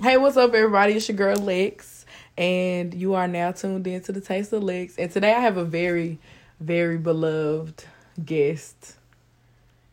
Hey, 0.00 0.16
what's 0.16 0.36
up, 0.36 0.54
everybody? 0.54 0.92
It's 0.92 1.08
your 1.08 1.16
girl 1.16 1.38
Lex, 1.38 2.06
and 2.36 2.94
you 2.94 3.14
are 3.14 3.26
now 3.26 3.50
tuned 3.50 3.84
in 3.88 4.00
to 4.02 4.12
the 4.12 4.20
Taste 4.20 4.52
of 4.52 4.62
Lex. 4.62 4.96
And 4.96 5.10
today 5.10 5.32
I 5.34 5.40
have 5.40 5.56
a 5.56 5.64
very, 5.64 6.20
very 6.60 6.98
beloved 6.98 7.82
guest, 8.24 8.94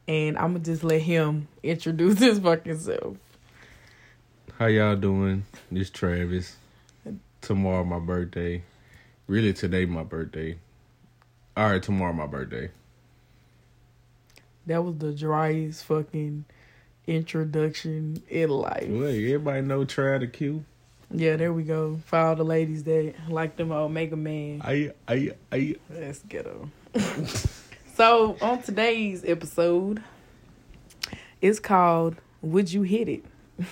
and 0.07 0.37
I'm 0.37 0.53
gonna 0.53 0.63
just 0.63 0.83
let 0.83 1.01
him 1.01 1.47
introduce 1.63 2.19
his 2.19 2.37
fucking 2.37 2.77
self. 2.77 3.17
How 4.59 4.67
y'all 4.67 4.95
doing? 4.95 5.43
This 5.71 5.89
Travis. 5.89 6.55
Tomorrow 7.41 7.83
my 7.85 7.97
birthday. 7.97 8.61
Really 9.25 9.53
today 9.53 9.87
my 9.87 10.03
birthday. 10.03 10.59
All 11.57 11.71
right, 11.71 11.81
tomorrow 11.81 12.13
my 12.13 12.27
birthday. 12.27 12.69
That 14.67 14.83
was 14.83 14.97
the 14.97 15.13
driest 15.13 15.83
fucking 15.85 16.45
introduction 17.07 18.21
in 18.29 18.49
life. 18.49 18.87
Well, 18.89 19.09
everybody 19.09 19.61
know 19.61 19.85
Trav 19.85 20.21
the 20.21 20.27
Q. 20.27 20.65
Yeah, 21.11 21.35
there 21.35 21.53
we 21.53 21.63
go. 21.63 21.99
For 22.05 22.17
all 22.17 22.35
the 22.35 22.43
ladies 22.43 22.83
that 22.83 23.13
like 23.29 23.55
them 23.57 23.71
Omega 23.71 24.15
Man. 24.15 24.61
I 24.63 24.91
I 25.07 25.31
I. 25.51 25.75
Let's 25.89 26.19
get 26.23 26.45
them. 26.45 26.71
so 27.95 28.37
on 28.41 28.61
today's 28.61 29.23
episode, 29.25 30.03
it's 31.41 31.59
called 31.59 32.15
"Would 32.41 32.73
You 32.73 32.81
Hit 32.81 33.07
It," 33.07 33.25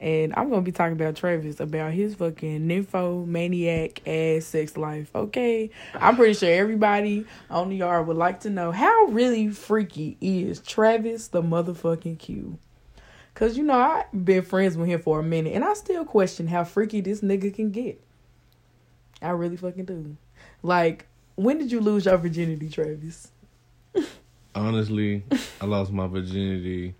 and 0.00 0.34
I'm 0.36 0.50
gonna 0.50 0.62
be 0.62 0.72
talking 0.72 0.92
about 0.92 1.16
Travis 1.16 1.58
about 1.60 1.92
his 1.92 2.14
fucking 2.14 2.66
nymphomaniac 2.66 4.06
ass 4.06 4.44
sex 4.44 4.76
life. 4.76 5.10
Okay, 5.14 5.70
I'm 5.94 6.16
pretty 6.16 6.34
sure 6.34 6.52
everybody 6.52 7.24
on 7.50 7.70
the 7.70 7.76
yard 7.76 8.06
would 8.06 8.16
like 8.16 8.40
to 8.40 8.50
know 8.50 8.72
how 8.72 9.04
really 9.06 9.48
freaky 9.48 10.16
is 10.20 10.60
Travis 10.60 11.28
the 11.28 11.42
motherfucking 11.42 12.18
Q. 12.18 12.58
Cause 13.34 13.56
you 13.56 13.64
know 13.64 13.78
I've 13.78 14.24
been 14.24 14.42
friends 14.42 14.76
with 14.76 14.88
him 14.88 15.00
for 15.00 15.20
a 15.20 15.22
minute, 15.22 15.54
and 15.54 15.64
I 15.64 15.74
still 15.74 16.04
question 16.04 16.46
how 16.46 16.64
freaky 16.64 17.00
this 17.00 17.20
nigga 17.20 17.54
can 17.54 17.70
get. 17.70 18.00
I 19.22 19.30
really 19.30 19.56
fucking 19.56 19.86
do. 19.86 20.16
Like, 20.62 21.06
when 21.36 21.58
did 21.58 21.72
you 21.72 21.80
lose 21.80 22.04
your 22.04 22.16
virginity, 22.18 22.68
Travis? 22.68 23.28
Honestly, 24.54 25.22
I 25.60 25.66
lost 25.66 25.92
my 25.92 26.06
virginity 26.06 26.94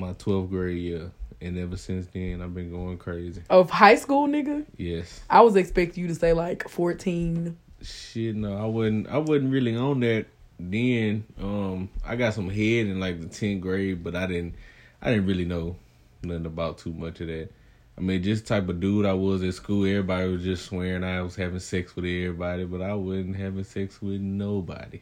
my 0.00 0.14
12th 0.14 0.48
grade 0.48 0.78
year, 0.78 1.10
and 1.40 1.58
ever 1.58 1.76
since 1.76 2.06
then 2.12 2.40
I've 2.42 2.54
been 2.54 2.70
going 2.70 2.98
crazy. 2.98 3.42
Of 3.50 3.70
high 3.70 3.96
school, 3.96 4.26
nigga? 4.26 4.64
Yes. 4.76 5.20
I 5.28 5.42
was 5.42 5.56
expecting 5.56 6.02
you 6.02 6.08
to 6.08 6.14
say 6.14 6.32
like 6.32 6.68
14. 6.68 7.56
Shit, 7.82 8.34
no, 8.34 8.56
I 8.56 8.66
wasn't. 8.66 9.08
I 9.08 9.18
wasn't 9.18 9.52
really 9.52 9.76
on 9.76 10.00
that 10.00 10.26
then. 10.58 11.24
Um, 11.40 11.88
I 12.04 12.16
got 12.16 12.34
some 12.34 12.48
head 12.48 12.86
in 12.86 13.00
like 13.00 13.20
the 13.20 13.26
10th 13.26 13.60
grade, 13.60 14.02
but 14.02 14.14
I 14.16 14.26
didn't. 14.26 14.54
I 15.02 15.10
didn't 15.10 15.26
really 15.26 15.46
know 15.46 15.76
nothing 16.22 16.46
about 16.46 16.78
too 16.78 16.92
much 16.92 17.20
of 17.20 17.28
that. 17.28 17.50
I 17.96 18.02
mean, 18.02 18.22
just 18.22 18.46
type 18.46 18.68
of 18.68 18.80
dude 18.80 19.06
I 19.06 19.12
was 19.12 19.42
at 19.42 19.54
school. 19.54 19.84
Everybody 19.84 20.30
was 20.30 20.42
just 20.42 20.66
swearing 20.66 21.04
I 21.04 21.20
was 21.22 21.36
having 21.36 21.58
sex 21.58 21.94
with 21.96 22.06
everybody, 22.06 22.64
but 22.64 22.82
I 22.82 22.94
wasn't 22.94 23.36
having 23.36 23.64
sex 23.64 24.00
with 24.00 24.20
nobody. 24.20 25.00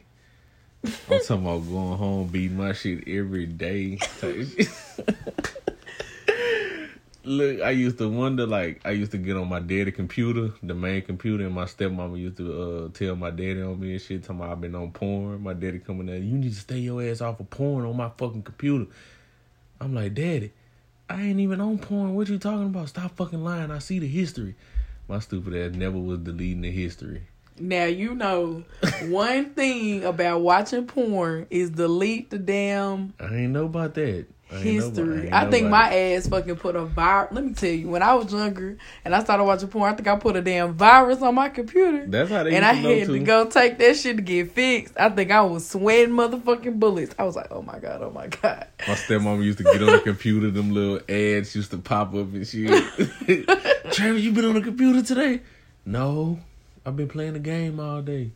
I'm 0.83 1.19
talking 1.21 1.45
about 1.45 1.67
going 1.69 1.97
home, 1.97 2.27
beating 2.27 2.57
my 2.57 2.73
shit 2.73 3.07
every 3.07 3.45
day. 3.45 3.99
Look, 7.25 7.61
I 7.61 7.71
used 7.71 7.97
to 7.97 8.07
wonder, 8.09 8.47
like, 8.47 8.81
I 8.85 8.91
used 8.91 9.11
to 9.11 9.17
get 9.17 9.35
on 9.35 9.49
my 9.49 9.59
daddy 9.59 9.91
computer, 9.91 10.53
the 10.63 10.73
main 10.73 11.01
computer, 11.01 11.45
and 11.45 11.53
my 11.53 11.65
stepmama 11.65 12.17
used 12.17 12.37
to 12.37 12.61
uh, 12.61 12.87
tell 12.97 13.15
my 13.15 13.29
daddy 13.29 13.61
on 13.61 13.79
me 13.79 13.91
and 13.91 14.01
shit, 14.01 14.23
talking 14.23 14.37
about 14.37 14.51
I've 14.53 14.61
been 14.61 14.73
on 14.73 14.91
porn. 14.91 15.43
My 15.43 15.53
daddy 15.53 15.79
coming 15.79 16.07
there, 16.07 16.17
you 16.17 16.37
need 16.37 16.53
to 16.53 16.59
stay 16.59 16.79
your 16.79 17.03
ass 17.03 17.21
off 17.21 17.39
of 17.39 17.49
porn 17.49 17.85
on 17.85 17.97
my 17.97 18.09
fucking 18.17 18.43
computer. 18.43 18.85
I'm 19.81 19.93
like, 19.93 20.13
Daddy, 20.13 20.53
I 21.09 21.21
ain't 21.21 21.39
even 21.39 21.61
on 21.61 21.77
porn. 21.79 22.15
What 22.15 22.29
you 22.29 22.37
talking 22.37 22.65
about? 22.67 22.89
Stop 22.89 23.15
fucking 23.17 23.43
lying. 23.43 23.71
I 23.71 23.79
see 23.79 23.99
the 23.99 24.07
history. 24.07 24.55
My 25.07 25.19
stupid 25.19 25.55
ass 25.55 25.75
never 25.75 25.97
was 25.97 26.19
deleting 26.19 26.61
the 26.61 26.71
history. 26.71 27.23
Now, 27.59 27.85
you 27.85 28.15
know, 28.15 28.63
one 29.03 29.51
thing 29.51 30.03
about 30.03 30.41
watching 30.41 30.87
porn 30.87 31.47
is 31.49 31.69
delete 31.69 32.29
the 32.29 32.39
damn 32.39 33.13
I 33.19 33.25
ain't 33.25 33.51
know 33.51 33.65
about 33.65 33.93
that. 33.95 34.25
I 34.51 34.55
history. 34.55 35.25
ain't 35.25 35.33
I, 35.33 35.49
think 35.51 35.67
my 35.67 35.93
ass 35.93 36.27
fucking 36.27 36.55
put 36.55 36.75
a 36.75 36.83
virus. 36.83 37.31
Let 37.33 37.45
me 37.45 37.53
tell 37.53 37.69
you, 37.69 37.87
when 37.89 38.01
I 38.01 38.15
was 38.15 38.33
younger 38.33 38.77
and 39.05 39.15
I 39.15 39.23
started 39.23 39.43
watching 39.43 39.67
porn, 39.67 39.93
I 39.93 39.95
think 39.95 40.07
I 40.07 40.15
put 40.15 40.35
a 40.35 40.41
damn 40.41 40.73
virus 40.73 41.21
on 41.21 41.35
my 41.35 41.49
computer. 41.49 42.07
That's 42.07 42.31
how 42.31 42.43
they 42.43 42.55
and 42.55 42.65
I 42.65 42.71
to 42.71 42.77
had 42.77 43.05
too. 43.05 43.19
to 43.19 43.23
go 43.23 43.45
take 43.47 43.77
that 43.77 43.95
shit 43.95 44.15
to 44.15 44.23
get 44.23 44.51
fixed. 44.51 44.95
I 44.97 45.09
think 45.09 45.29
I 45.29 45.41
was 45.41 45.69
sweating 45.69 46.15
motherfucking 46.15 46.79
bullets. 46.79 47.13
I 47.19 47.25
was 47.25 47.35
like, 47.35 47.51
oh 47.51 47.61
my 47.61 47.77
god, 47.77 48.01
oh 48.01 48.09
my 48.09 48.25
god. 48.25 48.67
My 48.87 48.95
stepmom 48.95 49.43
used 49.43 49.59
to 49.59 49.65
get 49.65 49.83
on 49.83 49.91
the 49.91 49.99
computer, 49.99 50.49
them 50.49 50.71
little 50.71 50.99
ads 51.07 51.55
used 51.55 51.69
to 51.69 51.77
pop 51.77 52.15
up 52.15 52.33
and 52.33 52.47
shit. 52.47 52.69
Travis, 53.91 54.23
you 54.23 54.31
been 54.31 54.45
on 54.45 54.55
the 54.55 54.61
computer 54.61 55.03
today? 55.03 55.41
No. 55.85 56.39
I've 56.89 56.97
been 56.97 57.07
playing 57.07 57.33
the 57.33 57.39
game 57.39 57.79
all 57.79 58.01
day. 58.01 58.31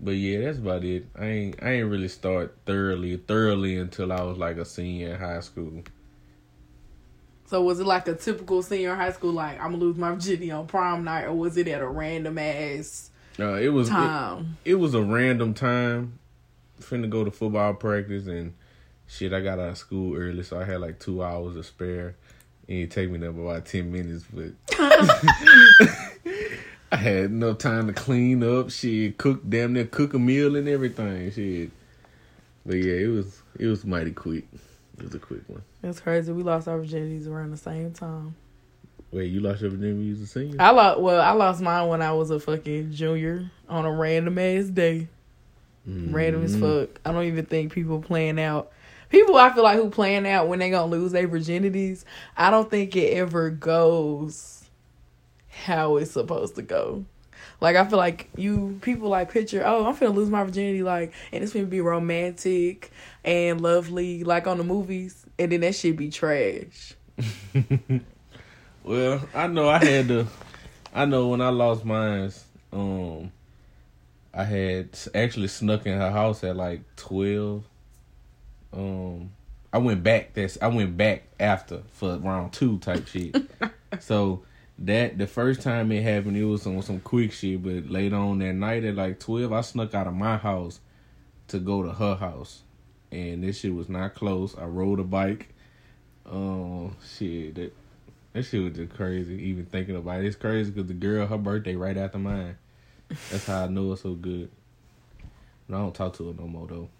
But 0.00 0.12
yeah, 0.12 0.40
that's 0.40 0.56
about 0.56 0.82
it. 0.82 1.06
I 1.14 1.26
ain't 1.26 1.62
I 1.62 1.72
ain't 1.72 1.90
really 1.90 2.08
start 2.08 2.56
thoroughly 2.64 3.18
thoroughly 3.18 3.76
until 3.76 4.12
I 4.12 4.22
was 4.22 4.38
like 4.38 4.56
a 4.56 4.64
senior 4.64 5.12
in 5.12 5.20
high 5.20 5.40
school. 5.40 5.82
So 7.44 7.62
was 7.62 7.78
it 7.80 7.86
like 7.86 8.08
a 8.08 8.14
typical 8.14 8.62
senior 8.62 8.94
high 8.94 9.12
school, 9.12 9.32
like 9.32 9.60
I'm 9.60 9.72
gonna 9.72 9.84
lose 9.84 9.96
my 9.96 10.12
virginity 10.12 10.50
on 10.50 10.66
prom 10.66 11.04
night, 11.04 11.24
or 11.24 11.34
was 11.34 11.58
it 11.58 11.68
at 11.68 11.82
a 11.82 11.86
random 11.86 12.38
ass 12.38 13.10
Uh, 13.38 13.54
it 13.54 13.68
was 13.68 13.88
it, 13.88 13.92
time? 13.92 14.56
it 14.64 14.76
was 14.76 14.94
a 14.94 15.02
random 15.02 15.52
time. 15.52 16.18
Finna 16.80 17.10
go 17.10 17.24
to 17.24 17.30
football 17.30 17.74
practice 17.74 18.26
and 18.26 18.54
shit. 19.06 19.34
I 19.34 19.40
got 19.40 19.58
out 19.58 19.68
of 19.68 19.78
school 19.78 20.16
early, 20.16 20.44
so 20.44 20.58
I 20.58 20.64
had 20.64 20.80
like 20.80 20.98
two 20.98 21.22
hours 21.22 21.56
to 21.56 21.62
spare. 21.62 22.16
And 22.68 22.78
it 22.78 22.90
take 22.90 23.10
me 23.10 23.18
there 23.18 23.30
about 23.30 23.66
ten 23.66 23.92
minutes, 23.92 24.24
but 24.32 24.52
I 26.92 26.96
had 26.96 27.24
enough 27.26 27.58
time 27.58 27.88
to 27.88 27.92
clean 27.92 28.42
up. 28.42 28.70
She 28.70 29.12
cooked 29.12 29.48
damn 29.50 29.72
near 29.72 29.84
cook 29.86 30.14
a 30.14 30.18
meal 30.18 30.56
and 30.56 30.68
everything. 30.68 31.30
Shit, 31.32 31.70
but 32.64 32.76
yeah, 32.76 32.94
it 32.94 33.08
was 33.08 33.42
it 33.58 33.66
was 33.66 33.84
mighty 33.84 34.12
quick. 34.12 34.44
It 34.98 35.04
was 35.04 35.14
a 35.14 35.18
quick 35.18 35.42
one. 35.48 35.62
That's 35.82 36.00
crazy. 36.00 36.32
We 36.32 36.42
lost 36.42 36.68
our 36.68 36.78
virginities 36.78 37.28
around 37.28 37.50
the 37.50 37.56
same 37.56 37.92
time. 37.92 38.34
Wait, 39.12 39.26
you 39.30 39.40
lost 39.40 39.60
your 39.60 39.70
virginity 39.70 40.10
was 40.10 40.20
a 40.22 40.26
senior? 40.26 40.56
I 40.60 40.70
lost. 40.70 41.00
Well, 41.00 41.20
I 41.20 41.32
lost 41.32 41.60
mine 41.60 41.88
when 41.88 42.02
I 42.02 42.12
was 42.12 42.30
a 42.30 42.40
fucking 42.40 42.92
junior 42.92 43.50
on 43.68 43.84
a 43.84 43.92
random 43.92 44.38
ass 44.38 44.66
day. 44.66 45.08
Random 45.86 46.42
as 46.42 46.56
Mhm. 46.56 46.60
fuck. 46.88 47.00
I 47.04 47.12
don't 47.12 47.24
even 47.24 47.46
think 47.46 47.72
people 47.72 48.00
playing 48.00 48.40
out. 48.40 48.72
People 49.08 49.36
I 49.36 49.52
feel 49.54 49.62
like 49.62 49.76
who 49.76 49.88
playing 49.88 50.26
out 50.26 50.48
when 50.48 50.58
they 50.58 50.70
gonna 50.70 50.90
lose 50.90 51.12
their 51.12 51.28
virginities. 51.28 52.04
I 52.36 52.50
don't 52.50 52.68
think 52.68 52.96
it 52.96 53.12
ever 53.16 53.50
goes 53.50 54.55
how 55.64 55.96
it's 55.96 56.12
supposed 56.12 56.54
to 56.56 56.62
go. 56.62 57.04
Like 57.60 57.76
I 57.76 57.84
feel 57.86 57.98
like 57.98 58.30
you 58.36 58.78
people 58.82 59.08
like 59.08 59.30
picture, 59.30 59.62
oh, 59.64 59.86
I'm 59.86 59.96
finna 59.96 60.14
lose 60.14 60.28
my 60.28 60.44
virginity, 60.44 60.82
like, 60.82 61.12
and 61.32 61.42
it's 61.42 61.52
gonna 61.52 61.66
be 61.66 61.80
romantic 61.80 62.90
and 63.24 63.60
lovely, 63.60 64.24
like 64.24 64.46
on 64.46 64.58
the 64.58 64.64
movies, 64.64 65.24
and 65.38 65.52
then 65.52 65.60
that 65.60 65.74
shit 65.74 65.96
be 65.96 66.10
trash. 66.10 66.94
Well, 68.86 69.20
I 69.34 69.48
know 69.48 69.68
I 69.68 69.84
had 69.84 70.06
to. 70.08 70.28
I 70.94 71.06
know 71.06 71.26
when 71.26 71.40
I 71.40 71.48
lost 71.48 71.84
mine, 71.84 72.30
um, 72.72 73.32
I 74.32 74.44
had 74.44 74.96
actually 75.12 75.48
snuck 75.48 75.86
in 75.86 75.98
her 75.98 76.12
house 76.12 76.44
at 76.44 76.54
like 76.54 76.82
twelve. 76.94 77.64
Um, 78.72 79.32
I 79.72 79.78
went 79.78 80.04
back. 80.04 80.34
That's 80.34 80.56
I 80.62 80.68
went 80.68 80.96
back 80.96 81.24
after 81.40 81.82
for 81.90 82.16
round 82.18 82.52
two 82.52 82.78
type 82.78 83.08
shit. 83.08 83.36
so 83.98 84.44
that 84.78 85.18
the 85.18 85.26
first 85.26 85.62
time 85.62 85.90
it 85.92 86.02
happened, 86.02 86.36
it 86.36 86.44
was 86.44 86.66
on 86.66 86.82
some 86.82 87.00
quick 87.00 87.32
shit. 87.32 87.62
But 87.62 87.90
later 87.90 88.16
on 88.16 88.38
that 88.40 88.54
night 88.54 88.84
at 88.84 88.94
like 88.94 89.20
twelve, 89.20 89.52
I 89.52 89.60
snuck 89.60 89.94
out 89.94 90.06
of 90.06 90.14
my 90.14 90.36
house 90.36 90.80
to 91.48 91.58
go 91.58 91.82
to 91.82 91.92
her 91.92 92.16
house, 92.16 92.62
and 93.10 93.42
this 93.42 93.60
shit 93.60 93.74
was 93.74 93.88
not 93.88 94.14
close. 94.14 94.56
I 94.56 94.64
rode 94.64 95.00
a 95.00 95.04
bike. 95.04 95.48
Um, 96.24 96.96
shit 97.16 97.54
that. 97.56 97.72
That 98.32 98.42
shit 98.42 98.62
was 98.62 98.74
just 98.74 98.94
crazy. 98.94 99.32
Even 99.44 99.64
thinking 99.64 99.96
about 99.96 100.20
it, 100.20 100.26
it's 100.26 100.36
crazy 100.36 100.70
because 100.70 100.88
the 100.88 100.92
girl, 100.92 101.26
her 101.26 101.38
birthday 101.38 101.74
right 101.74 101.96
after 101.96 102.18
mine. 102.18 102.58
That's 103.30 103.46
how 103.46 103.64
I 103.64 103.68
know 103.68 103.92
it's 103.92 104.02
so 104.02 104.12
good. 104.12 104.50
And 105.66 105.74
I 105.74 105.78
don't 105.78 105.94
talk 105.94 106.12
to 106.18 106.26
her 106.28 106.34
no 106.38 106.46
more 106.46 106.66
though. 106.66 106.90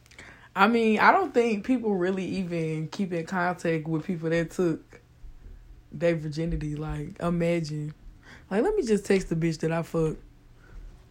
I 0.54 0.66
mean, 0.66 0.98
I 0.98 1.12
don't 1.12 1.34
think 1.34 1.66
people 1.66 1.94
really 1.94 2.24
even 2.24 2.88
keep 2.88 3.12
in 3.12 3.26
contact 3.26 3.86
with 3.86 4.06
people 4.06 4.30
that 4.30 4.50
took 4.50 5.02
their 5.98 6.16
virginity. 6.16 6.76
Like, 6.76 7.18
imagine. 7.20 7.94
Like, 8.50 8.62
let 8.62 8.74
me 8.74 8.82
just 8.82 9.04
text 9.04 9.28
the 9.28 9.36
bitch 9.36 9.58
that 9.60 9.72
I 9.72 9.82
fucked 9.82 10.20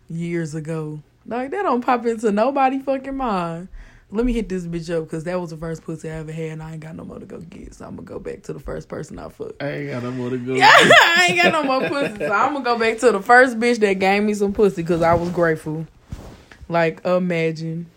years 0.10 0.56
ago. 0.56 1.02
Like, 1.26 1.52
that 1.52 1.64
don't 1.64 1.82
pop 1.82 2.06
into 2.06 2.32
nobody 2.32 2.80
fucking 2.80 3.16
mind. 3.16 3.68
Let 4.12 4.26
me 4.26 4.34
hit 4.34 4.48
this 4.48 4.66
bitch 4.66 4.96
up 4.96 5.06
because 5.06 5.24
that 5.24 5.42
was 5.42 5.50
the 5.50 5.58
first 5.58 5.84
pussy 5.84 6.10
I 6.10 6.14
ever 6.14 6.32
had 6.32 6.52
and 6.52 6.64
I 6.64 6.74
ain't 6.74 6.80
got 6.80 6.96
no 6.96 7.04
more 7.04 7.20
to 7.20 7.26
go 7.26 7.40
get. 7.40 7.74
So 7.74 7.86
I'm 7.86 7.96
going 7.96 8.06
to 8.06 8.14
go 8.14 8.20
back 8.20 8.44
to 8.44 8.54
the 8.54 8.60
first 8.60 8.88
person 8.88 9.18
I 9.18 9.30
fucked. 9.30 9.62
I 9.62 9.70
ain't 9.72 9.90
got 9.90 10.04
no 10.04 10.12
more 10.12 10.30
to 10.30 10.38
go. 10.38 10.54
Yeah, 10.56 10.70
I 10.72 11.28
ain't 11.30 11.42
got 11.42 11.52
no 11.52 11.64
more 11.64 11.90
pussy. 11.90 12.20
So 12.20 12.32
I'm 12.32 12.54
going 12.54 12.64
to 12.64 12.70
go 12.70 12.80
back 12.80 13.00
to 13.00 13.12
the 13.12 13.22
first 13.22 13.60
bitch 13.60 13.80
that 13.80 13.94
gave 13.94 14.22
me 14.22 14.36
some 14.36 14.54
pussy 14.54 14.84
because 14.84 15.02
I 15.02 15.16
was 15.16 15.30
grateful. 15.32 15.88
Like, 16.70 17.04
imagine. 17.04 17.88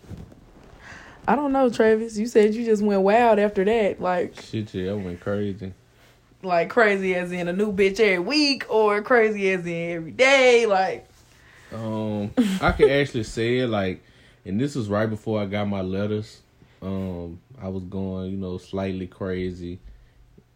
I 1.27 1.35
don't 1.35 1.51
know, 1.51 1.69
Travis. 1.69 2.17
You 2.17 2.25
said 2.25 2.55
you 2.55 2.65
just 2.65 2.81
went 2.81 3.01
wild 3.01 3.37
after 3.37 3.63
that. 3.63 4.01
Like, 4.01 4.41
Shit, 4.41 4.73
yeah, 4.73 4.91
I 4.91 4.95
went 4.95 5.19
crazy. 5.19 5.73
Like 6.41 6.69
crazy 6.69 7.15
as 7.15 7.31
in 7.31 7.47
a 7.47 7.53
new 7.53 7.73
bitch 7.73 7.99
every 7.99 8.19
week, 8.19 8.65
or 8.69 9.01
crazy 9.01 9.49
as 9.51 9.65
in 9.65 9.91
every 9.91 10.11
day. 10.11 10.65
Like, 10.65 11.07
Um, 11.73 12.31
I 12.61 12.71
can 12.71 12.89
actually 12.89 13.23
say 13.23 13.59
it 13.59 13.67
like, 13.67 14.01
and 14.45 14.59
this 14.59 14.75
was 14.75 14.87
right 14.89 15.09
before 15.09 15.41
I 15.41 15.45
got 15.45 15.67
my 15.67 15.81
letters. 15.81 16.39
Um, 16.81 17.39
I 17.61 17.67
was 17.67 17.83
going, 17.83 18.31
you 18.31 18.37
know, 18.37 18.57
slightly 18.57 19.05
crazy. 19.05 19.79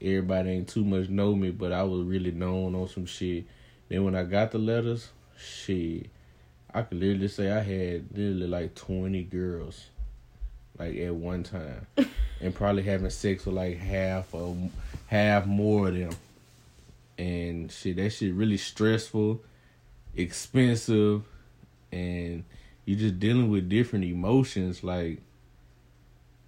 Everybody 0.02 0.52
ain't 0.52 0.70
too 0.70 0.86
much 0.86 1.10
know 1.10 1.36
me, 1.36 1.52
but 1.52 1.72
I 1.74 1.84
was 1.84 2.06
really 2.06 2.32
known 2.32 2.76
on 2.76 2.88
some 2.88 3.06
shit. 3.06 3.46
Then 3.90 4.06
when 4.06 4.16
I 4.16 4.24
got 4.24 4.52
the 4.52 4.58
letters, 4.58 5.10
shit, 5.38 6.08
I 6.74 6.82
could 6.84 6.98
literally 7.00 7.28
say 7.28 7.52
I 7.52 7.60
had 7.60 8.06
literally 8.12 8.48
like 8.48 8.74
twenty 8.76 9.24
girls, 9.24 9.86
like 10.80 10.98
at 10.98 11.14
one 11.14 11.44
time, 11.44 11.88
and 12.42 12.56
probably 12.56 12.84
having 12.84 13.10
sex 13.10 13.46
with 13.46 13.56
like 13.56 13.78
half 13.78 14.34
or 14.34 14.56
half 15.14 15.46
more 15.46 15.90
of 15.90 15.94
them. 15.94 16.10
And 17.20 17.72
shit, 17.72 17.98
that 17.98 18.10
shit 18.10 18.34
really 18.34 18.58
stressful 18.58 19.42
expensive 20.16 21.24
and 21.92 22.44
you 22.86 22.96
just 22.96 23.20
dealing 23.20 23.52
with 23.52 23.70
different 23.70 24.06
emotions. 24.06 24.84
Like 24.84 25.20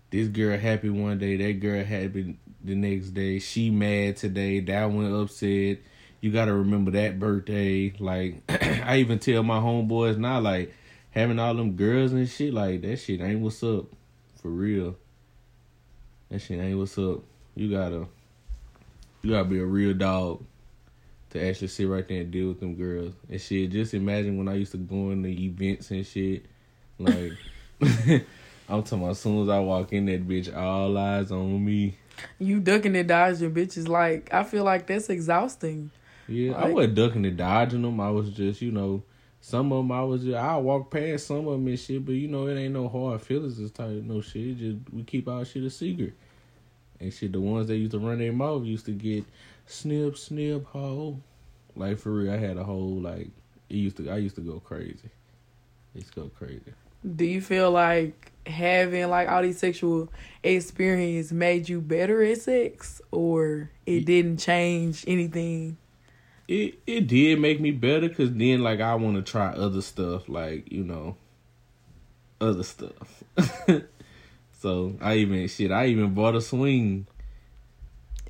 this 0.09 0.27
girl 0.29 0.57
happy 0.57 0.89
one 0.89 1.19
day 1.19 1.37
that 1.37 1.59
girl 1.59 1.83
happy 1.83 2.37
the 2.63 2.73
next 2.73 3.11
day 3.11 3.37
she 3.37 3.69
mad 3.69 4.17
today 4.17 4.59
that 4.61 4.85
one 4.85 5.13
upset. 5.13 5.77
You 6.21 6.31
gotta 6.31 6.53
remember 6.53 6.89
that 6.91 7.19
birthday. 7.19 7.93
Like 7.99 8.41
i 8.49 8.97
even 8.97 9.19
tell 9.19 9.43
my 9.43 9.59
homeboys 9.59 10.17
now 10.17 10.39
like 10.39 10.73
having 11.11 11.37
all 11.37 11.53
them 11.53 11.73
girls 11.73 12.13
and 12.13 12.27
shit 12.27 12.51
like 12.51 12.81
that 12.81 12.97
shit 12.97 13.21
ain't 13.21 13.41
what's 13.41 13.61
up 13.61 13.85
for 14.41 14.49
real. 14.49 14.95
That 16.29 16.39
shit 16.39 16.59
ain't 16.59 16.79
what's 16.79 16.97
up. 16.97 17.21
You 17.53 17.69
gotta 17.69 18.07
you 19.25 19.31
gotta 19.31 19.45
be 19.45 19.57
a 19.57 19.65
real 19.65 19.95
dog 19.95 20.45
to 21.31 21.43
actually 21.43 21.67
sit 21.67 21.85
right 21.85 22.07
there 22.07 22.21
and 22.21 22.29
deal 22.29 22.49
with 22.49 22.59
them 22.59 22.75
girls 22.75 23.13
and 23.27 23.41
shit. 23.41 23.71
Just 23.71 23.95
imagine 23.95 24.37
when 24.37 24.47
I 24.47 24.53
used 24.53 24.71
to 24.73 24.77
go 24.77 25.09
in 25.09 25.23
the 25.23 25.45
events 25.45 25.89
and 25.89 26.05
shit. 26.05 26.45
Like, 26.99 27.31
I'm 27.81 28.83
talking 28.83 28.99
about 28.99 29.11
as 29.11 29.19
soon 29.19 29.41
as 29.41 29.49
I 29.49 29.59
walk 29.59 29.93
in 29.93 30.05
that 30.05 30.27
bitch, 30.27 30.55
all 30.55 30.95
eyes 30.95 31.31
on 31.31 31.65
me. 31.65 31.97
you 32.37 32.59
ducking 32.59 32.95
and 32.95 33.07
dodging 33.07 33.51
bitches. 33.51 33.87
Like, 33.87 34.31
I 34.31 34.43
feel 34.43 34.63
like 34.63 34.85
that's 34.85 35.09
exhausting. 35.09 35.89
Yeah, 36.27 36.53
I 36.53 36.69
wasn't 36.69 36.93
ducking 36.93 37.25
and 37.25 37.35
dodging 37.35 37.81
them. 37.81 37.99
I 37.99 38.11
was 38.11 38.29
just, 38.29 38.61
you 38.61 38.71
know, 38.71 39.01
some 39.41 39.71
of 39.71 39.79
them 39.79 39.91
I 39.91 40.03
was 40.03 40.23
just, 40.23 40.35
I 40.35 40.55
walk 40.57 40.91
past 40.91 41.25
some 41.25 41.47
of 41.47 41.53
them 41.53 41.67
and 41.67 41.79
shit, 41.79 42.05
but 42.05 42.13
you 42.13 42.27
know, 42.27 42.45
it 42.45 42.59
ain't 42.59 42.75
no 42.75 42.87
hard 42.87 43.23
feelings 43.23 43.57
this 43.57 43.71
type 43.71 43.89
no 43.89 44.21
shit. 44.21 44.57
Just, 44.59 44.77
we 44.93 45.03
keep 45.03 45.27
our 45.27 45.45
shit 45.45 45.63
a 45.63 45.69
secret. 45.71 46.13
And 46.99 47.13
shit, 47.13 47.31
the 47.33 47.41
ones 47.41 47.67
that 47.67 47.77
used 47.77 47.91
to 47.91 47.99
run 47.99 48.19
their 48.19 48.33
mouth 48.33 48.63
used 48.63 48.85
to 48.85 48.91
get 48.91 49.25
snip, 49.65 50.17
snip, 50.17 50.65
ho. 50.67 51.19
Like 51.75 51.99
for 51.99 52.11
real, 52.11 52.31
I 52.31 52.37
had 52.37 52.57
a 52.57 52.63
whole 52.63 52.99
like 53.01 53.27
it 53.69 53.75
used 53.75 53.97
to. 53.97 54.09
I 54.09 54.17
used 54.17 54.35
to 54.35 54.41
go 54.41 54.59
crazy. 54.59 55.09
It 55.93 55.99
used 55.99 56.13
to 56.13 56.21
go 56.21 56.31
crazy. 56.37 56.73
Do 57.15 57.25
you 57.25 57.41
feel 57.41 57.71
like 57.71 58.31
having 58.47 59.09
like 59.09 59.27
all 59.27 59.41
these 59.41 59.59
sexual 59.59 60.11
experience 60.43 61.31
made 61.31 61.67
you 61.67 61.81
better 61.81 62.23
at 62.23 62.37
sex, 62.41 63.01
or 63.11 63.71
it 63.85 64.05
didn't 64.05 64.37
change 64.37 65.03
anything? 65.07 65.77
It 66.47 66.79
it 66.87 67.07
did 67.07 67.39
make 67.39 67.59
me 67.59 67.71
better 67.71 68.07
because 68.07 68.31
then 68.31 68.61
like 68.61 68.79
I 68.79 68.95
want 68.95 69.17
to 69.17 69.21
try 69.21 69.47
other 69.47 69.81
stuff 69.81 70.29
like 70.29 70.71
you 70.71 70.83
know, 70.83 71.17
other 72.39 72.63
stuff. 72.63 73.23
so 74.65 74.95
I 74.99 75.17
even 75.17 75.47
shit. 75.47 75.71
I 75.71 75.85
even 75.87 76.15
bought 76.15 76.33
a 76.33 76.41
swing. 76.41 77.05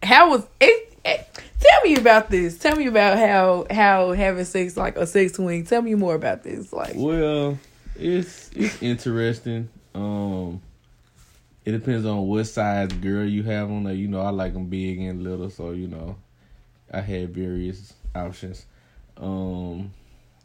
How 0.03 0.29
was 0.31 0.45
it? 0.59 0.97
it- 1.05 1.29
Tell 1.61 1.81
me 1.83 1.95
about 1.95 2.29
this. 2.29 2.57
Tell 2.59 2.75
me 2.75 2.85
about 2.87 3.17
how 3.17 3.65
how 3.71 4.11
having 4.11 4.43
sex 4.45 4.75
like 4.75 4.97
a 4.97 5.07
sex 5.07 5.33
swing. 5.35 5.63
Tell 5.65 5.81
me 5.81 5.95
more 5.95 6.13
about 6.13 6.43
this. 6.43 6.71
Like, 6.73 6.91
Well, 6.95 7.57
it's 7.95 8.51
it's 8.53 8.83
interesting. 8.83 9.69
Um, 9.95 10.61
it 11.63 11.71
depends 11.71 12.05
on 12.05 12.27
what 12.27 12.43
size 12.43 12.89
girl 12.89 13.25
you 13.25 13.41
have 13.43 13.71
on 13.71 13.85
there. 13.85 13.93
You 13.95 14.09
know, 14.09 14.19
I 14.21 14.29
like 14.29 14.53
them 14.53 14.65
big 14.65 14.99
and 14.99 15.23
little, 15.23 15.49
so 15.49 15.71
you 15.71 15.87
know, 15.87 16.17
I 16.91 16.99
had 16.99 17.33
various 17.33 17.93
options. 18.13 18.65
Um, 19.17 19.91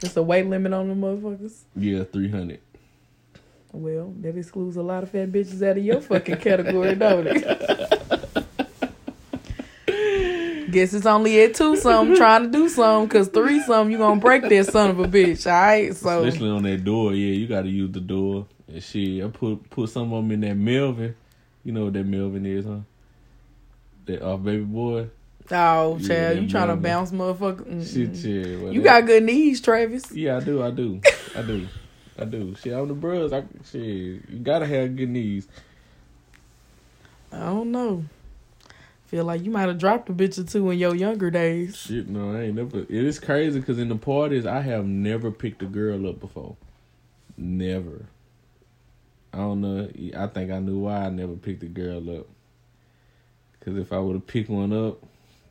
it's 0.03 0.17
a 0.17 0.23
weight 0.23 0.47
limit 0.47 0.73
on 0.73 0.89
the 0.89 0.95
motherfuckers. 0.95 1.63
yeah, 1.77 2.05
three 2.05 2.31
hundred. 2.31 2.61
Well, 3.73 4.13
that 4.21 4.37
excludes 4.37 4.77
a 4.77 4.83
lot 4.83 5.03
of 5.05 5.11
fat 5.11 5.31
bitches 5.31 5.63
out 5.69 5.79
of 5.79 5.85
your 5.85 6.01
fucking 6.01 6.39
category, 6.39 6.95
don't 6.97 7.27
it? 7.29 8.47
Guess 10.71 10.95
it's 10.95 11.07
only 11.07 11.41
at 11.43 11.55
two 11.55 11.77
something 11.77 12.17
trying 12.17 12.45
to 12.45 12.49
do 12.51 12.69
something, 12.69 13.09
cause 13.09 13.29
three 13.29 13.61
something 13.63 13.91
you 13.91 13.99
gonna 13.99 14.21
break 14.21 14.49
that 14.49 14.67
son 14.67 14.91
of 14.91 15.01
a 15.01 15.05
bitch. 15.09 15.47
All 15.47 15.53
right, 15.53 15.95
so 15.97 16.23
Especially 16.23 16.49
on 16.51 16.63
that 16.63 16.85
door, 16.85 17.13
yeah, 17.13 17.33
you 17.35 17.49
got 17.49 17.63
to 17.63 17.69
use 17.69 17.91
the 17.91 18.01
door. 18.01 18.47
And 18.69 18.81
shit, 18.83 19.25
I 19.25 19.29
put 19.29 19.69
put 19.69 19.91
some 19.91 20.13
of 20.13 20.23
them 20.23 20.31
in 20.31 20.41
that 20.43 20.55
Melvin. 20.57 21.17
You 21.65 21.73
know 21.73 21.85
what 21.85 21.95
that 21.95 22.07
Melvin 22.07 22.47
is, 22.47 22.65
huh? 22.65 22.79
That 24.07 24.23
off 24.23 24.45
baby 24.45 24.63
boy. 24.63 25.09
oh 25.51 25.99
child, 25.99 26.03
Yeah, 26.03 26.31
you 26.33 26.49
trying 26.49 26.69
to 26.69 26.77
bounce, 26.77 27.11
motherfucker? 27.11 27.67
Shit, 27.93 28.17
shit. 28.17 28.61
well, 28.63 28.73
You 28.73 28.81
that- 28.83 29.01
got 29.01 29.07
good 29.07 29.25
knees, 29.25 29.61
Travis. 29.61 30.13
Yeah, 30.13 30.37
I 30.37 30.41
do. 30.41 30.63
I 30.63 30.71
do. 30.71 31.01
I 31.37 31.43
do. 31.43 31.67
I 32.21 32.25
do. 32.25 32.55
Shit, 32.55 32.75
on 32.75 32.89
the 32.89 32.95
bros, 32.95 33.33
I 33.33 33.45
shit. 33.71 33.83
You 33.83 34.39
gotta 34.43 34.67
have 34.67 34.95
good 34.97 35.09
knees. 35.09 35.49
I 37.33 37.39
don't 37.39 37.73
know. 37.73 38.05
Feel 39.07 39.25
like 39.25 39.43
you 39.43 39.51
might 39.51 39.69
have 39.69 39.79
dropped 39.79 40.09
a 40.09 40.13
bitch 40.13 40.39
or 40.39 40.45
two 40.45 40.71
in 40.71 40.79
your 40.79 40.95
younger 40.95 41.31
days. 41.31 41.77
Shit, 41.77 42.09
no, 42.09 42.33
I 42.33 42.43
ain't 42.43 42.55
never. 42.55 42.81
It 42.81 42.91
is 42.91 43.19
crazy 43.19 43.59
because 43.59 43.79
in 43.79 43.89
the 43.89 43.97
parties, 43.97 44.47
I 44.47 44.61
have 44.61 44.85
never 44.85 45.31
picked 45.31 45.63
a 45.63 45.67
girl 45.67 46.09
up 46.09 46.21
before. 46.21 46.57
Never. 47.37 48.07
I 49.33 49.39
don't 49.39 49.61
know. 49.61 49.89
I 50.17 50.27
think 50.27 50.51
I 50.51 50.59
knew 50.59 50.81
why 50.81 51.07
I 51.07 51.11
never 51.11 51.35
picked 51.35 51.63
a 51.63 51.67
girl 51.67 52.19
up. 52.19 52.27
Because 53.59 53.77
if 53.79 53.93
I 53.93 53.99
would 53.99 54.15
have 54.15 54.27
picked 54.27 54.51
one 54.51 54.73
up, 54.73 54.99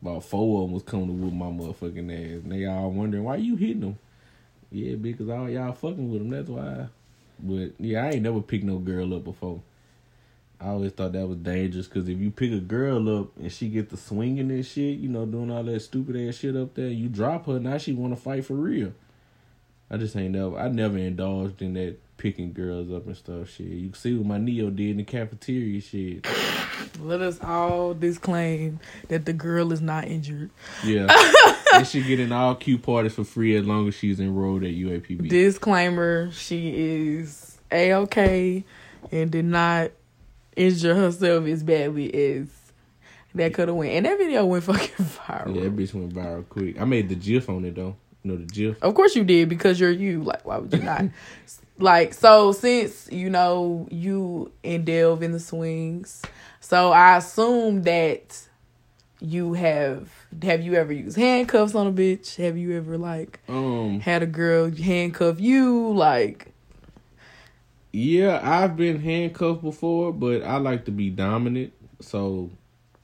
about 0.00 0.24
four 0.24 0.62
of 0.62 0.68
them 0.68 0.74
was 0.74 0.82
coming 0.82 1.08
to 1.08 1.12
whoop 1.12 1.32
my 1.32 1.46
motherfucking 1.46 2.12
ass. 2.12 2.42
And 2.42 2.52
they 2.52 2.66
all 2.66 2.90
wondering, 2.90 3.24
why 3.24 3.36
you 3.36 3.56
hitting 3.56 3.80
them? 3.80 3.98
Yeah, 4.70 4.94
because 4.94 5.28
all 5.28 5.48
y'all 5.50 5.72
fucking 5.72 6.10
with 6.10 6.20
them. 6.20 6.30
That's 6.30 6.48
why. 6.48 6.86
But 7.38 7.72
yeah, 7.78 8.04
I 8.04 8.10
ain't 8.10 8.22
never 8.22 8.40
picked 8.40 8.64
no 8.64 8.78
girl 8.78 9.14
up 9.14 9.24
before. 9.24 9.62
I 10.60 10.68
always 10.68 10.92
thought 10.92 11.12
that 11.12 11.26
was 11.26 11.38
dangerous 11.38 11.88
because 11.88 12.06
if 12.08 12.18
you 12.18 12.30
pick 12.30 12.52
a 12.52 12.58
girl 12.58 13.20
up 13.20 13.36
and 13.38 13.50
she 13.50 13.68
get 13.68 13.88
the 13.88 13.96
swinging 13.96 14.50
and 14.50 14.64
shit, 14.66 14.98
you 14.98 15.08
know, 15.08 15.24
doing 15.24 15.50
all 15.50 15.62
that 15.62 15.80
stupid 15.80 16.16
ass 16.28 16.36
shit 16.36 16.54
up 16.54 16.74
there, 16.74 16.88
you 16.88 17.08
drop 17.08 17.46
her, 17.46 17.58
now 17.58 17.78
she 17.78 17.92
want 17.94 18.14
to 18.14 18.20
fight 18.20 18.44
for 18.44 18.54
real. 18.54 18.92
I 19.90 19.96
just 19.96 20.14
ain't 20.16 20.32
never, 20.34 20.58
I 20.58 20.68
never 20.68 20.98
indulged 20.98 21.62
in 21.62 21.72
that 21.74 21.96
picking 22.18 22.52
girls 22.52 22.92
up 22.92 23.06
and 23.06 23.16
stuff. 23.16 23.48
Shit, 23.50 23.66
you 23.68 23.88
can 23.88 23.94
see 23.98 24.14
what 24.14 24.26
my 24.26 24.36
Neo 24.36 24.68
did 24.68 24.90
in 24.90 24.96
the 24.98 25.02
cafeteria. 25.04 25.80
Shit, 25.80 26.26
Let 27.00 27.22
us 27.22 27.40
all 27.42 27.94
disclaim 27.94 28.80
that 29.08 29.24
the 29.24 29.32
girl 29.32 29.72
is 29.72 29.80
not 29.80 30.04
injured. 30.08 30.50
yeah, 30.84 31.06
and 31.74 31.86
she 31.86 32.02
get 32.02 32.20
in 32.20 32.32
all 32.32 32.54
cute 32.54 32.82
parties 32.82 33.14
for 33.14 33.24
free 33.24 33.56
as 33.56 33.66
long 33.66 33.88
as 33.88 33.94
she's 33.94 34.20
enrolled 34.20 34.64
at 34.64 34.70
UAPB. 34.70 35.28
Disclaimer: 35.28 36.30
She 36.32 36.74
is 36.74 37.58
a 37.70 37.94
okay 37.94 38.64
and 39.12 39.30
did 39.30 39.44
not 39.44 39.90
injure 40.56 40.94
herself 40.94 41.46
as 41.46 41.62
badly 41.62 42.12
as 42.38 42.48
that 43.34 43.54
could 43.54 43.68
have 43.68 43.76
went. 43.76 43.92
And 43.92 44.06
that 44.06 44.18
video 44.18 44.44
went 44.46 44.64
fucking 44.64 45.04
viral. 45.04 45.54
yeah, 45.54 45.62
that 45.62 45.76
bitch 45.76 45.94
went 45.94 46.14
viral 46.14 46.48
quick. 46.48 46.80
I 46.80 46.84
made 46.84 47.08
the 47.08 47.14
GIF 47.14 47.48
on 47.48 47.64
it 47.64 47.76
though. 47.76 47.96
You 48.22 48.32
know 48.32 48.36
the 48.36 48.46
GIF. 48.46 48.82
Of 48.82 48.94
course 48.94 49.16
you 49.16 49.24
did 49.24 49.48
because 49.48 49.80
you're 49.80 49.90
you. 49.90 50.22
Like, 50.22 50.44
why 50.44 50.58
would 50.58 50.72
you 50.72 50.80
not? 50.80 51.04
like, 51.78 52.12
so 52.14 52.52
since 52.52 53.08
you 53.10 53.30
know 53.30 53.88
you 53.90 54.52
and 54.62 54.84
delve 54.84 55.22
in 55.22 55.32
the 55.32 55.40
swings, 55.40 56.22
so 56.60 56.92
I 56.92 57.16
assume 57.16 57.82
that 57.82 58.40
you 59.20 59.54
have. 59.54 60.10
Have 60.42 60.62
you 60.62 60.74
ever 60.74 60.92
used 60.92 61.16
handcuffs 61.16 61.74
on 61.74 61.86
a 61.88 61.92
bitch? 61.92 62.36
Have 62.36 62.56
you 62.56 62.76
ever 62.76 62.96
like 62.96 63.40
Um, 63.48 64.00
had 64.00 64.22
a 64.22 64.26
girl 64.26 64.70
handcuff 64.70 65.40
you? 65.40 65.92
Like, 65.92 66.52
Yeah, 67.92 68.40
I've 68.42 68.76
been 68.76 69.00
handcuffed 69.00 69.62
before, 69.62 70.12
but 70.12 70.42
I 70.42 70.58
like 70.58 70.84
to 70.84 70.92
be 70.92 71.10
dominant. 71.10 71.72
So, 72.00 72.50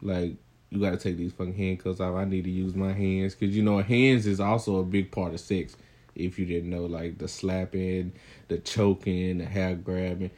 like, 0.00 0.36
you 0.70 0.80
got 0.80 0.90
to 0.90 0.96
take 0.96 1.16
these 1.16 1.32
fucking 1.32 1.54
handcuffs 1.54 2.00
off. 2.00 2.14
I 2.14 2.24
need 2.24 2.44
to 2.44 2.50
use 2.50 2.74
my 2.76 2.92
hands 2.92 3.34
because 3.34 3.56
you 3.56 3.62
know 3.62 3.78
hands 3.78 4.26
is 4.26 4.40
also 4.40 4.76
a 4.76 4.84
big 4.84 5.10
part 5.10 5.34
of 5.34 5.40
sex. 5.40 5.76
If 6.14 6.38
you 6.38 6.46
didn't 6.46 6.70
know, 6.70 6.86
like 6.86 7.18
the 7.18 7.28
slapping, 7.28 8.12
the 8.48 8.58
choking, 8.58 9.38
the 9.38 9.44
hair 9.44 9.74
grabbing, 9.74 10.30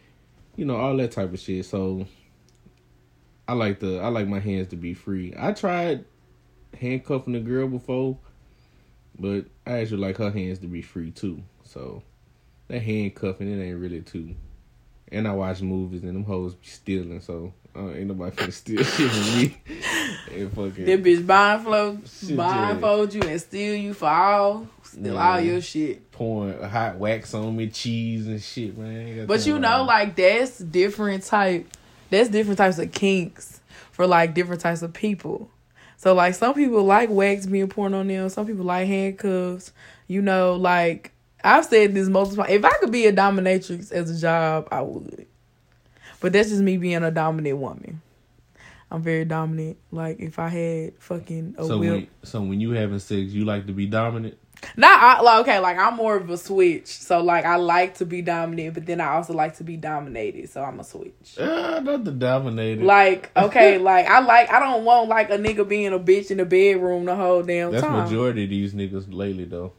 you 0.56 0.64
know 0.64 0.76
all 0.76 0.96
that 0.96 1.12
type 1.12 1.32
of 1.32 1.38
shit. 1.38 1.66
So, 1.66 2.06
I 3.46 3.52
like 3.52 3.80
the 3.80 4.00
I 4.00 4.08
like 4.08 4.26
my 4.26 4.40
hands 4.40 4.68
to 4.68 4.76
be 4.76 4.94
free. 4.94 5.34
I 5.38 5.52
tried 5.52 6.04
handcuffing 6.78 7.32
the 7.32 7.40
girl 7.40 7.68
before, 7.68 8.18
but 9.18 9.46
I 9.66 9.78
actually 9.78 9.98
like 9.98 10.16
her 10.18 10.30
hands 10.30 10.58
to 10.60 10.66
be 10.66 10.82
free 10.82 11.10
too. 11.10 11.42
So 11.64 12.02
that 12.68 12.80
handcuffing 12.80 13.50
it 13.50 13.62
ain't 13.64 13.78
really 13.78 14.00
too. 14.02 14.34
And 15.10 15.26
I 15.26 15.32
watch 15.32 15.62
movies 15.62 16.02
and 16.02 16.14
them 16.14 16.24
hoes 16.24 16.54
be 16.54 16.66
stealing, 16.66 17.20
so 17.20 17.52
uh, 17.74 17.92
ain't 17.92 18.08
nobody 18.08 18.36
finna 18.36 18.52
steal 18.52 18.82
shit 18.84 19.10
from 19.10 19.38
me. 19.38 19.56
and 20.38 20.52
fucking 20.52 20.84
That 20.84 21.02
bitch 21.02 21.26
blindfold, 21.26 22.02
blindfold 22.36 23.14
you 23.14 23.22
and 23.22 23.40
steal 23.40 23.74
you 23.74 23.94
for 23.94 24.08
all, 24.08 24.66
steal 24.82 25.14
Yeah. 25.14 25.32
all 25.32 25.40
your 25.40 25.60
shit. 25.62 26.10
pouring 26.12 26.60
hot 26.62 26.96
wax 26.96 27.32
on 27.32 27.56
me, 27.56 27.68
cheese 27.68 28.26
and 28.26 28.42
shit, 28.42 28.76
man. 28.76 28.86
I 28.96 29.04
ain't 29.08 29.16
got 29.20 29.26
But 29.28 29.46
you 29.46 29.58
know, 29.58 29.84
like 29.84 30.14
that's 30.14 30.58
different 30.58 31.24
type. 31.24 31.66
That's 32.10 32.28
different 32.28 32.58
types 32.58 32.78
of 32.78 32.92
kinks 32.92 33.60
for 33.92 34.06
like 34.06 34.34
different 34.34 34.60
types 34.60 34.82
of 34.82 34.92
people. 34.92 35.50
So 35.98 36.14
like 36.14 36.34
some 36.34 36.54
people 36.54 36.84
like 36.84 37.10
wax 37.10 37.44
being 37.44 37.68
poured 37.68 37.92
on 37.92 38.06
them. 38.06 38.28
Some 38.30 38.46
people 38.46 38.64
like 38.64 38.86
handcuffs. 38.86 39.72
You 40.06 40.22
know, 40.22 40.54
like 40.54 41.12
I've 41.42 41.64
said 41.64 41.92
this 41.92 42.08
multiple 42.08 42.44
times. 42.44 42.56
If 42.56 42.64
I 42.64 42.70
could 42.78 42.92
be 42.92 43.06
a 43.06 43.12
dominatrix 43.12 43.92
as 43.92 44.10
a 44.16 44.18
job, 44.18 44.68
I 44.70 44.80
would. 44.80 45.26
But 46.20 46.32
that's 46.32 46.48
just 46.48 46.62
me 46.62 46.78
being 46.78 47.02
a 47.02 47.10
dominant 47.10 47.58
woman. 47.58 48.00
I'm 48.90 49.02
very 49.02 49.24
dominant. 49.24 49.76
Like 49.90 50.20
if 50.20 50.38
I 50.38 50.48
had 50.48 50.94
fucking 50.98 51.56
a 51.58 51.64
so 51.64 51.78
will. 51.78 51.94
when 51.94 52.08
so 52.22 52.40
when 52.42 52.60
you 52.60 52.70
having 52.70 53.00
sex, 53.00 53.32
you 53.32 53.44
like 53.44 53.66
to 53.66 53.72
be 53.72 53.86
dominant. 53.86 54.38
Not 54.76 55.02
I, 55.02 55.20
like 55.22 55.40
okay, 55.40 55.58
like 55.58 55.78
I'm 55.78 55.96
more 55.96 56.16
of 56.16 56.30
a 56.30 56.36
switch. 56.36 56.86
So 56.86 57.20
like 57.20 57.44
I 57.44 57.56
like 57.56 57.96
to 57.96 58.06
be 58.06 58.22
dominant, 58.22 58.74
but 58.74 58.86
then 58.86 59.00
I 59.00 59.08
also 59.14 59.32
like 59.32 59.56
to 59.56 59.64
be 59.64 59.76
dominated. 59.76 60.50
So 60.50 60.62
I'm 60.62 60.78
a 60.80 60.84
switch. 60.84 61.36
Ah, 61.40 61.80
not 61.80 62.04
the 62.04 62.12
dominator. 62.12 62.84
Like 62.84 63.30
okay, 63.36 63.78
like 63.78 64.06
I 64.06 64.20
like 64.20 64.50
I 64.50 64.60
don't 64.60 64.84
want 64.84 65.08
like 65.08 65.30
a 65.30 65.38
nigga 65.38 65.68
being 65.68 65.92
a 65.92 65.98
bitch 65.98 66.30
in 66.30 66.38
the 66.38 66.44
bedroom 66.44 67.04
the 67.06 67.16
whole 67.16 67.42
damn 67.42 67.72
time. 67.72 67.80
That's 67.80 68.10
majority 68.10 68.44
of 68.44 68.50
these 68.50 68.74
niggas 68.74 69.06
lately, 69.12 69.44
though. 69.44 69.72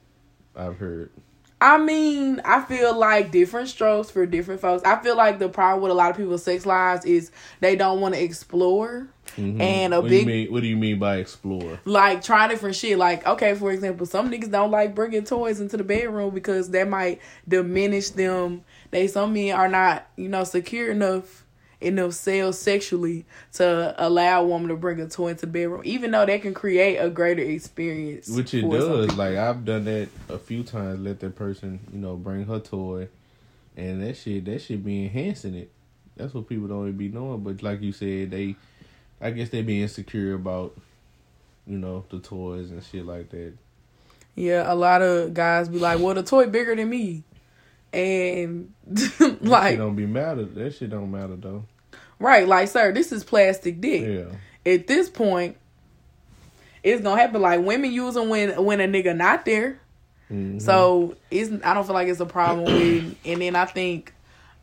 I've 0.56 0.78
heard. 0.78 1.12
I 1.62 1.78
mean, 1.78 2.42
I 2.46 2.62
feel 2.62 2.98
like 2.98 3.32
different 3.32 3.68
strokes 3.68 4.10
for 4.10 4.26
different 4.26 4.62
folks. 4.62 4.82
I 4.86 5.02
feel 5.04 5.18
like 5.18 5.40
the 5.40 5.50
problem 5.50 5.82
with 5.84 5.92
a 5.92 5.96
lot 5.96 6.10
of 6.10 6.16
people's 6.18 6.44
sex 6.44 6.66
lives 6.66 7.04
is 7.04 7.32
they 7.60 7.76
don't 7.76 8.00
want 8.00 8.16
to 8.16 8.24
explore 8.24 9.08
Mhm. 9.38 9.62
And 9.62 9.94
a 9.94 10.02
what 10.02 10.10
do 10.10 10.16
you 10.16 10.22
big- 10.22 10.28
mean, 10.28 10.52
what 10.52 10.62
do 10.64 10.68
you 10.68 10.76
mean 10.78 10.98
by 10.98 11.18
explore? 11.18 11.80
like 11.86 12.24
try 12.24 12.48
different 12.48 12.76
shit. 12.76 12.98
Like, 12.98 13.28
okay, 13.28 13.54
for 13.54 13.72
example, 13.72 14.06
some 14.08 14.32
niggas 14.32 14.50
don't 14.50 14.72
like 14.72 14.96
bringing 14.96 15.24
toys 15.24 15.60
into 15.62 15.78
the 15.78 15.84
bedroom 15.84 16.34
because 16.34 16.70
that 16.72 16.88
might 16.90 17.20
diminish 17.48 18.10
them. 18.10 18.64
They 18.92 19.06
some 19.08 19.34
men 19.34 19.54
are 19.54 19.68
not, 19.68 20.08
you 20.16 20.30
know, 20.30 20.44
secure 20.46 20.90
enough 20.92 21.46
in 21.82 21.96
themselves 21.96 22.58
sexually 22.58 23.26
to 23.54 23.96
allow 23.98 24.42
a 24.42 24.46
woman 24.46 24.68
to 24.70 24.76
bring 24.76 25.00
a 25.00 25.08
toy 25.08 25.30
into 25.30 25.42
the 25.42 25.48
bedroom, 25.48 25.82
even 25.86 26.12
though 26.12 26.26
that 26.26 26.42
can 26.42 26.54
create 26.54 26.98
a 26.98 27.10
greater 27.10 27.42
experience. 27.42 28.28
Which 28.30 28.54
it 28.54 28.70
does. 28.70 29.16
Like 29.16 29.38
I've 29.38 29.64
done 29.66 29.86
that 29.86 30.10
a 30.28 30.38
few 30.38 30.64
times. 30.64 31.00
Let 31.00 31.20
that 31.22 31.36
person, 31.36 31.80
you 31.94 32.00
know, 32.00 32.16
bring 32.16 32.46
her 32.46 32.60
toy, 32.60 33.08
and 33.78 34.04
that 34.04 34.18
shit, 34.18 34.46
that 34.46 34.62
shit 34.62 34.84
be 34.84 35.06
enhancing 35.06 35.56
it. 35.56 35.72
That's 36.18 36.34
what 36.34 36.50
people 36.50 36.68
don't 36.68 36.88
even 36.88 36.98
be 36.98 37.08
knowing. 37.08 37.44
But 37.44 37.64
like 37.64 37.82
you 37.82 37.94
said, 37.94 38.32
they, 38.32 38.56
I 39.22 39.32
guess 39.32 39.50
they 39.50 39.62
be 39.62 39.82
insecure 39.82 40.34
about, 40.34 40.78
you 41.66 41.78
know, 41.78 42.04
the 42.10 42.20
toys 42.20 42.72
and 42.72 42.84
shit 42.84 43.06
like 43.06 43.30
that. 43.30 43.54
Yeah, 44.36 44.72
a 44.72 44.76
lot 44.76 45.02
of 45.02 45.34
guys 45.34 45.70
be 45.70 45.80
like, 45.80 46.00
"Well, 46.00 46.14
the 46.16 46.24
toy 46.24 46.48
bigger 46.48 46.76
than 46.76 46.90
me," 46.90 47.24
and 47.94 48.74
like, 49.42 49.78
don't 49.78 49.96
be 49.96 50.06
matter. 50.06 50.46
That 50.46 50.74
shit 50.76 50.90
don't 50.90 51.12
matter 51.12 51.36
though. 51.36 51.66
right, 52.20 52.48
like, 52.48 52.68
sir, 52.70 52.92
this 52.92 53.12
is 53.12 53.24
plastic 53.24 53.82
dick. 53.82 54.26
Yeah. 54.66 54.72
at 54.74 54.88
this 54.88 55.10
point, 55.10 55.58
it's 56.84 57.02
gonna 57.02 57.20
happen. 57.20 57.42
Like 57.42 57.62
women 57.62 57.92
use 57.92 58.14
them 58.14 58.30
when 58.30 58.64
when 58.64 58.80
a 58.80 58.88
nigga 58.88 59.16
not 59.16 59.46
there. 59.46 59.80
Mhm. 60.32 60.62
So 60.62 61.16
it's 61.32 61.52
I 61.64 61.74
don't 61.74 61.86
feel 61.86 61.94
like 61.96 62.08
it's 62.08 62.20
a 62.20 62.26
problem 62.26 62.66
with. 62.66 63.16
And 63.26 63.42
then 63.42 63.56
I 63.56 63.66
think 63.66 64.14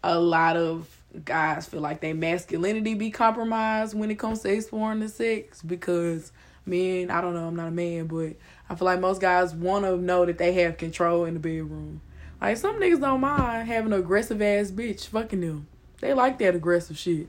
a 0.03 0.19
lot 0.19 0.57
of 0.57 0.89
guys 1.25 1.67
feel 1.67 1.81
like 1.81 2.01
their 2.01 2.15
masculinity 2.15 2.95
be 2.95 3.11
compromised 3.11 3.99
when 3.99 4.11
it 4.11 4.19
comes 4.19 4.41
to 4.41 4.53
exploring 4.53 5.01
the 5.01 5.09
sex 5.09 5.63
because 5.63 6.31
men. 6.65 7.11
I 7.11 7.21
don't 7.21 7.35
know. 7.35 7.49
I'm 7.49 7.57
not 7.57 7.69
a 7.69 7.73
man, 7.73 8.07
but 8.07 8.35
I 8.71 8.75
feel 8.77 8.87
like 8.87 9.01
most 9.01 9.21
guys 9.21 9.55
want 9.55 9.85
to 9.85 9.97
know 9.97 10.25
that 10.25 10.39
they 10.39 10.53
have 10.55 10.77
control 10.79 11.25
in 11.25 11.35
the 11.35 11.41
bedroom. 11.41 12.01
Like 12.41 12.57
some 12.57 12.79
niggas 12.81 13.01
don't 13.01 13.21
mind 13.21 13.67
having 13.67 13.93
an 13.93 14.01
aggressive 14.01 14.43
ass 14.43 14.71
bitch 14.71 15.07
fucking 15.07 15.41
them. 15.41 15.67
They 16.01 16.13
like 16.13 16.39
that 16.39 16.55
aggressive 16.55 16.99
shit. 16.99 17.29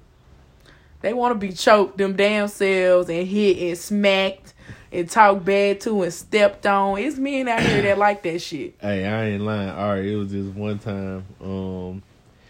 They 1.01 1.13
want 1.13 1.39
to 1.39 1.47
be 1.47 1.53
choked 1.53 1.97
them 1.97 2.15
damn 2.15 2.47
selves 2.47 3.09
and 3.09 3.27
hit 3.27 3.57
and 3.59 3.77
smacked 3.77 4.53
and 4.91 5.09
talked 5.09 5.45
bad 5.45 5.79
to 5.81 6.03
and 6.03 6.13
stepped 6.13 6.65
on. 6.65 6.97
It's 6.97 7.17
men 7.17 7.47
out 7.47 7.61
here 7.61 7.81
that 7.83 7.97
like 7.97 8.23
that 8.23 8.39
shit. 8.39 8.75
Hey, 8.81 9.05
I 9.05 9.25
ain't 9.25 9.43
lying. 9.43 9.69
All 9.69 9.89
right, 9.89 10.05
it 10.05 10.15
was 10.15 10.31
just 10.31 10.53
one 10.53 10.79
time. 10.79 11.25
Um, 11.41 12.03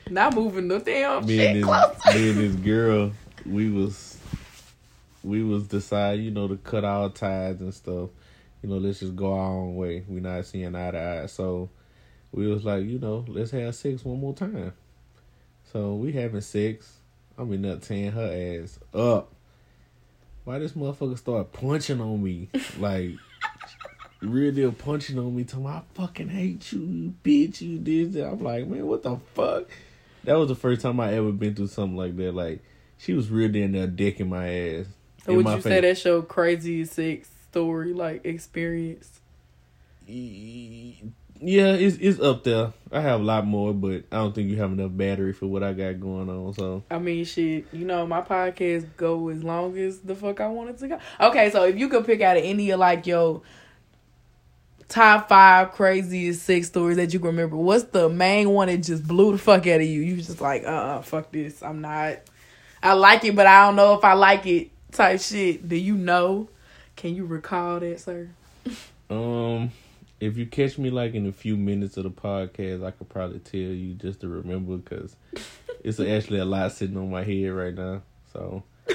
Not 0.10 0.34
moving 0.34 0.68
the 0.68 0.80
damn 0.80 1.26
me 1.26 1.38
shit 1.38 1.58
and 1.58 1.64
this, 1.64 2.16
me 2.16 2.30
and 2.30 2.40
this 2.40 2.56
girl, 2.66 3.12
we 3.46 3.70
was, 3.70 4.18
we 5.24 5.44
was 5.44 5.68
decide, 5.68 6.20
you 6.20 6.32
know, 6.32 6.48
to 6.48 6.58
cut 6.58 6.86
all 6.86 7.10
ties 7.10 7.60
and 7.60 7.74
stuff. 7.74 8.10
You 8.64 8.70
know, 8.70 8.78
let's 8.78 9.00
just 9.00 9.16
go 9.16 9.34
our 9.34 9.52
own 9.52 9.76
way. 9.76 10.04
We 10.08 10.20
not 10.20 10.46
seeing 10.46 10.74
eye 10.74 10.92
to 10.92 11.22
eye, 11.24 11.26
so 11.28 11.70
we 12.32 12.48
was 12.48 12.64
like, 12.64 12.86
you 12.86 13.00
know, 13.00 13.26
let's 13.28 13.52
have 13.52 13.76
sex 13.76 14.04
one 14.04 14.20
more 14.20 14.34
time. 14.34 14.74
So 15.72 15.96
we 15.96 16.12
having 16.14 16.42
sex. 16.42 16.94
I'm 17.38 17.52
in 17.54 17.62
there 17.62 17.76
tearing 17.78 18.12
her 18.12 18.62
ass 18.64 18.80
up. 18.94 19.34
Why 20.44 20.60
this 20.60 20.72
motherfucker 20.74 21.18
start 21.18 21.52
punching 21.52 22.02
on 22.02 22.24
me 22.24 22.50
like? 22.80 23.12
real 24.22 24.52
deal 24.52 24.72
punching 24.72 25.18
on 25.18 25.36
me, 25.36 25.44
telling 25.44 25.66
me 25.66 25.72
I 25.72 25.82
fucking 25.94 26.30
hate 26.30 26.72
you, 26.72 26.80
you 26.80 27.14
bitch, 27.24 27.62
you 27.62 27.78
did 27.78 28.14
that. 28.14 28.30
I'm 28.30 28.44
like, 28.44 28.68
man, 28.68 28.86
what 28.88 29.04
the 29.04 29.18
fuck? 29.34 29.66
That 30.24 30.38
was 30.38 30.50
the 30.50 30.56
first 30.56 30.82
time 30.82 31.00
I 31.00 31.14
ever 31.14 31.32
been 31.32 31.56
through 31.56 31.68
something 31.68 31.98
like 31.98 32.18
that. 32.18 32.34
Like, 32.34 32.62
she 32.98 33.14
was 33.14 33.30
real 33.30 33.50
down 33.50 33.74
there 33.74 33.88
decking 33.88 34.30
my 34.30 34.48
ass. 34.50 34.86
So 35.26 35.36
would 35.36 35.46
you 35.46 35.62
say 35.62 35.70
face. 35.70 35.82
that's 35.82 36.06
your 36.06 36.22
crazy 36.24 36.86
sex 36.86 37.30
story, 37.50 37.94
like 37.94 38.26
experience? 38.26 39.20
Yeah, 41.42 41.74
it's 41.74 41.98
it's 41.98 42.20
up 42.20 42.44
there. 42.44 42.74
I 42.92 43.02
have 43.02 43.22
a 43.22 43.24
lot 43.24 43.46
more, 43.46 43.74
but 43.74 44.04
I 44.12 44.18
don't 44.18 44.34
think 44.34 44.50
you 44.50 44.58
have 44.58 44.72
enough 44.72 44.92
battery 44.96 45.34
for 45.34 45.46
what 45.48 45.64
I 45.64 45.74
got 45.74 46.00
going 46.00 46.30
on. 46.30 46.54
So 46.54 46.84
I 46.90 47.00
mean, 47.00 47.26
shit, 47.26 47.66
you 47.72 47.86
know, 47.86 48.08
my 48.08 48.22
podcast 48.22 48.88
go 48.98 49.30
as 49.30 49.44
long 49.44 49.78
as 49.78 50.00
the 50.00 50.16
fuck 50.16 50.40
I 50.42 50.48
want 50.48 50.70
it 50.72 50.80
to 50.80 50.88
go. 50.88 51.00
Okay, 51.20 51.50
so 51.52 51.64
if 51.66 51.78
you 51.78 51.90
could 51.90 52.06
pick 52.06 52.22
out 52.22 52.38
of 52.38 52.44
any 52.44 52.72
of 52.72 52.80
like 52.80 53.06
your 53.06 53.42
top 54.88 55.28
five 55.30 55.72
craziest 55.72 56.44
sex 56.44 56.68
stories 56.68 56.98
that 56.98 57.14
you 57.14 57.20
can 57.20 57.28
remember, 57.28 57.58
what's 57.58 57.86
the 57.86 58.10
main 58.10 58.50
one 58.50 58.68
that 58.68 58.78
just 58.78 59.06
blew 59.08 59.34
the 59.34 59.38
fuck 59.38 59.68
out 59.68 59.82
of 59.82 59.88
you? 59.88 60.02
You 60.02 60.18
just 60.18 60.42
like, 60.42 60.64
uh, 60.64 60.68
uh 60.68 61.02
fuck 61.02 61.32
this. 61.32 61.62
I'm 61.62 61.82
not. 61.82 62.20
I 62.82 62.94
like 62.94 63.24
it, 63.26 63.36
but 63.36 63.48
I 63.48 63.66
don't 63.66 63.76
know 63.76 63.96
if 63.96 64.04
I 64.04 64.14
like 64.14 64.46
it. 64.46 64.72
Type 64.92 65.20
shit. 65.20 65.68
Do 65.68 65.76
you 65.76 65.96
know? 65.96 66.50
Can 66.96 67.16
you 67.16 67.26
recall 67.26 67.80
that, 67.80 68.00
sir? 68.00 68.30
Um, 69.10 69.72
if 70.20 70.38
you 70.38 70.46
catch 70.46 70.78
me 70.78 70.90
like 70.90 71.14
in 71.14 71.28
a 71.28 71.32
few 71.32 71.56
minutes 71.58 71.98
of 71.98 72.04
the 72.04 72.12
podcast, 72.12 72.86
I 72.86 72.92
could 72.92 73.10
probably 73.10 73.40
tell 73.40 73.60
you 73.60 73.94
just 73.94 74.22
to 74.22 74.28
remember 74.28 74.78
because 74.78 75.16
it's 75.84 76.00
actually 76.00 76.40
a 76.40 76.46
lot 76.46 76.72
sitting 76.72 76.98
on 76.98 77.10
my 77.12 77.24
head 77.24 77.52
right 77.52 77.74
now. 77.74 78.02
So 78.34 78.64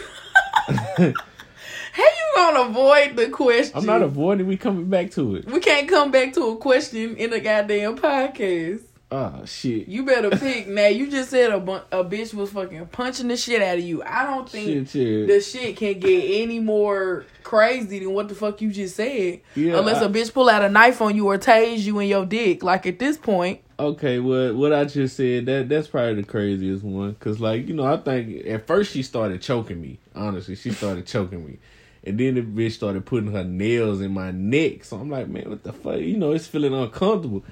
How 1.93 2.05
you 2.05 2.33
gonna 2.35 2.69
avoid 2.69 3.17
the 3.17 3.29
question? 3.31 3.77
I'm 3.77 3.87
not 3.87 4.03
avoiding. 4.03 4.47
We 4.47 4.57
coming 4.57 4.89
back 4.89 5.11
to 5.13 5.37
it. 5.37 5.47
We 5.47 5.61
can't 5.61 5.89
come 5.89 6.11
back 6.11 6.33
to 6.35 6.49
a 6.49 6.57
question 6.57 7.17
in 7.17 7.33
a 7.33 7.41
goddamn 7.41 7.99
podcast. 7.99 8.83
Oh 9.15 9.45
shit. 9.45 9.89
You 9.89 10.05
better 10.07 10.31
pick. 10.31 10.67
now, 10.69 10.87
you 10.87 11.11
just 11.11 11.29
said 11.29 11.51
a, 11.51 11.61
bu- 11.61 11.83
a 11.93 12.03
bitch 12.03 12.33
was 12.33 12.51
fucking 12.51 12.87
punching 12.87 13.29
the 13.29 13.37
shit 13.37 13.61
out 13.61 13.77
of 13.77 13.85
you. 13.85 14.03
I 14.03 14.25
don't 14.25 14.49
think 14.49 14.89
Shit, 14.89 14.89
shit. 14.89 15.29
the 15.29 15.41
shit 15.43 15.77
can 15.77 15.99
get 15.99 16.43
any 16.43 16.61
more 16.61 17.27
crazy 17.43 17.99
than 17.99 18.15
what 18.15 18.29
the 18.29 18.35
fuck 18.35 18.63
you 18.63 18.71
just 18.73 18.97
said. 18.97 19.41
Yeah, 19.55 19.77
Unless 19.79 20.03
I- 20.03 20.07
a 20.07 20.09
bitch 20.09 20.33
pull 20.33 20.49
out 20.49 20.63
a 20.65 20.71
knife 20.71 21.03
on 21.03 21.15
you 21.15 21.27
or 21.29 21.37
tase 21.37 21.81
you 21.81 21.99
in 21.99 22.09
your 22.09 22.25
dick. 22.25 22.63
Like 22.63 22.87
at 22.87 22.99
this 22.99 23.19
point, 23.19 23.61
Okay, 23.79 24.19
what 24.21 24.55
what 24.55 24.73
I 24.73 24.85
just 24.85 25.17
said 25.17 25.45
that 25.47 25.69
that's 25.69 25.89
probably 25.89 26.15
the 26.15 26.23
craziest 26.23 26.83
one 26.83 27.11
because 27.13 27.39
like 27.41 27.69
you 27.69 27.75
know 27.75 27.85
I 27.85 27.99
think 27.99 28.47
at 28.47 28.67
first 28.67 28.93
she 28.93 29.03
started 29.03 29.43
choking 29.43 29.81
me. 29.81 29.99
Honestly, 30.15 30.55
she 30.55 30.71
started 30.71 31.07
choking 31.07 31.45
me, 31.45 31.59
and 32.05 32.19
then 32.19 32.35
the 32.37 32.43
bitch 32.43 32.73
started 32.73 33.05
putting 33.05 33.33
her 33.33 33.43
nails 33.45 34.01
in 34.01 34.13
my 34.13 34.31
neck. 34.31 34.85
So 34.85 34.97
I'm 34.99 35.11
like, 35.11 35.29
man, 35.29 35.51
what 35.51 35.65
the 35.65 35.73
fuck? 35.73 35.99
You 35.99 36.17
know, 36.17 36.31
it's 36.33 36.47
feeling 36.47 36.73
uncomfortable. 36.75 37.45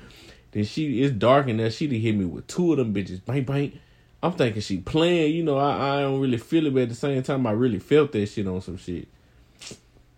Then 0.53 0.65
she 0.65 1.03
it's 1.03 1.15
dark 1.15 1.49
in 1.49 1.59
there. 1.59 1.71
She 1.71 1.87
done 1.87 2.01
hit 2.01 2.17
me 2.17 2.25
with 2.25 2.47
two 2.47 2.73
of 2.73 2.79
them 2.79 2.93
bitches. 2.93 3.25
Bang 3.25 3.45
bang. 3.45 3.79
I'm 4.23 4.33
thinking 4.33 4.61
she 4.63 4.79
playing. 4.79 5.35
You 5.35 5.45
know, 5.45 5.59
I 5.59 5.99
I 5.99 6.01
don't 6.03 6.21
really 6.21 6.39
feel 6.39 6.67
it, 6.67 6.75
but 6.75 6.83
at 6.83 6.89
the 6.89 6.95
same 6.95 7.23
time, 7.23 7.47
I 7.47 7.53
really 7.53 7.79
felt 7.79 8.13
that 8.13 8.27
shit 8.27 8.47
on 8.47 8.61
some 8.61 8.77
shit. 8.77 9.09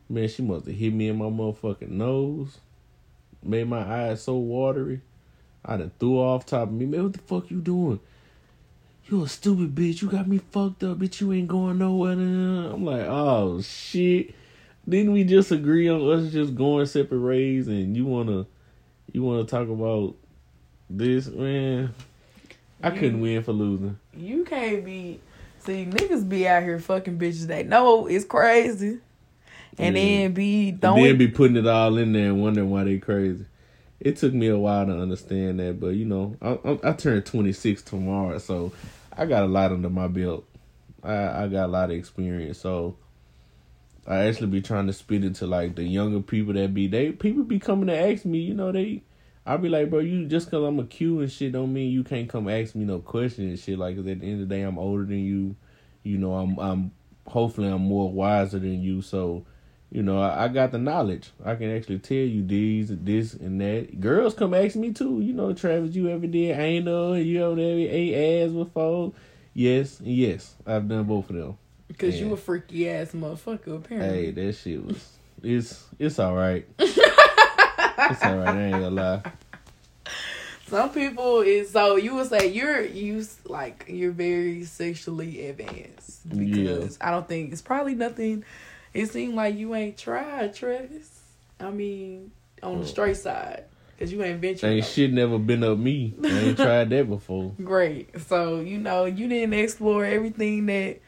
Man, 0.08 0.28
she 0.28 0.42
must 0.42 0.66
have 0.66 0.74
hit 0.74 0.92
me 0.92 1.08
in 1.08 1.16
my 1.16 1.26
motherfucking 1.26 1.88
nose. 1.88 2.58
Made 3.42 3.68
my 3.68 3.82
eyes 3.82 4.22
so 4.22 4.36
watery. 4.36 5.00
I 5.64 5.76
done 5.76 5.92
threw 5.98 6.18
off 6.18 6.46
top 6.46 6.68
of 6.68 6.74
me. 6.74 6.86
Man, 6.86 7.04
what 7.04 7.12
the 7.12 7.18
fuck 7.20 7.50
you 7.50 7.60
doing? 7.60 8.00
You 9.06 9.24
a 9.24 9.28
stupid 9.28 9.74
bitch. 9.74 10.02
You 10.02 10.08
got 10.08 10.28
me 10.28 10.38
fucked 10.38 10.84
up, 10.84 10.98
bitch. 10.98 11.20
You 11.20 11.32
ain't 11.32 11.48
going 11.48 11.78
nowhere. 11.78 12.12
I'm 12.12 12.84
like, 12.84 13.06
oh 13.06 13.60
shit. 13.60 14.34
Didn't 14.88 15.12
we 15.12 15.24
just 15.24 15.52
agree 15.52 15.88
on 15.88 16.00
us 16.10 16.32
just 16.32 16.54
going 16.56 16.86
separate 16.86 17.20
ways 17.20 17.68
and 17.68 17.96
you 17.96 18.04
wanna 18.04 18.46
you 19.12 19.22
wanna 19.22 19.44
talk 19.44 19.68
about 19.68 20.16
this, 20.96 21.26
man? 21.28 21.94
I 22.82 22.90
couldn't 22.90 23.20
win 23.20 23.42
for 23.42 23.52
losing. 23.52 23.98
you 24.16 24.44
can't 24.44 24.84
be. 24.84 25.20
See, 25.60 25.86
niggas 25.86 26.28
be 26.28 26.48
out 26.48 26.64
here 26.64 26.80
fucking 26.80 27.18
bitches 27.18 27.46
they 27.46 27.62
know 27.62 28.06
it's 28.08 28.24
crazy. 28.24 28.98
and 29.78 29.96
Yeah. 29.96 30.02
then 30.02 30.32
be 30.32 30.70
And 30.70 30.80
throwing. 30.80 31.04
then 31.04 31.18
be 31.18 31.28
putting 31.28 31.56
it 31.56 31.66
all 31.68 31.96
in 31.98 32.12
there 32.12 32.26
and 32.26 32.42
wondering 32.42 32.70
why 32.70 32.82
they 32.84 32.98
crazy. 32.98 33.44
It 34.00 34.16
took 34.16 34.34
me 34.34 34.48
a 34.48 34.58
while 34.58 34.84
to 34.86 34.98
understand 34.98 35.60
that, 35.60 35.78
but 35.78 35.90
you 35.90 36.04
know, 36.04 36.36
I, 36.42 36.58
I, 36.68 36.90
I 36.90 36.92
turned 36.94 37.24
26 37.24 37.82
tomorrow, 37.82 38.38
so 38.38 38.72
I 39.16 39.26
got 39.26 39.44
a 39.44 39.46
lot 39.46 39.70
under 39.70 39.88
my 39.88 40.08
belt. 40.08 40.44
I, 41.04 41.44
I 41.44 41.48
got 41.48 41.66
a 41.66 41.68
lot 41.72 41.90
of 41.92 41.96
experience, 41.96 42.58
so 42.58 42.96
I 44.04 44.24
actually 44.26 44.48
be 44.48 44.60
trying 44.60 44.88
to 44.88 44.92
spit 44.92 45.24
it 45.24 45.36
to 45.36 45.46
like 45.46 45.76
the 45.76 45.84
younger 45.84 46.18
people 46.20 46.54
that 46.54 46.74
be 46.74 46.88
they 46.88 47.12
people 47.12 47.44
be 47.44 47.60
coming 47.60 47.86
to 47.86 47.96
ask 47.96 48.24
me, 48.24 48.38
you 48.38 48.54
know, 48.54 48.72
they 48.72 49.02
I 49.44 49.56
be 49.56 49.68
like, 49.68 49.90
bro, 49.90 49.98
you 49.98 50.26
just 50.26 50.50
cause 50.50 50.62
I'm 50.64 50.78
a 50.78 50.84
Q 50.84 51.20
and 51.20 51.30
shit 51.30 51.52
don't 51.52 51.72
mean 51.72 51.90
you 51.90 52.04
can't 52.04 52.28
come 52.28 52.48
ask 52.48 52.74
me 52.74 52.84
no 52.84 53.00
question 53.00 53.48
and 53.48 53.58
shit. 53.58 53.78
Like 53.78 53.96
'cause 53.96 54.06
at 54.06 54.20
the 54.20 54.26
end 54.26 54.42
of 54.42 54.48
the 54.48 54.54
day, 54.54 54.62
I'm 54.62 54.78
older 54.78 55.04
than 55.04 55.24
you. 55.24 55.56
You 56.04 56.18
know, 56.18 56.34
I'm 56.34 56.58
I'm 56.58 56.90
hopefully 57.26 57.68
I'm 57.68 57.82
more 57.82 58.10
wiser 58.10 58.58
than 58.60 58.80
you. 58.82 59.02
So, 59.02 59.44
you 59.90 60.02
know, 60.02 60.20
I, 60.20 60.44
I 60.44 60.48
got 60.48 60.70
the 60.70 60.78
knowledge. 60.78 61.30
I 61.44 61.56
can 61.56 61.74
actually 61.74 61.98
tell 61.98 62.16
you 62.16 62.44
these, 62.46 62.88
this, 62.90 63.34
and 63.34 63.60
that. 63.60 64.00
Girls 64.00 64.34
come 64.34 64.54
ask 64.54 64.76
me 64.76 64.92
too. 64.92 65.20
You 65.20 65.32
know, 65.32 65.52
Travis, 65.52 65.94
you 65.94 66.08
ever 66.08 66.26
did 66.26 66.58
anal? 66.58 67.18
You 67.18 67.50
ever 67.50 67.60
ate 67.60 68.44
ass 68.44 68.52
before? 68.52 69.12
Yes, 69.54 70.00
yes, 70.02 70.54
I've 70.66 70.88
done 70.88 71.04
both 71.04 71.28
of 71.30 71.36
them. 71.36 71.58
Because 71.88 72.18
you 72.18 72.32
a 72.32 72.36
freaky 72.36 72.88
ass 72.88 73.10
motherfucker, 73.10 73.76
apparently. 73.76 74.26
Hey, 74.26 74.30
that 74.30 74.52
shit 74.54 74.84
was 74.84 75.18
it's 75.42 75.84
it's 75.98 76.18
all 76.18 76.34
right. 76.34 76.66
it's 78.12 78.22
all 78.24 78.36
right. 78.36 78.48
I 78.48 78.60
ain't 78.62 78.72
gonna 78.72 78.90
lie. 78.90 79.22
Some 80.68 80.90
people 80.90 81.40
is 81.42 81.70
so 81.70 81.96
you 81.96 82.14
would 82.14 82.28
say 82.28 82.46
you're 82.46 82.80
you 82.82 83.24
like 83.44 83.84
you're 83.88 84.10
very 84.12 84.64
sexually 84.64 85.46
advanced 85.48 86.26
because 86.28 86.96
I 87.00 87.10
don't 87.10 87.28
think 87.28 87.52
it's 87.52 87.60
probably 87.60 87.94
nothing. 87.94 88.44
It 88.94 89.06
seemed 89.10 89.34
like 89.34 89.56
you 89.56 89.74
ain't 89.74 89.98
tried, 89.98 90.54
Travis. 90.54 91.20
I 91.60 91.70
mean, 91.70 92.30
on 92.62 92.76
the 92.78 92.84
Oh. 92.84 92.86
straight 92.86 93.16
side, 93.18 93.64
because 93.96 94.12
you 94.12 94.22
ain't 94.22 94.40
ventured. 94.40 94.70
Ain't 94.70 94.86
shit 94.86 95.12
never 95.12 95.38
been 95.38 95.62
up 95.62 95.76
me. 95.78 96.14
I 96.24 96.26
ain't 96.28 96.56
tried 96.56 96.88
that 96.90 97.08
before. 97.08 97.52
Great. 97.62 98.18
So 98.22 98.60
you 98.60 98.78
know 98.78 99.04
you 99.04 99.28
didn't 99.28 99.52
explore 99.54 100.04
everything 100.06 100.66
that 100.66 101.00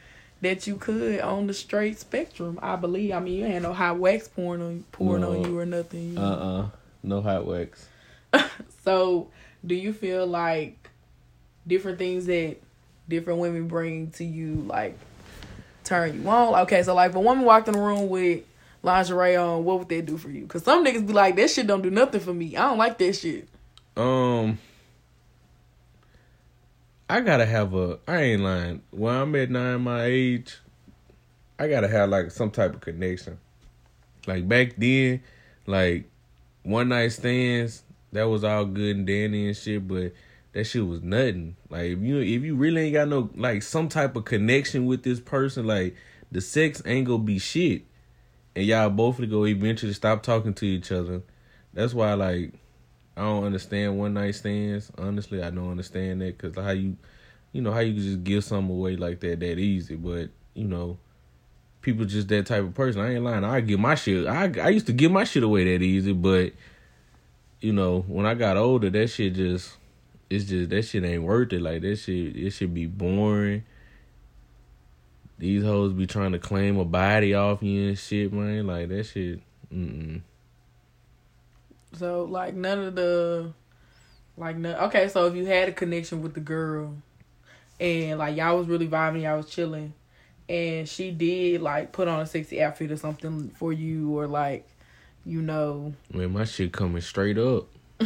that 0.42 0.66
you 0.66 0.76
could 0.76 1.20
on 1.20 1.46
the 1.46 1.54
straight 1.54 1.98
spectrum. 1.98 2.58
I 2.60 2.76
believe. 2.76 3.12
I 3.12 3.20
mean, 3.20 3.34
you 3.38 3.44
had 3.46 3.62
no 3.62 3.72
hot 3.72 3.98
wax 3.98 4.28
pouring 4.28 4.60
on 4.60 4.84
pouring 4.92 5.22
No. 5.22 5.32
on 5.32 5.44
you 5.44 5.58
or 5.58 5.64
nothing. 5.64 6.08
You 6.10 6.14
know? 6.16 6.22
Uh 6.22 6.26
uh 6.60 6.68
No 7.04 7.20
hot 7.20 7.46
wax. 7.46 7.88
So, 8.84 9.28
do 9.64 9.74
you 9.74 9.94
feel 9.94 10.26
like 10.26 10.90
different 11.66 11.96
things 11.96 12.26
that 12.26 12.56
different 13.08 13.38
women 13.38 13.66
bring 13.66 14.10
to 14.12 14.24
you 14.24 14.56
like 14.66 14.98
turn 15.84 16.20
you 16.20 16.28
on? 16.28 16.60
Okay, 16.62 16.82
so 16.82 16.94
like 16.94 17.10
if 17.10 17.16
a 17.16 17.20
woman 17.20 17.46
walked 17.46 17.68
in 17.68 17.74
the 17.74 17.80
room 17.80 18.10
with 18.10 18.42
lingerie 18.82 19.36
on, 19.36 19.64
what 19.64 19.78
would 19.78 19.88
that 19.88 20.04
do 20.04 20.18
for 20.18 20.28
you? 20.28 20.46
Cause 20.46 20.64
some 20.64 20.84
niggas 20.84 21.06
be 21.06 21.14
like, 21.14 21.36
that 21.36 21.48
shit 21.48 21.66
don't 21.66 21.80
do 21.80 21.90
nothing 21.90 22.20
for 22.20 22.34
me. 22.34 22.56
I 22.56 22.68
don't 22.68 22.76
like 22.76 22.98
that 22.98 23.14
shit. 23.14 23.48
Um, 23.96 24.58
I 27.08 27.20
gotta 27.20 27.46
have 27.46 27.74
a. 27.74 27.98
I 28.06 28.20
ain't 28.20 28.42
lying. 28.42 28.82
When 28.90 29.14
I'm 29.14 29.34
at 29.36 29.50
nine, 29.50 29.80
my 29.80 30.04
age, 30.04 30.58
I 31.58 31.68
gotta 31.68 31.88
have 31.88 32.10
like 32.10 32.30
some 32.30 32.50
type 32.50 32.74
of 32.74 32.80
connection. 32.82 33.38
Like 34.26 34.46
back 34.46 34.74
then, 34.76 35.22
like 35.66 36.10
one 36.64 36.88
night 36.88 37.12
stands, 37.12 37.84
that 38.12 38.24
was 38.24 38.42
all 38.42 38.64
good 38.64 38.96
and 38.96 39.06
dandy 39.06 39.46
and 39.46 39.56
shit, 39.56 39.86
but 39.86 40.12
that 40.52 40.64
shit 40.64 40.86
was 40.86 41.02
nothing. 41.02 41.56
Like 41.68 41.92
if 41.92 42.00
you 42.00 42.18
if 42.18 42.42
you 42.42 42.56
really 42.56 42.82
ain't 42.82 42.94
got 42.94 43.08
no 43.08 43.30
like 43.36 43.62
some 43.62 43.88
type 43.88 44.16
of 44.16 44.24
connection 44.24 44.86
with 44.86 45.02
this 45.02 45.20
person, 45.20 45.66
like 45.66 45.94
the 46.32 46.40
sex 46.40 46.82
ain't 46.86 47.06
gonna 47.06 47.22
be 47.22 47.38
shit, 47.38 47.82
and 48.56 48.64
y'all 48.64 48.90
both 48.90 49.16
gonna 49.18 49.28
go 49.28 49.46
eventually 49.46 49.92
stop 49.92 50.22
talking 50.22 50.54
to 50.54 50.66
each 50.66 50.90
other. 50.90 51.22
That's 51.72 51.92
why 51.92 52.14
like 52.14 52.54
I 53.16 53.22
don't 53.22 53.44
understand 53.44 53.98
one 53.98 54.14
night 54.14 54.34
stands. 54.34 54.90
Honestly, 54.96 55.42
I 55.42 55.50
don't 55.50 55.70
understand 55.70 56.20
that 56.22 56.38
because 56.38 56.56
how 56.56 56.70
you, 56.70 56.96
you 57.52 57.62
know, 57.62 57.72
how 57.72 57.80
you 57.80 57.94
can 57.94 58.02
just 58.02 58.24
give 58.24 58.44
something 58.44 58.74
away 58.74 58.96
like 58.96 59.20
that 59.20 59.40
that 59.40 59.58
easy. 59.58 59.96
But 59.96 60.30
you 60.54 60.64
know, 60.64 60.98
people 61.84 62.04
just 62.04 62.28
that 62.28 62.46
type 62.46 62.64
of 62.64 62.74
person. 62.74 63.00
I 63.02 63.14
ain't 63.14 63.22
lying. 63.22 63.44
I 63.44 63.60
give 63.60 63.78
my 63.78 63.94
shit. 63.94 64.26
I 64.26 64.50
I 64.60 64.70
used 64.70 64.86
to 64.86 64.92
give 64.92 65.12
my 65.12 65.24
shit 65.24 65.42
away 65.42 65.64
that 65.64 65.82
easy, 65.82 66.12
but 66.12 66.52
you 67.60 67.72
know, 67.72 68.00
when 68.08 68.26
I 68.26 68.34
got 68.34 68.56
older, 68.56 68.90
that 68.90 69.08
shit 69.08 69.34
just 69.34 69.76
it's 70.28 70.46
just 70.46 70.70
that 70.70 70.82
shit 70.82 71.04
ain't 71.04 71.22
worth 71.22 71.52
it. 71.52 71.60
Like 71.62 71.82
that 71.82 71.96
shit, 71.96 72.36
it 72.36 72.50
should 72.50 72.74
be 72.74 72.86
boring. 72.86 73.64
These 75.38 75.62
hoes 75.62 75.92
be 75.92 76.06
trying 76.06 76.32
to 76.32 76.38
claim 76.38 76.78
a 76.78 76.84
body 76.84 77.34
off 77.34 77.62
you 77.62 77.88
and 77.88 77.98
shit, 77.98 78.32
man. 78.32 78.66
Like 78.66 78.88
that 78.88 79.04
shit. 79.04 79.40
Mm-mm. 79.72 80.22
So 81.92 82.24
like 82.24 82.54
none 82.54 82.78
of 82.80 82.94
the 82.94 83.52
like 84.36 84.56
no 84.56 84.74
okay, 84.86 85.08
so 85.08 85.26
if 85.26 85.34
you 85.34 85.46
had 85.46 85.68
a 85.68 85.72
connection 85.72 86.22
with 86.22 86.34
the 86.34 86.40
girl 86.40 86.96
and 87.78 88.18
like 88.18 88.36
y'all 88.36 88.58
was 88.58 88.66
really 88.66 88.88
vibing, 88.88 89.22
y'all 89.22 89.36
was 89.36 89.48
chilling, 89.48 89.92
and 90.48 90.88
she 90.88 91.10
did 91.10 91.62
like 91.62 91.92
put 91.92 92.08
on 92.08 92.20
a 92.20 92.26
sexy 92.26 92.62
outfit 92.62 92.90
or 92.90 92.96
something 92.96 93.50
for 93.50 93.72
you 93.72 94.18
or 94.18 94.26
like, 94.26 94.68
you 95.24 95.40
know, 95.40 95.94
Man, 96.12 96.32
my 96.32 96.44
shit 96.44 96.72
coming 96.72 97.00
straight 97.00 97.38
up. 97.38 97.66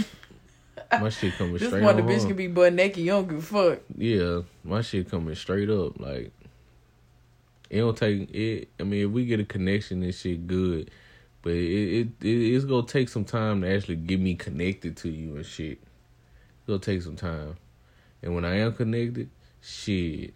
my 0.92 1.08
shit 1.08 1.34
coming 1.34 1.54
this 1.54 1.68
straight 1.68 1.82
one 1.82 1.96
the 1.96 2.02
bitch 2.02 2.26
can 2.26 2.36
be 2.36 2.46
butt 2.46 2.72
naked, 2.72 2.98
you 2.98 3.10
don't 3.10 3.28
give 3.28 3.38
a 3.38 3.42
fuck. 3.42 3.80
Yeah, 3.96 4.42
my 4.64 4.82
shit 4.82 5.10
coming 5.10 5.34
straight 5.34 5.70
up. 5.70 5.98
Like 5.98 6.32
it 7.70 7.78
don't 7.78 7.96
take 7.96 8.30
it. 8.34 8.68
I 8.80 8.84
mean, 8.84 9.06
if 9.06 9.10
we 9.10 9.26
get 9.26 9.40
a 9.40 9.44
connection, 9.44 10.00
this 10.00 10.20
shit 10.20 10.46
good. 10.46 10.90
But 11.42 11.52
it, 11.52 12.00
it 12.00 12.08
it 12.26 12.54
it's 12.54 12.64
gonna 12.64 12.86
take 12.86 13.08
some 13.08 13.24
time 13.24 13.62
to 13.62 13.74
actually 13.74 13.96
get 13.96 14.20
me 14.20 14.34
connected 14.34 14.96
to 14.98 15.10
you 15.10 15.36
and 15.36 15.46
shit. 15.46 15.78
It's 15.80 16.66
gonna 16.66 16.78
take 16.78 17.02
some 17.02 17.16
time. 17.16 17.56
And 18.22 18.34
when 18.34 18.44
I 18.44 18.58
am 18.58 18.72
connected, 18.72 19.30
shit, 19.60 20.34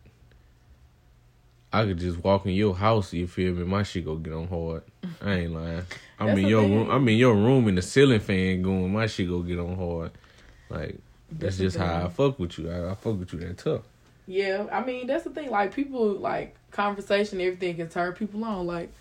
I 1.73 1.85
could 1.85 1.99
just 1.99 2.23
walk 2.23 2.45
in 2.47 2.53
your 2.53 2.75
house. 2.75 3.13
You 3.13 3.27
feel 3.27 3.55
me? 3.55 3.65
My 3.65 3.83
shit 3.83 4.05
go 4.05 4.17
get 4.17 4.33
on 4.33 4.49
hard. 4.49 4.83
I 5.23 5.35
ain't 5.35 5.55
lying. 5.55 5.83
I'm 6.19 6.39
in 6.39 6.47
your 6.47 6.63
room. 6.63 6.91
I'm 6.91 7.09
in 7.09 7.17
your 7.17 7.35
room, 7.35 7.67
and 7.69 7.79
the 7.79 7.83
ceiling 7.83 8.21
fan 8.21 8.63
going. 8.63 8.93
My 8.93 9.07
shit 9.07 9.29
go 9.29 9.41
get 9.41 9.59
on 9.59 9.77
hard. 9.77 10.11
Like 10.69 10.99
that's, 11.31 11.57
That's 11.57 11.59
just 11.59 11.77
how 11.77 12.05
I 12.05 12.09
fuck 12.09 12.39
with 12.39 12.59
you. 12.59 12.71
I, 12.71 12.91
I 12.91 12.95
fuck 12.95 13.19
with 13.19 13.33
you 13.33 13.41
that 13.41 13.59
tough. 13.59 13.83
Yeah, 14.27 14.67
I 14.71 14.85
mean 14.85 15.07
that's 15.07 15.25
the 15.25 15.31
thing. 15.31 15.51
Like 15.51 15.75
people, 15.75 16.13
like 16.13 16.55
conversation, 16.71 17.41
everything 17.41 17.77
can 17.77 17.89
turn 17.89 18.13
people 18.13 18.45
on. 18.45 18.67
Like 18.67 18.93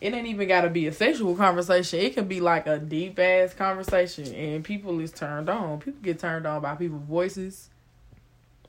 it 0.00 0.14
ain't 0.14 0.26
even 0.26 0.48
got 0.48 0.62
to 0.62 0.70
be 0.70 0.86
a 0.86 0.92
sexual 0.92 1.34
conversation. 1.36 2.00
It 2.00 2.14
can 2.14 2.26
be 2.28 2.40
like 2.40 2.66
a 2.66 2.78
deep 2.78 3.18
ass 3.18 3.54
conversation, 3.54 4.32
and 4.34 4.64
people 4.64 4.98
is 5.00 5.12
turned 5.12 5.48
on. 5.48 5.80
People 5.80 6.00
get 6.02 6.18
turned 6.18 6.46
on 6.46 6.62
by 6.62 6.74
people's 6.74 7.02
voices, 7.02 7.68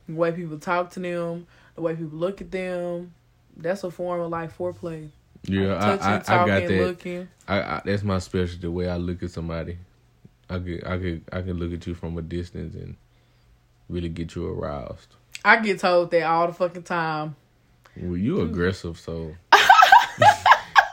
the 0.08 0.16
way 0.16 0.32
people 0.32 0.58
talk 0.58 0.92
to 0.92 1.00
them, 1.00 1.48
the 1.76 1.82
way 1.82 1.96
people 1.96 2.18
look 2.18 2.42
at 2.42 2.52
them. 2.52 3.14
That's 3.58 3.84
a 3.84 3.92
form 3.92 4.22
of 4.22 4.30
like 4.30 4.56
foreplay. 4.58 5.10
Yeah, 5.44 5.74
Like, 5.74 5.78
I, 5.78 5.98
touching, 5.98 6.06
I, 6.06 6.16
I 6.16 6.20
talking, 6.20 6.54
got 6.54 6.68
that. 6.68 6.86
looking. 6.86 7.28
I, 7.48 7.62
I 7.62 7.82
that's 7.84 8.04
my 8.04 8.20
specialty. 8.20 8.62
The 8.62 8.72
way 8.72 8.90
I 8.90 8.98
look 8.98 9.24
at 9.24 9.32
somebody, 9.32 9.78
I 10.50 10.60
could 10.60 10.84
I 10.86 10.98
could 10.98 11.24
I 11.32 11.42
can 11.42 11.58
look 11.58 11.74
at 11.74 11.86
you 11.88 11.96
from 11.96 12.18
a 12.18 12.22
distance 12.22 12.76
and 12.76 12.96
really 13.90 14.10
get 14.10 14.36
you 14.36 14.48
aroused. 14.48 15.16
I 15.44 15.58
get 15.58 15.80
told 15.80 16.12
that 16.12 16.24
all 16.24 16.48
the 16.48 16.54
fucking 16.54 16.84
time. 16.84 17.36
Well, 17.98 18.18
you 18.18 18.36
mm. 18.36 18.44
aggressive, 18.44 19.00
so 19.00 19.36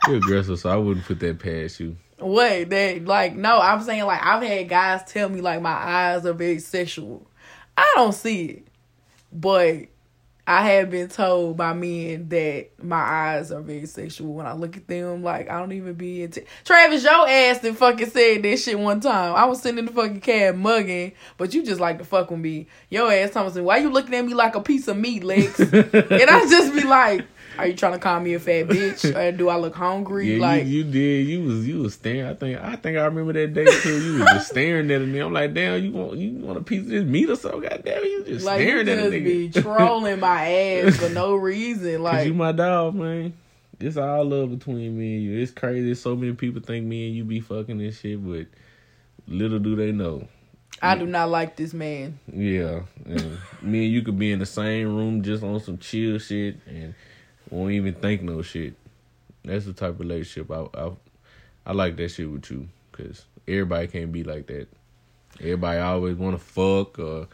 you 0.09 0.16
aggressive, 0.16 0.59
so 0.59 0.71
I 0.71 0.77
wouldn't 0.77 1.07
put 1.07 1.21
that 1.21 1.38
past 1.38 1.81
you. 1.81 1.97
What 2.18 2.71
that 2.71 3.05
like? 3.05 3.37
No, 3.37 3.59
I'm 3.59 3.83
saying 3.83 4.05
like 4.05 4.23
I've 4.23 4.42
had 4.42 4.68
guys 4.68 5.03
tell 5.05 5.29
me 5.29 5.40
like 5.40 5.61
my 5.61 5.71
eyes 5.71 6.27
are 6.27 6.33
very 6.33 6.59
sexual. 6.59 7.27
I 7.77 7.92
don't 7.94 8.14
see 8.14 8.44
it, 8.47 8.68
but 9.33 9.87
I 10.49 10.63
have 10.63 10.91
been 10.91 11.09
told 11.09 11.59
by 11.59 11.75
men 11.75 12.31
that 12.31 12.83
my 12.83 12.97
eyes 12.97 13.53
are 13.53 13.61
very 13.61 13.85
sexual 13.85 14.33
when 14.33 14.47
I 14.47 14.55
look 14.55 14.79
at 14.79 14.89
them. 14.89 15.23
Like 15.23 15.51
I 15.51 15.59
don't 15.59 15.73
even 15.73 15.93
be 15.93 16.23
into 16.23 16.43
Travis. 16.65 17.05
Your 17.05 17.29
ass 17.29 17.59
that 17.59 17.77
fucking 17.77 18.09
said 18.09 18.43
that 18.43 18.57
shit 18.57 18.79
one 18.79 19.01
time. 19.01 19.35
I 19.35 19.45
was 19.45 19.61
sitting 19.61 19.81
in 19.81 19.85
the 19.85 19.93
fucking 19.93 20.23
cab 20.23 20.57
mugging, 20.57 21.13
but 21.37 21.53
you 21.53 21.63
just 21.63 21.83
like 21.83 21.99
to 21.99 22.05
fuck 22.05 22.31
with 22.31 22.41
me. 22.41 22.67
Your 22.89 23.13
ass 23.13 23.35
me, 23.35 23.61
"Why 23.61 23.77
you 23.77 23.91
looking 23.91 24.15
at 24.15 24.25
me 24.25 24.33
like 24.33 24.55
a 24.55 24.63
piece 24.63 24.89
of 24.89 24.97
meat, 24.97 25.23
Lex?" 25.23 25.61
and 25.61 26.31
I 26.31 26.49
just 26.49 26.73
be 26.73 26.83
like, 26.83 27.27
"Are 27.59 27.66
you 27.66 27.75
trying 27.75 27.92
to 27.92 27.99
call 27.99 28.21
me 28.21 28.35
a 28.35 28.38
fat 28.40 28.68
bitch? 28.68 29.14
Or 29.16 29.33
do 29.33 29.49
I 29.49 29.57
look 29.57 29.75
hungry?" 29.75 30.35
Yeah, 30.35 30.40
like 30.40 30.66
you, 30.66 30.85
you 30.85 30.85
did. 30.85 31.27
You 31.27 31.44
was 31.44 31.66
you 31.68 31.79
was 31.81 31.94
staring. 31.94 32.25
I 32.25 32.35
think 32.35 32.59
I 32.61 32.77
think 32.77 32.97
I 32.99 33.05
remember 33.05 33.33
that 33.35 33.55
day 33.55 33.64
too. 33.66 34.01
You 34.01 34.21
was 34.21 34.29
just 34.31 34.51
staring 34.53 34.90
at 34.90 35.01
me. 35.03 35.18
I'm 35.18 35.33
like, 35.33 35.55
damn, 35.55 35.83
you 35.83 35.92
want 35.92 36.16
you 36.18 36.33
want 36.33 36.59
a 36.59 36.62
piece 36.62 36.81
of 36.83 36.88
this 36.88 37.05
meat 37.05 37.29
or 37.29 37.37
something? 37.37 37.62
God 37.62 37.83
damn, 37.85 38.03
you 38.05 38.25
just 38.25 38.44
Like 38.44 38.61
you 38.61 38.66
staring 38.66 38.88
at 38.88 38.99
a 38.99 39.03
just 39.03 39.12
nigga. 39.12 39.25
be 39.25 39.49
trolling 39.62 40.21
my 40.21 40.49
ass 40.51 40.97
for 40.97 41.09
no 41.11 41.35
reason. 41.35 42.03
Like 42.03 42.27
you 42.27 42.35
my 42.35 42.53
dog, 42.53 42.94
man. 42.94 43.33
It's 43.81 43.97
all 43.97 44.25
love 44.25 44.51
between 44.51 44.99
me 44.99 45.14
and 45.16 45.23
you. 45.25 45.38
It's 45.40 45.53
crazy. 45.53 45.94
So 45.94 46.16
many 46.16 46.33
people 46.33 46.61
think 46.61 46.85
me 46.85 47.07
and 47.07 47.14
you 47.16 47.25
be 47.25 47.40
fucking 47.40 47.79
this 47.79 48.01
shit, 48.01 48.25
but 48.27 48.47
little 49.29 49.59
do 49.61 49.77
they 49.77 49.92
know. 49.92 50.27
I 50.81 50.97
do 50.97 51.07
not 51.07 51.29
like 51.29 51.57
this 51.57 51.75
man. 51.75 52.18
Yeah, 52.33 52.83
and 53.05 53.38
me 53.62 53.85
and 53.87 53.92
you 53.92 54.03
could 54.03 54.18
be 54.18 54.31
in 54.33 54.38
the 54.38 54.47
same 54.47 54.94
room 54.97 55.23
just 55.23 55.42
on 55.42 55.59
some 55.61 55.79
chill 55.79 56.18
shit 56.18 56.57
and 56.66 56.94
won't 57.51 57.73
even 57.73 57.95
think 57.95 58.23
no 58.23 58.43
shit. 58.43 58.75
That's 59.45 59.65
the 59.65 59.73
type 59.73 59.91
of 59.91 60.01
relationship 60.01 60.51
I 60.51 60.67
I, 60.79 60.91
I 61.67 61.73
like 61.73 61.97
that 61.97 62.11
shit 62.11 62.31
with 62.31 62.51
you 62.51 62.69
because 62.91 63.25
everybody 63.47 63.87
can't 63.87 64.13
be 64.13 64.25
like 64.25 64.47
that. 64.49 64.69
Everybody 65.41 65.79
always 65.79 66.17
want 66.17 66.39
to 66.39 66.45
fuck 66.45 66.99
or 66.99 67.29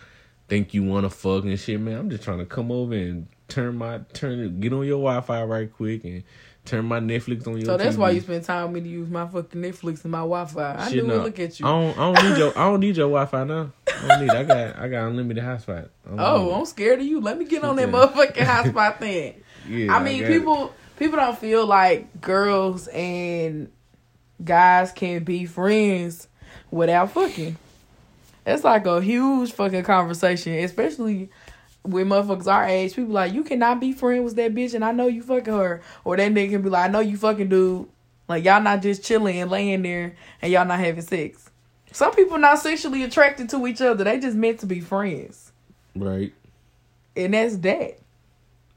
think 0.48 0.74
you 0.74 0.84
want 0.84 1.04
to 1.04 1.10
fuck 1.10 1.44
and 1.44 1.58
shit, 1.58 1.80
man. 1.80 1.98
I'm 1.98 2.10
just 2.10 2.22
trying 2.22 2.38
to 2.38 2.46
come 2.46 2.70
over 2.70 2.94
and 2.94 3.26
turn 3.48 3.76
my 3.76 4.00
turn 4.12 4.60
get 4.60 4.72
on 4.72 4.86
your 4.86 4.98
Wi-Fi 4.98 5.44
right 5.44 5.72
quick 5.72 6.04
and 6.04 6.22
turn 6.64 6.84
my 6.84 7.00
Netflix 7.00 7.46
on 7.46 7.56
your. 7.56 7.66
So 7.66 7.76
that's 7.76 7.96
TV. 7.96 7.98
why 7.98 8.10
you 8.10 8.20
spend 8.20 8.44
time 8.44 8.72
with 8.72 8.82
me 8.82 8.88
to 8.88 8.94
use 8.94 9.10
my 9.10 9.26
fucking 9.26 9.60
Netflix 9.60 10.02
and 10.04 10.12
my 10.12 10.18
Wi-Fi. 10.18 10.76
I 10.78 10.90
Shit, 10.90 11.04
no. 11.04 11.16
Look 11.22 11.38
at 11.38 11.58
you. 11.60 11.66
I 11.66 11.70
don't, 11.70 11.98
I 11.98 12.12
don't 12.12 12.30
need 12.30 12.38
your 12.38 12.58
I 12.58 12.64
don't 12.64 12.80
need 12.80 12.96
your 12.96 13.08
Wi-Fi 13.08 13.44
now. 13.44 13.72
I 13.88 14.08
don't 14.08 14.20
need. 14.26 14.30
I 14.30 14.44
got 14.44 14.78
I 14.78 14.88
got 14.88 15.08
unlimited 15.08 15.44
hotspot. 15.44 15.88
Oh. 16.16 16.52
I'm 16.52 16.66
scared 16.66 17.00
of 17.00 17.06
you. 17.06 17.20
Let 17.20 17.38
me 17.38 17.46
get 17.46 17.64
on 17.64 17.76
that 17.76 17.88
motherfucking 17.88 18.44
hotspot 18.44 18.98
thing. 18.98 19.42
Yeah. 19.68 19.94
I 19.94 20.02
mean, 20.02 20.24
it. 20.24 20.28
people 20.28 20.72
people 20.98 21.16
don't 21.16 21.38
feel 21.38 21.66
like 21.66 22.20
girls 22.20 22.88
and 22.88 23.70
guys 24.42 24.92
can 24.92 25.24
be 25.24 25.46
friends 25.46 26.28
without 26.70 27.12
fucking. 27.12 27.56
It's 28.46 28.64
like 28.64 28.86
a 28.86 29.00
huge 29.00 29.52
fucking 29.52 29.84
conversation, 29.84 30.52
especially 30.54 31.30
with 31.82 32.06
motherfuckers 32.06 32.46
our 32.46 32.64
age. 32.66 32.94
People 32.94 33.14
like, 33.14 33.32
you 33.32 33.42
cannot 33.42 33.80
be 33.80 33.92
friends 33.92 34.24
with 34.24 34.36
that 34.36 34.54
bitch, 34.54 34.74
and 34.74 34.84
I 34.84 34.92
know 34.92 35.06
you 35.06 35.22
fucking 35.22 35.52
her. 35.52 35.80
Or 36.04 36.16
that 36.16 36.32
nigga 36.32 36.50
can 36.50 36.62
be 36.62 36.68
like, 36.68 36.88
I 36.88 36.92
know 36.92 37.00
you 37.00 37.16
fucking 37.16 37.48
dude. 37.48 37.88
Like 38.28 38.44
y'all 38.44 38.62
not 38.62 38.82
just 38.82 39.02
chilling 39.02 39.38
and 39.38 39.50
laying 39.50 39.82
there, 39.82 40.16
and 40.42 40.52
y'all 40.52 40.66
not 40.66 40.80
having 40.80 41.02
sex. 41.02 41.50
Some 41.92 42.12
people 42.12 42.38
not 42.38 42.58
sexually 42.58 43.02
attracted 43.04 43.48
to 43.50 43.66
each 43.66 43.80
other. 43.80 44.02
They 44.04 44.18
just 44.18 44.36
meant 44.36 44.60
to 44.60 44.66
be 44.66 44.80
friends 44.80 45.52
right. 45.96 46.32
and 47.16 47.34
that's 47.34 47.56
that. 47.58 47.98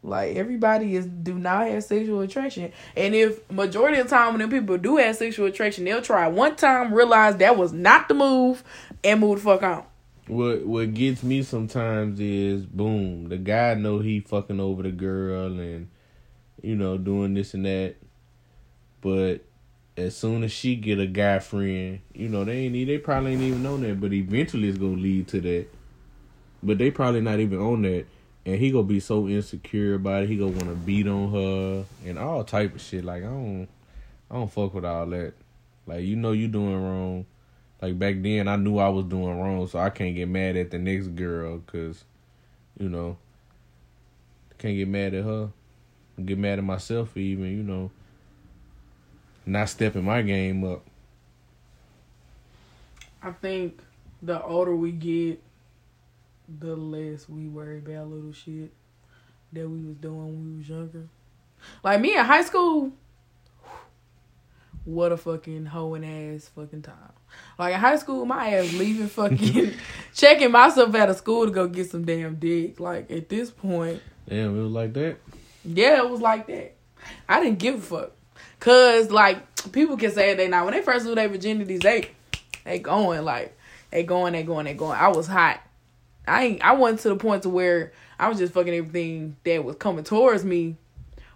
Like 0.04 0.36
everybody 0.36 0.96
is 0.96 1.06
do 1.06 1.34
not 1.34 1.68
have 1.68 1.84
sexual 1.84 2.22
attraction, 2.22 2.72
and 2.96 3.16
if 3.16 3.50
majority 3.52 4.00
of 4.00 4.08
time 4.08 4.38
when 4.38 4.50
people 4.50 4.78
do 4.78 4.98
have 4.98 5.16
sexual 5.16 5.48
attraction, 5.48 5.86
they'll 5.86 6.02
try 6.02 6.28
one 6.28 6.56
time, 6.56 6.94
realize 6.94 7.38
that 7.38 7.58
was 7.58 7.74
not 7.74 8.08
the 8.08 8.14
move, 8.14 8.64
and 9.04 9.20
move 9.20 9.40
the 9.40 9.44
fuck 9.44 9.64
on. 9.64 9.84
What 10.28 10.66
what 10.66 10.94
gets 10.94 11.24
me 11.24 11.42
sometimes 11.42 12.20
is 12.20 12.66
boom, 12.66 13.30
the 13.30 13.38
guy 13.38 13.74
know 13.74 14.00
he 14.00 14.20
fucking 14.20 14.60
over 14.60 14.84
the 14.84 14.92
girl 14.92 15.60
and 15.60 15.90
you 16.62 16.76
know 16.76 16.98
doing 16.98 17.34
this 17.34 17.54
and 17.54 17.66
that, 17.66 17.96
but 19.02 19.42
as 19.98 20.16
soon 20.16 20.44
as 20.44 20.52
she 20.52 20.76
get 20.76 21.00
a 21.00 21.08
guy 21.08 21.40
friend, 21.40 22.00
you 22.14 22.30
know 22.30 22.46
they 22.46 22.66
ain't 22.66 22.88
they 22.88 23.00
probably 23.00 23.34
ain't 23.34 23.42
even 23.42 23.66
on 23.66 23.82
that, 23.82 24.00
but 24.00 24.14
eventually 24.14 24.70
it's 24.70 24.78
gonna 24.78 24.96
lead 24.96 25.28
to 25.30 25.42
that. 25.42 25.68
But 26.62 26.78
they 26.78 26.92
probably 26.92 27.22
not 27.22 27.40
even 27.40 27.60
on 27.60 27.82
that, 27.82 28.06
and 28.48 28.56
he 28.56 28.72
gonna 28.72 28.84
be 28.84 29.02
so 29.02 29.28
insecure 29.28 29.96
about 29.96 30.24
it. 30.24 30.30
He 30.30 30.38
gonna 30.38 30.52
want 30.52 30.70
to 30.70 30.76
beat 30.76 31.06
on 31.06 31.34
her 31.34 31.86
and 32.06 32.18
all 32.18 32.46
type 32.46 32.76
of 32.76 32.82
shit. 32.82 33.04
Like 33.04 33.24
I 33.24 33.26
don't, 33.26 33.68
I 34.32 34.36
don't 34.36 34.50
fuck 34.50 34.74
with 34.74 34.86
all 34.86 35.06
that. 35.08 35.34
Like 35.86 36.04
you 36.04 36.16
know 36.16 36.32
you 36.32 36.48
doing 36.48 36.82
wrong. 36.82 37.26
Like 37.82 38.00
back 38.00 38.16
then, 38.22 38.48
I 38.48 38.56
knew 38.56 38.78
I 38.78 38.88
was 38.88 39.04
doing 39.04 39.38
wrong, 39.38 39.68
so 39.68 39.80
I 39.80 39.90
can't 39.90 40.16
get 40.16 40.30
mad 40.30 40.56
at 40.56 40.72
the 40.72 40.80
next 40.80 41.08
girl 41.08 41.58
because, 41.58 42.06
you 42.80 42.88
know, 42.88 43.18
can't 44.58 44.78
get 44.78 44.88
mad 44.88 45.14
at 45.14 45.26
her. 45.26 45.50
Get 46.24 46.38
mad 46.38 46.58
at 46.58 46.64
myself 46.64 47.12
for 47.12 47.20
even, 47.20 47.46
you 47.46 47.64
know, 47.64 47.92
not 49.46 49.68
stepping 49.68 50.06
my 50.06 50.22
game 50.22 50.64
up. 50.64 50.84
I 53.22 53.32
think 53.32 53.82
the 54.22 54.42
older 54.42 54.76
we 54.76 54.94
get, 54.94 55.44
the 56.48 56.76
less 56.76 57.28
we 57.28 57.48
worry 57.48 57.80
about 57.80 58.10
little 58.10 58.32
shit 58.34 58.72
that 59.54 59.68
we 59.70 59.82
was 59.82 59.96
doing 59.98 60.18
when 60.18 60.52
we 60.52 60.58
was 60.60 60.70
younger. 60.70 61.08
Like 61.84 62.00
me 62.02 62.16
in 62.16 62.24
high 62.26 62.44
school, 62.44 62.92
what 64.86 65.12
a 65.12 65.18
fucking 65.18 65.66
hoe 65.66 65.96
and 65.96 66.06
ass 66.06 66.50
fucking 66.56 66.84
time. 66.84 66.96
Like 67.60 67.74
in 67.74 67.80
high 67.80 67.98
school, 67.98 68.26
my 68.26 68.50
ass 68.56 68.74
leaving 68.74 69.08
fucking 69.08 69.74
checking 70.14 70.52
myself 70.52 70.94
out 70.96 71.10
of 71.10 71.18
school 71.18 71.46
to 71.46 71.52
go 71.52 71.68
get 71.68 71.90
some 71.90 72.06
damn 72.06 72.36
dick. 72.36 72.80
Like 72.80 73.12
at 73.12 73.30
this 73.30 73.52
point, 73.52 74.02
Damn, 74.30 74.58
it 74.58 74.62
was 74.62 74.72
like 74.72 74.94
that. 74.94 75.18
yeah, 75.66 75.98
it 75.98 76.10
was 76.10 76.22
like 76.22 76.48
that. 76.48 76.76
I 77.28 77.42
didn't 77.42 77.60
give 77.60 77.76
a 77.76 77.80
fuck. 77.82 78.12
Cause 78.60 79.12
like 79.12 79.72
people 79.72 79.98
can 79.98 80.12
say 80.12 80.34
they 80.34 80.48
not 80.48 80.66
when 80.66 80.74
they 80.74 80.82
first 80.82 81.06
lose 81.06 81.16
their 81.16 81.30
virginities, 81.30 81.82
they 81.82 82.10
they 82.64 82.80
going 82.80 83.24
like 83.24 83.58
they 83.92 84.04
going, 84.04 84.34
they 84.34 84.44
going, 84.44 84.66
they 84.66 84.74
going. 84.74 84.98
I 84.98 85.10
was 85.10 85.28
hot. 85.28 85.62
I 86.28 86.44
ain't 86.44 86.62
I 86.62 86.74
wasn't 86.74 87.02
to 87.02 87.10
the 87.10 87.16
point 87.16 87.44
to 87.44 87.50
where 87.50 87.94
I 88.20 88.30
was 88.30 88.38
just 88.38 88.54
fucking 88.54 88.74
everything 88.74 89.38
that 89.44 89.64
was 89.64 89.76
coming 89.76 90.04
towards 90.04 90.44
me. 90.44 90.76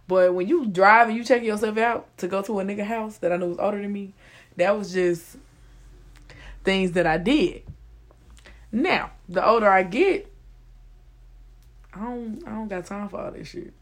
But 0.07 0.33
when 0.33 0.47
you 0.47 0.65
drive 0.65 1.07
and 1.07 1.17
you 1.17 1.23
check 1.23 1.43
yourself 1.43 1.77
out 1.77 2.17
to 2.17 2.27
go 2.27 2.41
to 2.41 2.59
a 2.59 2.63
nigga 2.63 2.83
house 2.83 3.17
that 3.19 3.31
I 3.31 3.37
knew 3.37 3.47
was 3.49 3.59
older 3.59 3.81
than 3.81 3.93
me, 3.93 4.13
that 4.57 4.77
was 4.77 4.91
just 4.91 5.37
things 6.63 6.91
that 6.93 7.07
I 7.07 7.17
did. 7.17 7.63
Now, 8.71 9.11
the 9.29 9.45
older 9.45 9.69
I 9.69 9.83
get, 9.83 10.31
I 11.93 11.99
don't 11.99 12.43
I 12.45 12.51
don't 12.51 12.67
got 12.67 12.85
time 12.85 13.09
for 13.09 13.21
all 13.21 13.31
this 13.31 13.49
shit. 13.49 13.73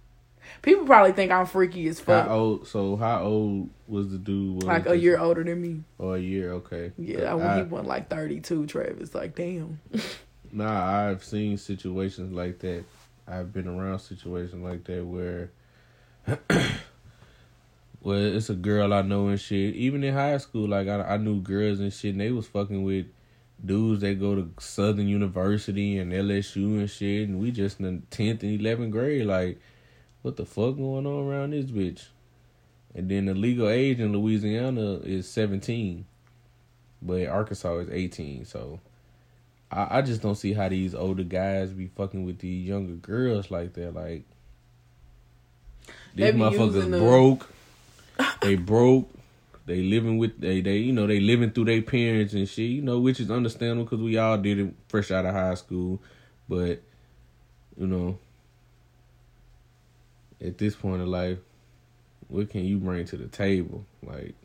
People 0.62 0.86
probably 0.86 1.12
think 1.12 1.32
I'm 1.32 1.46
freaky 1.46 1.88
as 1.88 2.00
fuck. 2.00 2.28
How 2.28 2.36
old? 2.36 2.68
So 2.68 2.96
how 2.96 3.24
old 3.24 3.70
was 3.88 4.12
the 4.12 4.18
dude? 4.18 4.64
like 4.64 4.88
a 4.88 4.98
year 4.98 5.20
older 5.20 5.44
than 5.44 5.62
me. 5.62 5.84
Or 5.98 6.16
a 6.16 6.20
year? 6.20 6.54
Okay. 6.54 6.92
Yeah, 6.98 7.32
I, 7.32 7.36
when 7.36 7.58
he 7.58 7.64
went 7.64 7.88
like 7.88 8.10
32, 8.10 8.66
Travis. 8.66 9.14
Like, 9.14 9.36
damn. 9.36 9.80
Nah, 10.52 11.10
I've 11.10 11.24
seen 11.24 11.58
situations 11.58 12.34
like 12.34 12.60
that. 12.60 12.84
I've 13.28 13.54
been 13.54 13.68
around 13.68 14.00
situations 14.00 14.64
like 14.64 14.84
that 14.86 15.06
where, 15.06 15.52
well, 18.02 18.18
it's 18.18 18.50
a 18.50 18.56
girl 18.56 18.92
I 18.92 19.04
know 19.04 19.28
and 19.28 19.40
shit. 19.40 19.76
Even 19.76 20.04
in 20.04 20.14
high 20.14 20.38
school, 20.38 20.68
like 20.68 20.88
I, 20.88 21.02
I 21.02 21.18
knew 21.18 21.40
girls 21.40 21.80
and 21.80 21.94
shit, 21.94 22.14
and 22.14 22.22
they 22.22 22.32
was 22.32 22.48
fucking 22.48 22.84
with 22.84 23.06
dudes 23.64 24.02
that 24.02 24.20
go 24.20 24.36
to 24.36 24.52
Southern 24.60 25.08
University 25.08 26.00
and 26.00 26.12
LSU 26.12 26.80
and 26.80 26.90
shit, 26.90 27.30
and 27.30 27.40
we 27.40 27.52
just 27.52 27.80
in 27.80 28.02
tenth 28.10 28.42
and 28.42 28.60
eleventh 28.60 28.92
grade. 28.92 29.28
Like, 29.28 29.60
what 30.24 30.36
the 30.36 30.46
fuck 30.46 30.78
going 30.78 31.06
on 31.06 31.28
around 31.28 31.52
this 31.52 31.66
bitch? 31.66 32.08
And 32.96 33.10
then 33.10 33.26
the 33.26 33.36
legal 33.36 33.70
age 33.70 34.00
in 34.00 34.14
Louisiana 34.14 35.00
is 35.04 35.30
seventeen, 35.30 36.06
but 37.04 37.28
Arkansas 37.28 37.78
is 37.78 37.90
eighteen. 37.92 38.46
So 38.46 38.80
I, 39.72 40.00
I 40.00 40.02
just 40.02 40.22
don't 40.22 40.36
see 40.36 40.54
how 40.54 40.70
these 40.70 40.96
older 40.96 41.24
guys 41.24 41.72
be 41.72 41.88
fucking 41.88 42.26
with 42.26 42.40
these 42.40 42.68
younger 42.68 42.94
girls 42.94 43.52
like 43.52 43.74
that. 43.74 43.94
Like 43.94 44.24
these 46.16 46.34
motherfuckers 46.34 46.90
broke. 47.00 47.50
they 48.42 48.56
broke. 48.56 49.10
They 49.66 49.84
living 49.84 50.18
with 50.18 50.40
they 50.42 50.62
they 50.62 50.78
you 50.78 50.94
know 50.94 51.06
they 51.06 51.20
living 51.20 51.52
through 51.52 51.66
their 51.66 51.82
parents 51.82 52.34
and 52.34 52.50
shit. 52.50 52.72
You 52.72 52.82
know 52.82 53.00
which 53.00 53.20
is 53.20 53.30
understandable 53.30 53.84
because 53.84 54.00
we 54.00 54.18
all 54.18 54.38
did 54.38 54.60
it 54.60 54.74
fresh 54.88 55.12
out 55.12 55.26
of 55.26 55.34
high 55.34 55.54
school, 55.54 56.02
but 56.48 56.82
you 57.78 57.86
know 57.86 58.18
at 60.42 60.58
this 60.58 60.76
point 60.76 61.02
of 61.02 61.08
life, 61.08 61.38
what 62.28 62.50
can 62.50 62.66
you 62.66 62.78
bring 62.78 63.06
to 63.06 63.18
the 63.18 63.28
table? 63.28 63.86
Like 64.04 64.36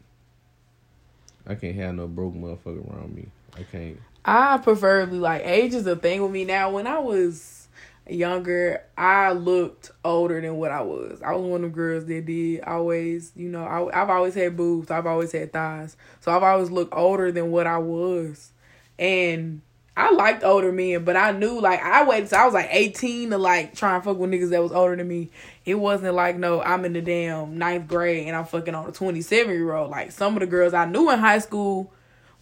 I 1.46 1.54
can't 1.54 1.76
have 1.76 1.94
no 1.94 2.06
broke 2.06 2.34
motherfucker 2.34 2.90
around 2.90 3.14
me. 3.14 3.28
I 3.56 3.62
can't. 3.62 3.98
I 4.24 4.58
preferably 4.58 5.18
like 5.18 5.42
age 5.44 5.74
is 5.74 5.86
a 5.86 5.96
thing 5.96 6.22
with 6.22 6.30
me 6.30 6.44
now. 6.44 6.70
When 6.70 6.86
I 6.86 6.98
was 6.98 7.68
younger, 8.08 8.82
I 8.96 9.32
looked 9.32 9.90
older 10.04 10.40
than 10.40 10.56
what 10.56 10.70
I 10.70 10.82
was. 10.82 11.20
I 11.22 11.32
was 11.32 11.42
one 11.42 11.64
of 11.64 11.70
the 11.70 11.76
girls 11.76 12.06
that 12.06 12.26
did 12.26 12.62
always, 12.62 13.32
you 13.36 13.48
know, 13.48 13.64
I, 13.64 14.02
I've 14.02 14.10
always 14.10 14.34
had 14.34 14.56
boobs, 14.56 14.90
I've 14.90 15.06
always 15.06 15.32
had 15.32 15.52
thighs, 15.52 15.96
so 16.20 16.34
I've 16.34 16.42
always 16.42 16.70
looked 16.70 16.94
older 16.94 17.32
than 17.32 17.50
what 17.50 17.66
I 17.66 17.78
was, 17.78 18.52
and 18.98 19.60
I 19.96 20.10
liked 20.10 20.42
older 20.42 20.72
men, 20.72 21.04
but 21.04 21.16
I 21.16 21.30
knew 21.32 21.60
like 21.60 21.80
I 21.80 22.04
waited 22.04 22.32
I 22.32 22.44
was 22.46 22.54
like 22.54 22.68
eighteen 22.72 23.30
to 23.30 23.38
like 23.38 23.74
try 23.76 23.94
and 23.94 24.02
fuck 24.02 24.16
with 24.18 24.30
niggas 24.30 24.50
that 24.50 24.62
was 24.62 24.72
older 24.72 24.96
than 24.96 25.06
me. 25.06 25.30
It 25.64 25.76
wasn't 25.76 26.14
like 26.14 26.36
no, 26.36 26.60
I'm 26.62 26.84
in 26.84 26.94
the 26.94 27.00
damn 27.00 27.58
ninth 27.58 27.86
grade 27.86 28.26
and 28.26 28.34
I'm 28.34 28.44
fucking 28.44 28.74
on 28.74 28.88
a 28.88 28.92
twenty 28.92 29.20
seven 29.20 29.54
year 29.54 29.72
old. 29.72 29.90
Like 29.90 30.10
some 30.10 30.34
of 30.34 30.40
the 30.40 30.46
girls 30.46 30.74
I 30.74 30.86
knew 30.86 31.10
in 31.10 31.20
high 31.20 31.38
school 31.38 31.92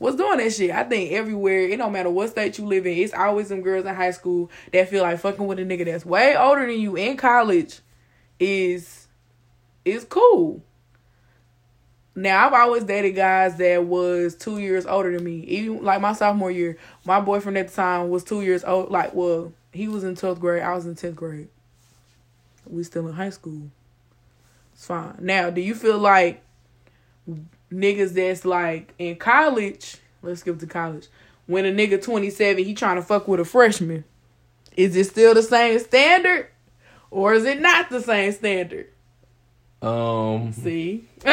was 0.03 0.17
doing 0.17 0.39
that 0.39 0.53
shit. 0.53 0.73
I 0.73 0.83
think 0.83 1.13
everywhere, 1.13 1.61
it 1.61 1.77
don't 1.77 1.93
matter 1.93 2.11
what 2.11 2.31
state 2.31 2.59
you 2.59 2.67
live 2.67 2.87
in, 2.87 2.99
it's 2.99 3.15
always 3.15 3.49
some 3.49 3.63
girls 3.63 3.87
in 3.87 3.95
high 3.95 4.11
school 4.11 4.51
that 4.73 4.89
feel 4.89 5.03
like 5.03 5.21
fucking 5.21 5.47
with 5.47 5.61
a 5.61 5.63
nigga 5.63 5.85
that's 5.85 6.05
way 6.05 6.37
older 6.37 6.67
than 6.67 6.81
you 6.81 6.97
in 6.97 7.17
college 7.17 7.79
is 8.41 9.07
is 9.85 10.05
cool. 10.05 10.61
Now 12.17 12.47
I've 12.47 12.53
always 12.53 12.85
dated 12.85 13.15
guys 13.15 13.57
that 13.57 13.85
was 13.85 14.35
two 14.35 14.59
years 14.59 14.87
older 14.87 15.13
than 15.15 15.25
me. 15.25 15.41
Even 15.45 15.85
like 15.85 16.01
my 16.01 16.13
sophomore 16.13 16.51
year, 16.51 16.77
my 17.05 17.21
boyfriend 17.21 17.57
at 17.57 17.69
the 17.69 17.75
time 17.75 18.11
was 18.11 18.25
two 18.25 18.43
years 18.43 18.65
old. 18.65 18.91
Like, 18.91 19.15
well, 19.15 19.53
he 19.73 19.87
was 19.87 20.03
in 20.03 20.17
twelfth 20.17 20.41
grade, 20.41 20.65
I 20.65 20.75
was 20.75 20.85
in 20.85 20.97
tenth 20.97 21.15
grade. 21.17 21.49
We 22.67 22.83
still 22.83 23.07
in 23.07 23.15
high 23.15 23.31
school. 23.31 23.71
It's 24.75 24.87
fine. 24.87 25.17
Now, 25.21 25.51
do 25.51 25.61
you 25.61 25.77
feel 25.77 25.99
like 25.99 26.43
niggas 27.73 28.13
that's 28.13 28.45
like 28.45 28.95
in 28.99 29.17
college? 29.17 29.97
Let's 30.23 30.41
skip 30.41 30.59
to 30.61 30.67
college. 30.67 31.09
When 31.47 31.67
a 31.67 31.73
nigga 31.73 32.03
twenty 32.03 32.31
seven, 32.31 32.65
he 32.65 32.75
trying 32.75 32.97
to 32.97 33.03
fuck 33.03 33.27
with 33.27 33.41
a 33.41 33.45
freshman. 33.45 34.05
Is 34.77 34.97
it 34.97 35.05
still 35.05 35.35
the 35.35 35.43
same 35.43 35.79
standard, 35.81 36.49
or 37.11 37.35
is 37.35 37.45
it 37.45 37.61
not 37.61 37.91
the 37.91 38.01
same 38.01 38.33
standard? 38.33 38.89
Um, 39.83 40.53
See, 40.53 41.05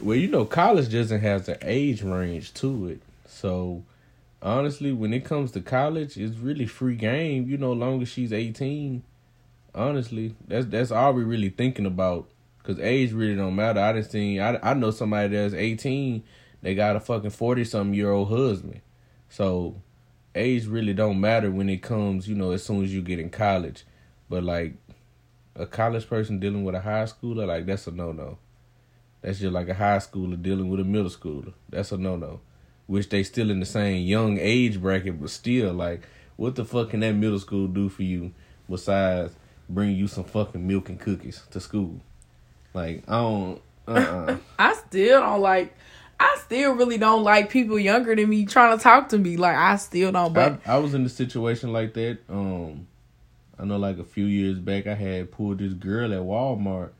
well, 0.00 0.16
you 0.16 0.28
know, 0.28 0.44
college 0.44 0.90
doesn't 0.90 1.20
have 1.20 1.46
the 1.46 1.56
age 1.62 2.02
range 2.02 2.52
to 2.54 2.88
it. 2.88 3.00
So, 3.28 3.84
honestly, 4.42 4.92
when 4.92 5.14
it 5.14 5.24
comes 5.24 5.52
to 5.52 5.60
college, 5.60 6.16
it's 6.16 6.36
really 6.36 6.66
free 6.66 6.96
game. 6.96 7.48
You 7.48 7.58
know, 7.58 7.72
long 7.72 8.02
as 8.02 8.08
she's 8.08 8.32
eighteen. 8.32 9.04
Honestly, 9.74 10.34
that's 10.48 10.66
that's 10.66 10.90
all 10.90 11.12
we 11.12 11.22
really 11.22 11.50
thinking 11.50 11.86
about. 11.86 12.28
Cause 12.62 12.78
age 12.78 13.12
really 13.12 13.34
don't 13.34 13.56
matter. 13.56 13.80
I 13.80 13.92
just 13.94 14.12
seen 14.12 14.40
I 14.40 14.58
I 14.62 14.74
know 14.74 14.92
somebody 14.92 15.34
that's 15.34 15.54
eighteen. 15.54 16.22
They 16.62 16.74
got 16.76 16.94
a 16.94 17.00
fucking 17.00 17.30
forty 17.30 17.64
something 17.64 17.94
year 17.94 18.12
old 18.12 18.28
husband. 18.28 18.80
So, 19.28 19.82
age 20.34 20.66
really 20.66 20.94
don't 20.94 21.20
matter 21.20 21.50
when 21.50 21.68
it 21.68 21.82
comes. 21.82 22.28
You 22.28 22.36
know, 22.36 22.52
as 22.52 22.62
soon 22.62 22.84
as 22.84 22.94
you 22.94 23.02
get 23.02 23.18
in 23.18 23.30
college. 23.30 23.84
But 24.28 24.44
like, 24.44 24.74
a 25.56 25.66
college 25.66 26.08
person 26.08 26.38
dealing 26.38 26.64
with 26.64 26.74
a 26.74 26.80
high 26.80 27.04
schooler, 27.04 27.46
like 27.46 27.66
that's 27.66 27.86
a 27.86 27.90
no 27.90 28.12
no. 28.12 28.38
That's 29.22 29.40
just 29.40 29.52
like 29.52 29.68
a 29.68 29.74
high 29.74 29.98
schooler 29.98 30.40
dealing 30.40 30.68
with 30.68 30.80
a 30.80 30.84
middle 30.84 31.10
schooler. 31.10 31.52
That's 31.68 31.92
a 31.92 31.98
no 31.98 32.16
no. 32.16 32.40
Which 32.86 33.08
they 33.08 33.22
still 33.22 33.50
in 33.50 33.60
the 33.60 33.66
same 33.66 34.06
young 34.06 34.38
age 34.38 34.80
bracket, 34.80 35.20
but 35.20 35.30
still 35.30 35.72
like, 35.72 36.02
what 36.36 36.54
the 36.54 36.64
fuck 36.64 36.90
can 36.90 37.00
that 37.00 37.12
middle 37.12 37.38
school 37.38 37.66
do 37.66 37.88
for 37.88 38.02
you 38.02 38.32
besides 38.68 39.34
bring 39.68 39.96
you 39.96 40.06
some 40.06 40.24
fucking 40.24 40.66
milk 40.66 40.88
and 40.88 41.00
cookies 41.00 41.42
to 41.50 41.60
school? 41.60 42.00
Like 42.74 43.04
I 43.08 43.20
don't. 43.20 43.62
Uh. 43.86 43.92
uh 43.92 44.36
I 44.58 44.74
still 44.74 45.20
don't 45.20 45.40
like. 45.40 45.74
I 46.20 46.38
still 46.44 46.74
really 46.74 46.98
don't 46.98 47.24
like 47.24 47.50
people 47.50 47.78
younger 47.78 48.14
than 48.14 48.28
me 48.28 48.46
trying 48.46 48.76
to 48.76 48.82
talk 48.82 49.08
to 49.08 49.18
me. 49.18 49.36
Like 49.36 49.56
I 49.56 49.76
still 49.76 50.12
don't. 50.12 50.32
But 50.32 50.60
I, 50.66 50.74
I 50.74 50.78
was 50.78 50.94
in 50.94 51.04
a 51.04 51.08
situation 51.08 51.72
like 51.72 51.94
that. 51.94 52.18
Um, 52.28 52.86
I 53.58 53.64
know 53.64 53.76
like 53.76 53.98
a 53.98 54.04
few 54.04 54.26
years 54.26 54.58
back, 54.58 54.86
I 54.86 54.94
had 54.94 55.32
pulled 55.32 55.58
this 55.58 55.72
girl 55.72 56.12
at 56.12 56.20
Walmart. 56.20 56.90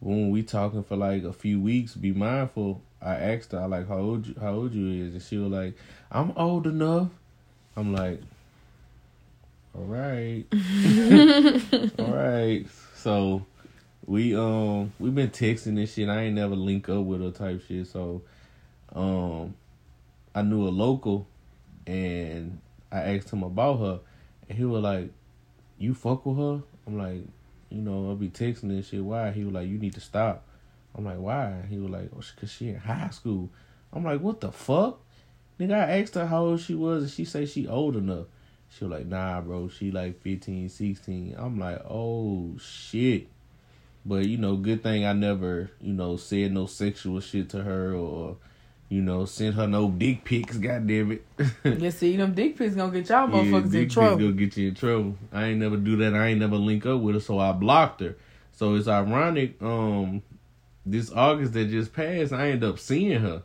When 0.00 0.30
we 0.30 0.42
talking 0.42 0.84
for 0.84 0.96
like 0.96 1.24
a 1.24 1.32
few 1.32 1.60
weeks, 1.60 1.94
be 1.94 2.12
mindful. 2.12 2.82
I 3.00 3.14
asked 3.14 3.52
her, 3.52 3.60
I 3.60 3.66
like, 3.66 3.88
how 3.88 3.98
old 3.98 4.26
you, 4.26 4.34
how 4.40 4.54
old 4.54 4.74
you 4.74 5.06
is, 5.06 5.14
and 5.14 5.22
she 5.22 5.36
was 5.36 5.50
like, 5.50 5.74
I'm 6.10 6.32
old 6.36 6.66
enough. 6.66 7.08
I'm 7.76 7.92
like, 7.92 8.20
all 9.74 9.84
right, 9.84 10.44
all 11.98 12.12
right. 12.12 12.66
So 12.94 13.44
we 14.06 14.34
um 14.36 14.92
we 14.98 15.10
been 15.10 15.30
texting 15.30 15.78
and 15.78 15.88
shit. 15.88 16.08
I 16.08 16.22
ain't 16.22 16.36
never 16.36 16.54
link 16.54 16.88
up 16.88 17.04
with 17.04 17.20
her 17.20 17.30
type 17.30 17.62
shit. 17.66 17.86
So 17.86 18.22
um 18.94 19.54
I 20.34 20.42
knew 20.42 20.66
a 20.66 20.70
local 20.70 21.26
and 21.86 22.60
I 22.90 23.16
asked 23.16 23.30
him 23.30 23.42
about 23.42 23.78
her 23.80 24.00
and 24.48 24.56
he 24.56 24.64
was 24.64 24.82
like, 24.82 25.10
You 25.78 25.94
fuck 25.94 26.24
with 26.24 26.38
her? 26.38 26.62
I'm 26.86 26.98
like, 26.98 27.22
you 27.68 27.82
know, 27.82 28.08
I'll 28.08 28.16
be 28.16 28.30
texting 28.30 28.64
and 28.64 28.84
shit. 28.84 29.04
Why? 29.04 29.32
He 29.32 29.44
was 29.44 29.54
like, 29.54 29.68
You 29.68 29.78
need 29.78 29.94
to 29.94 30.00
stop. 30.00 30.46
I'm 30.96 31.04
like, 31.04 31.18
why? 31.18 31.62
He 31.68 31.78
was 31.78 31.90
like, 31.90 32.10
oh, 32.16 32.22
cause 32.40 32.50
she 32.50 32.70
in 32.70 32.76
high 32.76 33.10
school. 33.10 33.50
I'm 33.92 34.02
like, 34.02 34.20
what 34.20 34.40
the 34.40 34.50
fuck? 34.50 35.00
Nigga, 35.60 35.74
I 35.74 36.00
asked 36.00 36.14
her 36.14 36.26
how 36.26 36.46
old 36.46 36.60
she 36.60 36.74
was 36.74 37.02
and 37.02 37.12
she 37.12 37.24
say 37.24 37.44
she 37.44 37.68
old 37.68 37.96
enough. 37.96 38.26
She 38.70 38.84
was 38.84 38.92
like, 38.92 39.06
nah, 39.06 39.40
bro, 39.42 39.68
she 39.68 39.90
like 39.90 40.20
15, 40.22 40.68
16. 40.68 41.34
I'm 41.38 41.58
like, 41.58 41.82
oh 41.88 42.56
shit. 42.58 43.28
But 44.06 44.26
you 44.26 44.38
know, 44.38 44.54
good 44.54 44.84
thing 44.84 45.04
I 45.04 45.12
never, 45.12 45.70
you 45.80 45.92
know, 45.92 46.16
said 46.16 46.52
no 46.52 46.66
sexual 46.66 47.18
shit 47.18 47.48
to 47.50 47.62
her 47.64 47.92
or, 47.92 48.36
you 48.88 49.02
know, 49.02 49.24
sent 49.24 49.56
her 49.56 49.66
no 49.66 49.90
dick 49.90 50.24
pics. 50.24 50.56
God 50.58 50.86
damn 50.86 51.10
it. 51.10 51.26
you 51.64 51.90
see, 51.90 52.16
them 52.16 52.32
dick 52.32 52.56
pics 52.56 52.76
gonna 52.76 52.92
get 52.92 53.08
y'all 53.08 53.28
yeah, 53.28 53.42
motherfuckers 53.42 53.72
dick 53.72 53.82
in 53.82 53.88
trouble. 53.88 54.16
pics 54.16 54.22
gonna 54.22 54.32
get 54.32 54.56
you 54.56 54.68
in 54.68 54.74
trouble. 54.76 55.18
I 55.32 55.46
ain't 55.46 55.58
never 55.58 55.76
do 55.76 55.96
that. 55.96 56.14
I 56.14 56.28
ain't 56.28 56.38
never 56.38 56.54
link 56.54 56.86
up 56.86 57.00
with 57.00 57.16
her, 57.16 57.20
so 57.20 57.40
I 57.40 57.50
blocked 57.50 58.00
her. 58.00 58.16
So 58.52 58.76
it's 58.76 58.86
ironic. 58.86 59.60
Um, 59.60 60.22
this 60.86 61.10
August 61.10 61.52
that 61.54 61.68
just 61.68 61.92
passed, 61.92 62.32
I 62.32 62.50
ended 62.50 62.70
up 62.70 62.78
seeing 62.78 63.20
her, 63.20 63.42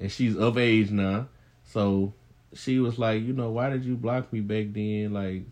and 0.00 0.10
she's 0.10 0.36
of 0.36 0.58
age 0.58 0.90
now. 0.90 1.28
So 1.62 2.12
she 2.52 2.80
was 2.80 2.98
like, 2.98 3.22
you 3.22 3.32
know, 3.32 3.50
why 3.50 3.70
did 3.70 3.84
you 3.84 3.94
block 3.94 4.32
me 4.32 4.40
back 4.40 4.72
then? 4.72 5.12
Like, 5.12 5.44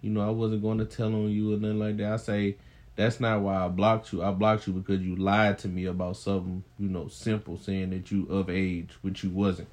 you 0.00 0.10
know, 0.10 0.26
I 0.26 0.30
wasn't 0.30 0.62
going 0.62 0.78
to 0.78 0.84
tell 0.84 1.14
on 1.14 1.30
you 1.30 1.54
or 1.54 1.56
nothing 1.56 1.78
like 1.78 1.96
that. 1.98 2.12
I 2.12 2.16
say, 2.16 2.56
that's 2.94 3.20
not 3.20 3.40
why 3.40 3.64
I 3.64 3.68
blocked 3.68 4.12
you. 4.12 4.22
I 4.22 4.30
blocked 4.30 4.66
you 4.66 4.74
because 4.74 5.00
you 5.00 5.16
lied 5.16 5.58
to 5.60 5.68
me 5.68 5.86
about 5.86 6.16
something, 6.16 6.62
you 6.78 6.88
know, 6.88 7.08
simple, 7.08 7.56
saying 7.56 7.90
that 7.90 8.10
you 8.10 8.26
of 8.28 8.50
age, 8.50 8.90
which 9.00 9.24
you 9.24 9.30
wasn't. 9.30 9.68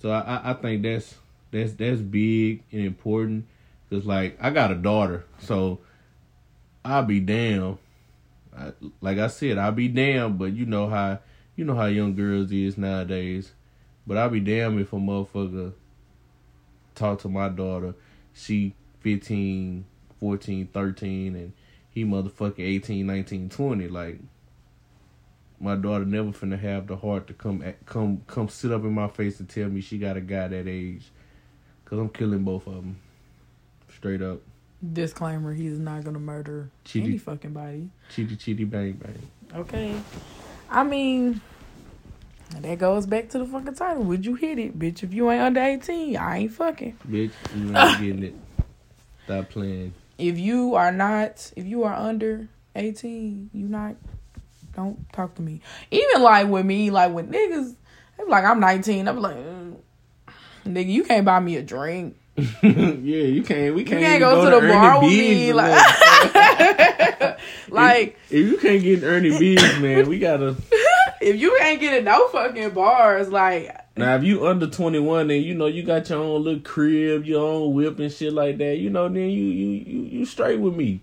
So 0.00 0.10
I, 0.10 0.50
I 0.50 0.54
think 0.54 0.82
that's 0.82 1.14
that's 1.52 1.72
that's 1.74 2.00
big 2.00 2.64
and 2.72 2.82
important 2.82 3.46
because 3.88 4.04
like 4.04 4.36
I 4.40 4.50
got 4.50 4.72
a 4.72 4.74
daughter, 4.74 5.24
so 5.38 5.80
I'll 6.84 7.04
be 7.04 7.20
damn. 7.20 7.78
Like 9.00 9.18
I 9.18 9.28
said, 9.28 9.58
I'll 9.58 9.72
be 9.72 9.88
damn, 9.88 10.36
but 10.36 10.52
you 10.52 10.66
know 10.66 10.88
how 10.88 11.20
you 11.54 11.64
know 11.64 11.74
how 11.74 11.86
young 11.86 12.14
girls 12.14 12.50
is 12.50 12.76
nowadays. 12.76 13.52
But 14.06 14.18
I'll 14.18 14.30
be 14.30 14.40
damn 14.40 14.80
if 14.80 14.92
a 14.92 14.96
motherfucker 14.96 15.74
talk 16.96 17.20
to 17.20 17.28
my 17.28 17.48
daughter, 17.48 17.94
she 18.34 18.74
15, 19.00 19.84
14, 20.18 20.68
13, 20.72 21.36
and 21.36 21.52
he 21.92 22.04
motherfucking 22.04 22.58
18, 22.58 23.06
19, 23.06 23.48
20. 23.48 23.88
Like, 23.88 24.18
my 25.60 25.76
daughter 25.76 26.04
never 26.04 26.30
finna 26.30 26.58
have 26.58 26.86
the 26.86 26.96
heart 26.96 27.26
to 27.28 27.34
come 27.34 27.62
at, 27.62 27.84
come 27.86 28.22
come 28.26 28.48
sit 28.48 28.72
up 28.72 28.82
in 28.82 28.92
my 28.92 29.08
face 29.08 29.38
and 29.38 29.48
tell 29.48 29.68
me 29.68 29.80
she 29.80 29.98
got 29.98 30.16
a 30.16 30.20
guy 30.20 30.48
that 30.48 30.66
age. 30.66 31.04
Cause 31.84 31.98
I'm 31.98 32.08
killing 32.08 32.42
both 32.42 32.66
of 32.66 32.76
them. 32.76 32.96
Straight 33.94 34.22
up. 34.22 34.40
Disclaimer: 34.92 35.52
He's 35.52 35.78
not 35.78 36.02
gonna 36.04 36.18
murder 36.18 36.70
Chitty- 36.84 37.06
any 37.06 37.18
fucking 37.18 37.52
body. 37.52 37.90
Chitty 38.10 38.34
chitty 38.36 38.64
bang 38.64 38.94
bang. 38.94 39.60
Okay. 39.60 40.00
I 40.70 40.82
mean, 40.84 41.40
that 42.60 42.78
goes 42.78 43.06
back 43.06 43.28
to 43.28 43.38
the 43.38 43.44
fucking 43.46 43.74
title. 43.74 44.02
Would 44.04 44.24
you 44.26 44.34
hit 44.34 44.58
it, 44.58 44.76
bitch? 44.78 45.02
If 45.02 45.12
you 45.12 45.30
ain't 45.30 45.42
under 45.42 45.60
eighteen, 45.62 46.16
I 46.16 46.38
ain't 46.38 46.52
fucking. 46.52 46.96
Bitch, 47.08 47.32
you 47.54 47.76
ain't 47.76 48.00
getting 48.00 48.22
it. 48.24 48.34
Stop 49.24 49.50
playing. 49.50 49.92
If 50.22 50.38
you 50.38 50.76
are 50.76 50.92
not, 50.92 51.52
if 51.56 51.66
you 51.66 51.82
are 51.82 51.94
under 51.94 52.46
eighteen, 52.76 53.50
you 53.52 53.66
not. 53.66 53.96
Don't 54.76 55.12
talk 55.12 55.34
to 55.34 55.42
me. 55.42 55.60
Even 55.90 56.22
like 56.22 56.46
with 56.46 56.64
me, 56.64 56.90
like 56.90 57.12
with 57.12 57.28
niggas, 57.28 57.74
they 58.16 58.24
like 58.24 58.44
I'm 58.44 58.60
nineteen. 58.60 59.08
I'm 59.08 59.18
like, 59.18 59.36
nigga, 60.64 60.86
you 60.86 61.02
can't 61.02 61.26
buy 61.26 61.40
me 61.40 61.56
a 61.56 61.62
drink. 61.62 62.16
yeah, 62.36 62.62
you 62.62 63.42
can't. 63.42 63.74
We 63.74 63.82
can't, 63.82 64.00
you 64.00 64.06
can't 64.06 64.16
even 64.16 64.20
go, 64.20 64.44
to 64.44 64.60
the 64.60 64.72
bar 64.72 65.02
with 65.02 65.10
me, 65.10 65.52
like, 65.52 65.72
like 67.68 68.16
if, 68.30 68.32
if 68.32 68.46
you 68.52 68.58
can't 68.58 68.80
get 68.80 69.02
Ernie 69.02 69.36
B's, 69.36 69.80
man, 69.80 70.08
we 70.08 70.20
gotta. 70.20 70.54
if 71.20 71.40
you 71.40 71.58
ain't 71.60 71.80
getting 71.80 72.04
no 72.04 72.28
fucking 72.28 72.70
bars, 72.70 73.28
like 73.28 73.76
Now, 73.96 74.16
if 74.16 74.24
you 74.24 74.46
under 74.46 74.66
twenty 74.66 74.98
one, 74.98 75.28
then 75.28 75.42
you 75.42 75.54
know 75.54 75.66
you 75.66 75.82
got 75.82 76.08
your 76.08 76.18
own 76.18 76.42
little 76.42 76.60
crib, 76.60 77.26
your 77.26 77.46
own 77.46 77.74
whip 77.74 77.98
and 77.98 78.10
shit 78.10 78.32
like 78.32 78.58
that. 78.58 78.78
You 78.78 78.90
know, 78.90 79.08
then 79.08 79.28
you 79.28 79.44
you 79.44 79.68
you, 79.86 80.02
you 80.02 80.24
straight 80.24 80.58
with 80.58 80.74
me. 80.74 81.00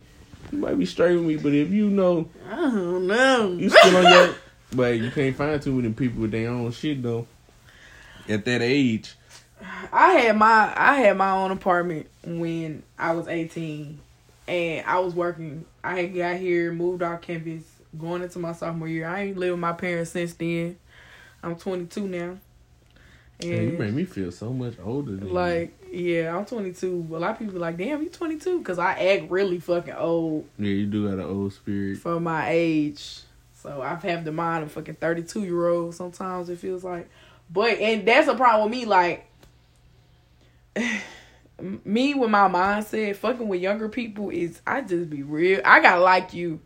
You 0.52 0.58
might 0.58 0.78
be 0.78 0.86
straight 0.86 1.16
with 1.16 1.26
me, 1.26 1.38
but 1.38 1.54
if 1.54 1.70
you 1.70 1.90
know 1.90 2.28
I 2.50 2.56
don't 2.56 3.06
know. 3.06 3.52
you 3.52 3.70
still 3.70 3.98
on 3.98 4.12
your, 4.12 4.36
but 4.74 5.00
you 5.00 5.12
can't 5.12 5.36
find 5.36 5.62
too 5.62 5.74
many 5.74 5.94
people 5.94 6.22
with 6.22 6.32
their 6.32 6.50
own 6.50 6.72
shit 6.72 7.04
though. 7.04 7.28
At 8.28 8.46
that 8.46 8.62
age, 8.62 9.14
I 9.92 10.14
had 10.14 10.38
my 10.38 10.74
I 10.76 10.96
had 10.96 11.18
my 11.18 11.32
own 11.32 11.52
apartment 11.52 12.08
when 12.24 12.82
I 12.98 13.14
was 13.14 13.28
eighteen, 13.28 14.00
and 14.48 14.86
I 14.88 15.00
was 15.00 15.14
working. 15.14 15.66
I 15.84 16.02
had 16.02 16.16
got 16.16 16.38
here, 16.38 16.72
moved 16.72 17.04
off 17.04 17.22
campus, 17.22 17.64
going 17.98 18.24
into 18.24 18.40
my 18.40 18.54
sophomore 18.54 18.88
year. 18.88 19.08
I 19.08 19.22
ain't 19.22 19.38
lived 19.38 19.52
with 19.52 19.60
my 19.60 19.74
parents 19.74 20.12
since 20.12 20.34
then. 20.34 20.78
I'm 21.42 21.56
22 21.56 22.08
now, 22.08 22.38
and 23.42 23.52
man, 23.52 23.64
you 23.64 23.78
made 23.78 23.94
me 23.94 24.04
feel 24.06 24.32
so 24.32 24.52
much 24.52 24.76
older. 24.84 25.12
You. 25.12 25.32
like 25.32 25.74
yeah, 25.92 26.36
I'm 26.36 26.46
22. 26.46 27.08
A 27.12 27.18
lot 27.18 27.32
of 27.32 27.40
people 27.40 27.54
be 27.54 27.60
like, 27.60 27.78
damn, 27.78 28.02
you 28.04 28.10
22, 28.10 28.60
because 28.60 28.80
I 28.80 28.94
act 28.94 29.32
really 29.32 29.60
fucking 29.60 29.94
old 29.94 30.48
yeah, 30.58 30.70
you 30.70 30.86
do 30.86 31.08
got 31.08 31.20
an 31.20 31.26
old 31.26 31.54
spirit. 31.54 31.98
for 32.00 32.20
my 32.20 32.50
age. 32.50 33.22
So 33.54 33.82
I've 33.82 34.02
have 34.04 34.24
the 34.24 34.32
mind 34.32 34.64
of 34.64 34.72
fucking 34.72 34.96
32 34.96 35.44
year 35.44 35.68
old. 35.68 35.96
Sometimes 35.96 36.50
it 36.50 36.60
feels 36.60 36.84
like, 36.84 37.10
but 37.50 37.78
and 37.80 38.08
that's 38.08 38.28
a 38.28 38.36
problem 38.36 38.70
with 38.70 38.80
me. 38.80 38.86
Like 38.86 39.26
me 41.84 42.14
with 42.14 42.30
my 42.30 42.48
mindset, 42.48 43.16
fucking 43.16 43.48
with 43.48 43.62
younger 43.62 43.90
people 43.90 44.30
is 44.30 44.62
I 44.66 44.82
just 44.82 45.10
be 45.10 45.24
real. 45.24 45.62
I 45.66 45.82
gotta 45.82 46.02
like 46.02 46.34
you. 46.34 46.60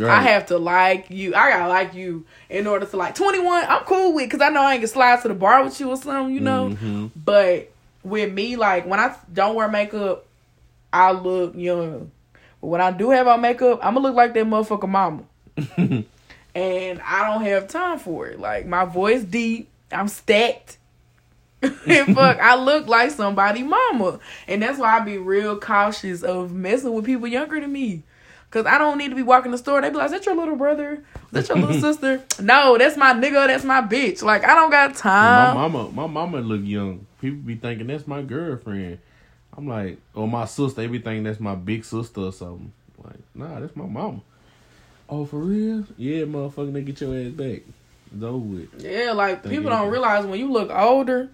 I 0.00 0.22
have 0.22 0.46
to 0.46 0.58
like 0.58 1.06
you. 1.10 1.34
I 1.34 1.50
gotta 1.50 1.68
like 1.68 1.94
you 1.94 2.24
in 2.50 2.66
order 2.66 2.86
to 2.86 2.96
like 2.96 3.14
21. 3.14 3.64
I'm 3.68 3.84
cool 3.84 4.12
with 4.14 4.26
because 4.26 4.40
I 4.40 4.48
know 4.48 4.62
I 4.62 4.72
ain't 4.72 4.80
gonna 4.80 4.88
slide 4.88 5.22
to 5.22 5.28
the 5.28 5.34
bar 5.34 5.62
with 5.64 5.78
you 5.78 5.90
or 5.90 5.96
something, 5.96 6.34
you 6.34 6.40
know. 6.40 6.70
Mhm. 6.70 7.10
But 7.14 7.70
with 8.02 8.32
me, 8.32 8.56
like 8.56 8.86
when 8.86 8.98
I 8.98 9.14
don't 9.32 9.54
wear 9.54 9.68
makeup, 9.68 10.26
I 10.92 11.12
look 11.12 11.54
young. 11.56 12.10
But 12.60 12.66
when 12.68 12.80
I 12.80 12.90
do 12.90 13.10
have 13.10 13.26
on 13.28 13.40
makeup, 13.40 13.78
I'm 13.82 13.94
gonna 13.94 14.06
look 14.08 14.16
like 14.16 14.34
that 14.34 14.46
motherfucker 14.46 14.88
mama. 14.88 15.22
and 16.54 17.00
I 17.02 17.32
don't 17.32 17.44
have 17.44 17.68
time 17.68 17.98
for 17.98 18.26
it. 18.26 18.38
Like 18.40 18.66
my 18.66 18.84
voice 18.84 19.22
deep, 19.22 19.68
I'm 19.92 20.08
stacked. 20.08 20.78
and 21.62 22.14
fuck, 22.14 22.38
I 22.40 22.56
look 22.56 22.88
like 22.88 23.10
somebody 23.10 23.62
mama. 23.62 24.18
And 24.46 24.62
that's 24.62 24.78
why 24.78 24.98
I 24.98 25.00
be 25.00 25.18
real 25.18 25.58
cautious 25.58 26.22
of 26.22 26.52
messing 26.52 26.92
with 26.92 27.06
people 27.06 27.26
younger 27.26 27.58
than 27.60 27.72
me. 27.72 28.02
Cause 28.54 28.66
I 28.66 28.78
don't 28.78 28.98
need 28.98 29.08
to 29.08 29.16
be 29.16 29.24
walking 29.24 29.50
the 29.50 29.58
store. 29.58 29.80
They 29.80 29.90
be 29.90 29.96
like, 29.96 30.06
"Is 30.06 30.12
that 30.12 30.26
your 30.26 30.36
little 30.36 30.54
brother? 30.54 31.02
Is 31.32 31.32
that 31.32 31.48
your 31.48 31.58
little 31.58 31.80
sister?" 31.92 32.22
No, 32.40 32.78
that's 32.78 32.96
my 32.96 33.12
nigga. 33.12 33.48
That's 33.48 33.64
my 33.64 33.80
bitch. 33.80 34.22
Like 34.22 34.44
I 34.44 34.54
don't 34.54 34.70
got 34.70 34.94
time. 34.94 35.56
my 35.56 35.66
mama, 35.66 35.90
my 35.90 36.06
mama 36.06 36.38
look 36.38 36.60
young. 36.62 37.04
People 37.20 37.40
be 37.40 37.56
thinking 37.56 37.88
that's 37.88 38.06
my 38.06 38.22
girlfriend. 38.22 38.98
I'm 39.56 39.66
like, 39.66 39.98
or 40.14 40.28
my 40.28 40.44
sister. 40.44 40.82
They 40.82 40.86
be 40.86 41.00
thinking 41.00 41.24
that's 41.24 41.40
my 41.40 41.56
big 41.56 41.84
sister 41.84 42.20
or 42.20 42.32
something. 42.32 42.72
Like, 43.02 43.16
nah, 43.34 43.58
that's 43.58 43.74
my 43.74 43.86
mama. 43.86 44.20
Oh, 45.08 45.24
for 45.24 45.38
real? 45.38 45.84
Yeah, 45.96 46.22
motherfucker, 46.22 46.72
they 46.72 46.82
get 46.82 47.00
your 47.00 47.12
ass 47.12 47.32
back. 47.32 47.62
It's 48.14 48.22
over 48.22 48.36
with. 48.38 48.80
Yeah, 48.80 49.14
like 49.14 49.42
people 49.42 49.70
don't 49.70 49.90
realize 49.90 50.26
when 50.26 50.38
you 50.38 50.52
look 50.52 50.70
older, 50.70 51.28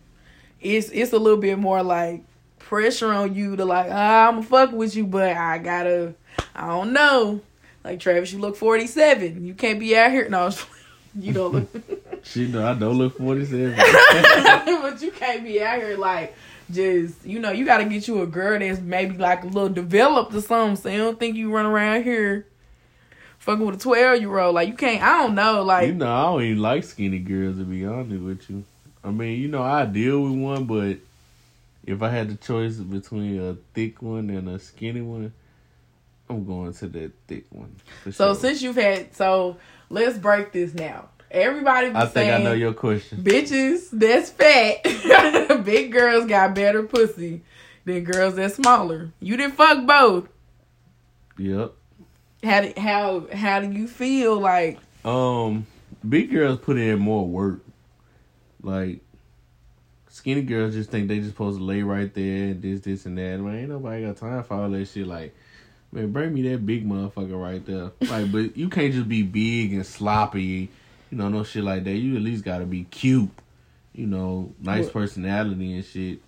it's 0.59 0.89
it's 0.89 1.13
a 1.13 1.19
little 1.19 1.39
bit 1.39 1.59
more 1.59 1.83
like 1.83 2.23
pressure 2.59 3.13
on 3.13 3.35
you 3.35 3.57
to 3.57 3.67
like, 3.67 3.89
ah, 3.91 4.29
I'ma 4.29 4.41
fuck 4.41 4.73
with 4.73 4.97
you, 4.97 5.07
but 5.07 5.37
I 5.37 5.59
gotta, 5.59 6.15
I 6.61 6.67
don't 6.67 6.93
know. 6.93 7.41
Like 7.83 8.01
Travis, 8.01 8.33
you 8.33 8.39
look 8.39 8.55
forty 8.55 8.87
seven. 8.87 9.47
You 9.47 9.55
can't 9.55 9.81
be 9.81 9.97
out 9.97 10.11
here. 10.11 10.29
No, 10.29 10.51
you 11.19 11.33
don't 11.33 11.53
look. 11.53 11.69
She 12.23 12.47
know 12.49 12.67
I 12.67 12.75
don't 12.75 12.99
look 12.99 13.17
47. 13.17 13.75
but 13.77 15.01
you 15.01 15.11
can't 15.11 15.43
be 15.43 15.63
out 15.63 15.79
here 15.79 15.97
like 15.97 16.37
just 16.71 17.25
you 17.25 17.39
know 17.39 17.51
you 17.51 17.65
got 17.65 17.79
to 17.79 17.87
get 17.87 18.07
you 18.07 18.21
a 18.21 18.27
girl 18.27 18.59
that's 18.59 18.79
maybe 18.79 19.17
like 19.17 19.43
a 19.43 19.47
little 19.47 19.71
developed 19.71 20.35
or 20.35 20.43
something. 20.43 20.77
So 20.77 20.91
you 20.91 20.99
don't 20.99 21.19
think 21.19 21.37
you 21.37 21.51
run 21.51 21.65
around 21.65 22.03
here 22.03 22.47
fucking 23.39 23.65
with 23.65 23.77
a 23.77 23.79
twelve 23.79 24.21
year 24.21 24.39
old. 24.39 24.55
Like 24.55 24.69
you 24.69 24.75
can't. 24.75 25.03
I 25.03 25.23
don't 25.23 25.35
know. 25.35 25.63
Like 25.63 25.87
you 25.89 25.95
know, 25.95 26.13
I 26.13 26.23
don't 26.25 26.43
even 26.43 26.63
like 26.63 26.85
skinny 26.85 27.21
girls 27.21 27.57
to 27.57 27.65
be 27.65 27.87
honest 27.87 28.23
with 28.23 28.51
you. 28.51 28.65
I 29.03 29.11
mean, 29.11 29.41
you 29.41 29.49
know, 29.49 29.63
I 29.63 29.87
deal 29.87 30.21
with 30.23 30.33
one, 30.33 30.65
but 30.65 30.99
if 31.87 32.03
I 32.03 32.11
had 32.11 32.29
the 32.29 32.37
choice 32.37 32.77
between 32.77 33.41
a 33.41 33.57
thick 33.73 34.03
one 34.03 34.29
and 34.29 34.47
a 34.47 34.59
skinny 34.59 35.01
one, 35.01 35.33
I'm 36.31 36.45
going 36.45 36.73
to 36.73 36.87
that 36.89 37.13
thick 37.27 37.47
one. 37.51 37.75
So 38.05 38.11
sure. 38.11 38.35
since 38.35 38.63
you've 38.63 38.77
had 38.77 39.15
so 39.15 39.57
let's 39.89 40.17
break 40.17 40.53
this 40.53 40.73
now. 40.73 41.09
Everybody 41.31 41.91
be 41.91 41.97
I 41.97 42.03
think 42.03 42.13
saying 42.15 42.41
I 42.41 42.43
know 42.43 42.53
your 42.53 42.73
question. 42.73 43.23
bitches 43.23 43.89
that's 43.93 44.31
fat, 44.31 45.65
big 45.65 45.93
girls 45.93 46.27
got 46.27 46.55
better 46.55 46.83
pussy 46.83 47.43
than 47.85 48.05
girls 48.05 48.37
that's 48.37 48.55
smaller. 48.55 49.11
You 49.21 49.37
didn't 49.37 49.55
fuck 49.55 49.87
both. 49.87 50.29
Yep. 51.39 51.73
How 52.43 52.61
do, 52.63 52.73
how 52.77 53.27
how 53.33 53.61
do 53.61 53.71
you 53.71 53.87
feel 53.87 54.39
like? 54.39 54.79
Um, 55.05 55.67
big 56.09 56.31
girls 56.31 56.59
put 56.59 56.79
in 56.79 56.99
more 56.99 57.27
work. 57.27 57.61
Like 58.63 59.01
skinny 60.09 60.43
girls 60.43 60.75
just 60.75 60.91
think 60.91 61.09
they 61.09 61.19
just 61.19 61.31
supposed 61.31 61.59
to 61.59 61.65
lay 61.65 61.83
right 61.83 62.13
there 62.13 62.49
and 62.49 62.63
this, 62.63 62.81
this, 62.81 63.07
and 63.07 63.17
that. 63.19 63.39
Man, 63.39 63.57
ain't 63.57 63.71
nobody 63.71 64.05
got 64.05 64.17
time 64.17 64.43
for 64.45 64.55
all 64.55 64.69
that 64.69 64.87
shit. 64.87 65.07
Like, 65.07 65.35
man, 65.93 66.13
bring 66.13 66.33
me 66.35 66.43
that 66.51 66.65
big 66.67 66.89
motherfucker 66.89 67.41
right 67.41 67.65
there. 67.65 67.91
Like, 68.09 68.31
but 68.33 68.57
you 68.57 68.69
can't 68.69 68.93
just 68.93 69.09
be 69.09 69.23
big 69.23 69.73
and 69.73 69.87
sloppy. 69.87 70.71
You 71.11 71.19
know, 71.19 71.29
no 71.29 71.43
shit 71.45 71.65
like 71.65 71.85
that. 71.85 71.97
You 71.97 72.17
at 72.17 72.23
least 72.23 72.45
gotta 72.45 72.65
be 72.65 72.85
cute. 72.85 73.31
You 73.95 74.07
know, 74.07 74.53
nice 74.61 74.85
What? 74.85 74.93
personality 74.95 75.75
and 75.75 75.85
shit. 75.85 76.21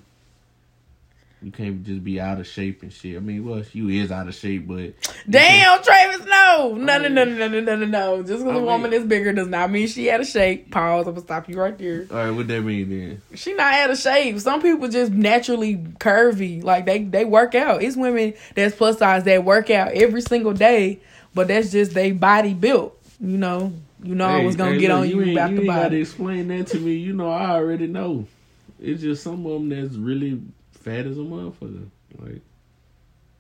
You 1.43 1.51
can't 1.51 1.83
just 1.83 2.05
be 2.05 2.21
out 2.21 2.39
of 2.39 2.47
shape 2.47 2.83
and 2.83 2.93
shit. 2.93 3.17
I 3.17 3.21
mean, 3.21 3.45
well, 3.45 3.63
you 3.73 3.89
is 3.89 4.13
out 4.13 4.29
of 4.29 4.35
shape, 4.35 4.69
but 4.69 4.77
you 4.79 4.93
Damn, 5.29 5.83
Travis, 5.83 6.25
no, 6.27 6.75
no, 6.77 6.99
no, 6.99 7.09
no, 7.09 7.25
no, 7.25 7.49
no, 7.49 7.61
no, 7.61 7.77
no, 7.77 7.85
no. 7.87 8.23
Just 8.23 8.45
because 8.45 8.61
a 8.61 8.65
woman 8.65 8.93
is 8.93 9.05
bigger 9.05 9.33
does 9.33 9.49
not 9.49 9.71
mean 9.71 9.89
she 9.89 10.09
out 10.11 10.21
of 10.21 10.27
shape. 10.29 10.71
Pause. 10.71 11.09
I'm 11.09 11.15
gonna 11.15 11.27
stop 11.27 11.49
you 11.49 11.57
right 11.59 11.77
there. 11.77 12.07
All 12.11 12.17
right, 12.17 12.31
what 12.31 12.47
that 12.49 12.61
mean 12.63 12.89
then? 12.91 13.23
She 13.35 13.55
not 13.55 13.75
out 13.75 13.91
of 13.91 13.99
shape. 13.99 14.39
Some 14.39 14.63
people 14.63 14.87
just 14.89 15.11
naturally 15.11 15.79
curvy. 15.79 16.63
Like 16.63 16.87
they 16.87 17.03
they 17.05 17.25
work 17.25 17.55
out. 17.57 17.83
It's 17.83 17.97
women 17.97 18.35
that's 18.55 18.77
plus 18.77 18.99
size 18.99 19.25
that 19.25 19.45
work 19.45 19.69
out 19.71 19.93
every 19.93 20.21
single 20.23 20.53
day, 20.53 21.01
but 21.35 21.49
that's 21.49 21.73
just 21.73 21.93
they 21.93 22.13
body 22.13 22.55
built. 22.55 22.97
You 23.21 23.37
know. 23.39 23.73
You 24.05 24.17
know 24.17 24.27
I 24.27 24.45
was 24.45 24.57
gonna 24.57 24.73
hey, 24.73 24.79
get 24.79 24.89
look, 24.91 24.99
on 24.99 25.09
you, 25.09 25.23
ain't- 25.23 25.31
about 25.33 25.51
you 25.53 25.61
the 25.61 25.67
body. 25.67 26.01
explain 26.01 26.49
that 26.49 26.67
to 26.69 26.79
me. 26.79 26.95
You 26.95 27.13
know, 27.13 27.31
I 27.31 27.51
already 27.51 27.87
know. 27.87 28.27
It's 28.81 29.01
just 29.01 29.23
some 29.23 29.47
of 29.47 29.53
them 29.53 29.69
that's 29.69 29.95
really 29.95 30.41
fat 30.83 31.07
as 31.07 31.19
a 31.19 31.23
motherfucker. 31.23 31.89
Like, 32.19 32.43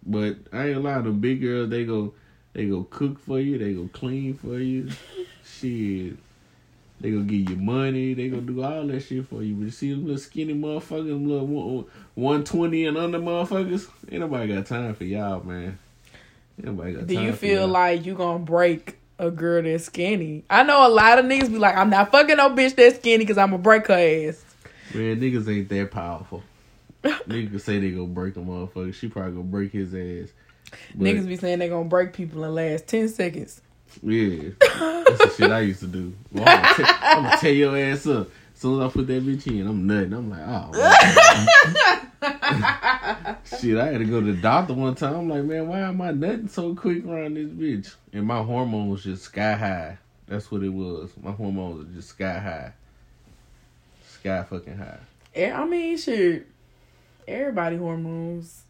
but 0.04 0.36
I 0.52 0.68
ain't 0.70 0.82
lying. 0.82 1.04
The 1.04 1.10
big 1.10 1.40
girls, 1.40 1.70
they 1.70 1.84
go, 1.84 2.14
they 2.52 2.66
go 2.66 2.84
cook 2.84 3.18
for 3.18 3.38
you. 3.40 3.58
They 3.58 3.74
go 3.74 3.88
clean 3.92 4.34
for 4.34 4.58
you. 4.58 4.90
shit, 5.44 6.16
they 7.00 7.10
go 7.10 7.20
give 7.20 7.50
you 7.50 7.56
money. 7.56 8.14
They 8.14 8.28
go 8.28 8.40
do 8.40 8.62
all 8.62 8.86
that 8.86 9.00
shit 9.00 9.26
for 9.28 9.42
you. 9.42 9.54
But 9.54 9.64
you 9.64 9.70
see 9.70 9.90
them 9.90 10.04
little 10.04 10.18
skinny 10.18 10.54
motherfuckers, 10.54 11.08
them 11.08 11.28
little 11.28 11.46
one- 11.46 11.84
120 12.14 12.86
and 12.86 12.96
under 12.96 13.18
motherfuckers. 13.18 13.88
Ain't 14.10 14.20
nobody 14.20 14.54
got 14.54 14.66
time 14.66 14.94
for 14.94 15.04
y'all, 15.04 15.42
man. 15.42 15.78
Ain't 16.58 16.66
nobody 16.66 16.92
got 16.94 17.06
Do 17.06 17.20
you 17.20 17.32
feel 17.32 17.66
like 17.66 18.04
you 18.04 18.14
gonna 18.14 18.38
break 18.44 18.98
a 19.18 19.30
girl 19.30 19.62
that's 19.62 19.84
skinny? 19.84 20.44
I 20.50 20.62
know 20.62 20.86
a 20.86 20.90
lot 20.90 21.18
of 21.18 21.24
niggas 21.24 21.50
be 21.50 21.58
like, 21.58 21.76
I'm 21.76 21.90
not 21.90 22.10
fucking 22.10 22.36
no 22.36 22.50
bitch 22.50 22.76
that's 22.76 22.96
skinny 22.96 23.18
because 23.24 23.38
I'm 23.38 23.50
gonna 23.50 23.62
break 23.62 23.86
her 23.86 23.94
ass. 23.94 24.44
Man, 24.94 25.20
niggas 25.20 25.48
ain't 25.48 25.68
that 25.70 25.90
powerful. 25.90 26.42
Niggas 27.02 27.60
say 27.60 27.78
they 27.78 27.90
gonna 27.90 28.06
break 28.06 28.36
a 28.36 28.40
motherfucker. 28.40 28.94
She 28.94 29.08
probably 29.08 29.32
gonna 29.32 29.44
break 29.44 29.72
his 29.72 29.94
ass. 29.94 30.32
But, 30.94 31.04
Niggas 31.04 31.26
be 31.26 31.36
saying 31.36 31.58
they 31.58 31.68
gonna 31.68 31.88
break 31.88 32.12
people 32.12 32.44
in 32.44 32.54
the 32.54 32.54
last 32.54 32.86
ten 32.86 33.08
seconds. 33.08 33.60
Yeah. 34.02 34.50
That's 34.60 35.18
the 35.18 35.34
shit 35.36 35.50
I 35.50 35.60
used 35.60 35.80
to 35.80 35.86
do. 35.86 36.14
Well, 36.32 36.44
I'm, 36.46 36.62
gonna 36.62 36.74
te- 36.76 36.84
I'm 37.02 37.22
gonna 37.24 37.36
tear 37.38 37.52
your 37.52 37.76
ass 37.76 38.06
up. 38.06 38.28
As 38.54 38.60
soon 38.60 38.80
as 38.80 38.88
I 38.88 38.92
put 38.92 39.06
that 39.08 39.24
bitch 39.24 39.46
in, 39.48 39.66
I'm 39.66 39.86
nutting. 39.86 40.12
I'm 40.12 40.30
like, 40.30 40.42
oh. 40.46 40.70
shit, 43.60 43.76
I 43.76 43.86
had 43.86 43.98
to 43.98 44.04
go 44.04 44.20
to 44.20 44.32
the 44.32 44.40
doctor 44.40 44.74
one 44.74 44.94
time. 44.94 45.14
I'm 45.14 45.28
like, 45.28 45.44
man, 45.44 45.68
why 45.68 45.80
am 45.80 46.00
I 46.00 46.12
nutting 46.12 46.48
so 46.48 46.74
quick 46.74 47.04
around 47.04 47.34
this 47.34 47.48
bitch? 47.48 47.94
And 48.12 48.26
my 48.26 48.42
hormones 48.42 49.04
just 49.04 49.24
sky 49.24 49.54
high. 49.54 49.98
That's 50.28 50.50
what 50.50 50.62
it 50.62 50.70
was. 50.70 51.10
My 51.20 51.32
hormones 51.32 51.84
are 51.84 51.94
just 51.94 52.10
sky 52.10 52.38
high. 52.38 52.72
Sky 54.08 54.44
fucking 54.44 54.78
high. 54.78 55.00
Yeah, 55.34 55.60
I 55.60 55.66
mean, 55.66 55.98
shit. 55.98 56.46
Everybody 57.28 57.76
hormones. 57.76 58.62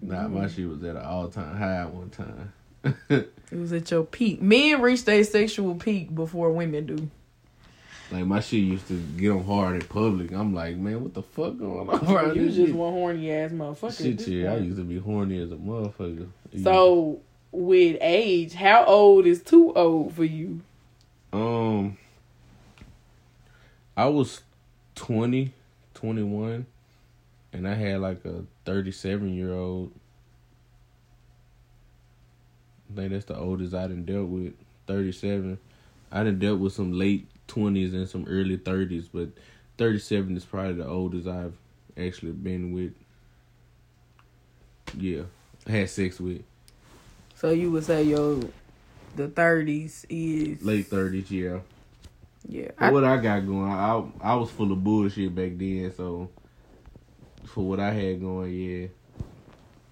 Nah, 0.00 0.28
my 0.28 0.46
shit 0.48 0.68
was 0.68 0.82
at 0.84 0.96
an 0.96 1.02
all 1.04 1.28
time 1.28 1.56
high 1.56 1.84
one 1.86 2.10
time. 2.10 2.52
It 3.50 3.58
was 3.58 3.72
at 3.72 3.90
your 3.90 4.04
peak. 4.04 4.42
Men 4.42 4.82
reach 4.82 5.06
their 5.06 5.24
sexual 5.24 5.74
peak 5.74 6.14
before 6.14 6.50
women 6.52 6.84
do. 6.84 7.10
like 8.12 8.26
my 8.26 8.40
shit 8.40 8.60
used 8.60 8.86
to 8.88 8.98
get 9.16 9.30
on 9.30 9.42
hard 9.42 9.76
in 9.76 9.88
public. 9.88 10.32
I'm 10.32 10.52
like, 10.54 10.76
man, 10.76 11.02
what 11.02 11.14
the 11.14 11.22
fuck 11.22 11.58
going 11.58 11.88
on 11.88 12.36
you 12.36 12.50
just 12.50 12.74
one 12.74 12.92
horny 12.92 13.32
ass 13.32 13.50
motherfucker. 13.52 14.18
Shit, 14.18 14.28
yeah, 14.28 14.52
I 14.52 14.58
used 14.58 14.76
to 14.76 14.84
be 14.84 14.98
horny 14.98 15.40
as 15.40 15.50
a 15.50 15.56
motherfucker. 15.56 16.28
So 16.62 17.20
with 17.50 17.96
age, 18.02 18.52
how 18.52 18.84
old 18.84 19.24
is 19.26 19.42
too 19.42 19.72
old 19.72 20.12
for 20.14 20.24
you? 20.24 20.60
um, 21.32 21.96
I 23.96 24.06
was 24.06 24.42
20, 24.94 25.52
21, 25.94 26.66
and 27.52 27.66
I 27.66 27.74
had 27.74 28.00
like 28.00 28.24
a 28.24 28.44
37 28.64 29.34
year 29.34 29.54
old. 29.54 29.92
I 32.92 32.96
think 32.96 33.12
that's 33.12 33.26
the 33.26 33.36
oldest 33.38 33.74
I 33.74 33.86
done 33.88 34.04
dealt 34.04 34.28
with. 34.28 34.54
37. 34.86 35.58
I 36.10 36.24
done 36.24 36.38
dealt 36.38 36.60
with 36.60 36.72
some 36.72 36.92
late 36.92 37.28
20s 37.48 37.92
and 37.92 38.08
some 38.08 38.24
early 38.28 38.56
30s, 38.56 39.08
but 39.12 39.28
37 39.76 40.36
is 40.36 40.44
probably 40.44 40.74
the 40.74 40.86
oldest 40.86 41.28
I've 41.28 41.54
actually 41.96 42.32
been 42.32 42.72
with. 42.72 42.92
Yeah, 44.96 45.22
had 45.66 45.90
sex 45.90 46.18
with. 46.18 46.42
So 47.34 47.50
you 47.50 47.70
would 47.70 47.84
say 47.84 48.02
yo, 48.02 48.42
the 49.16 49.28
thirties 49.28 50.06
is 50.08 50.62
Late 50.62 50.88
30s, 50.88 51.30
yeah. 51.30 51.58
Yeah, 52.48 52.70
For 52.78 52.92
what 52.92 53.04
I 53.04 53.18
got 53.18 53.46
going, 53.46 53.70
I 53.70 54.02
I 54.22 54.34
was 54.36 54.50
full 54.50 54.72
of 54.72 54.82
bullshit 54.82 55.34
back 55.34 55.58
then. 55.58 55.92
So 55.94 56.30
for 57.48 57.64
what 57.64 57.80
I 57.80 57.90
had 57.90 58.20
going, 58.20 58.52
yeah, 58.52 58.86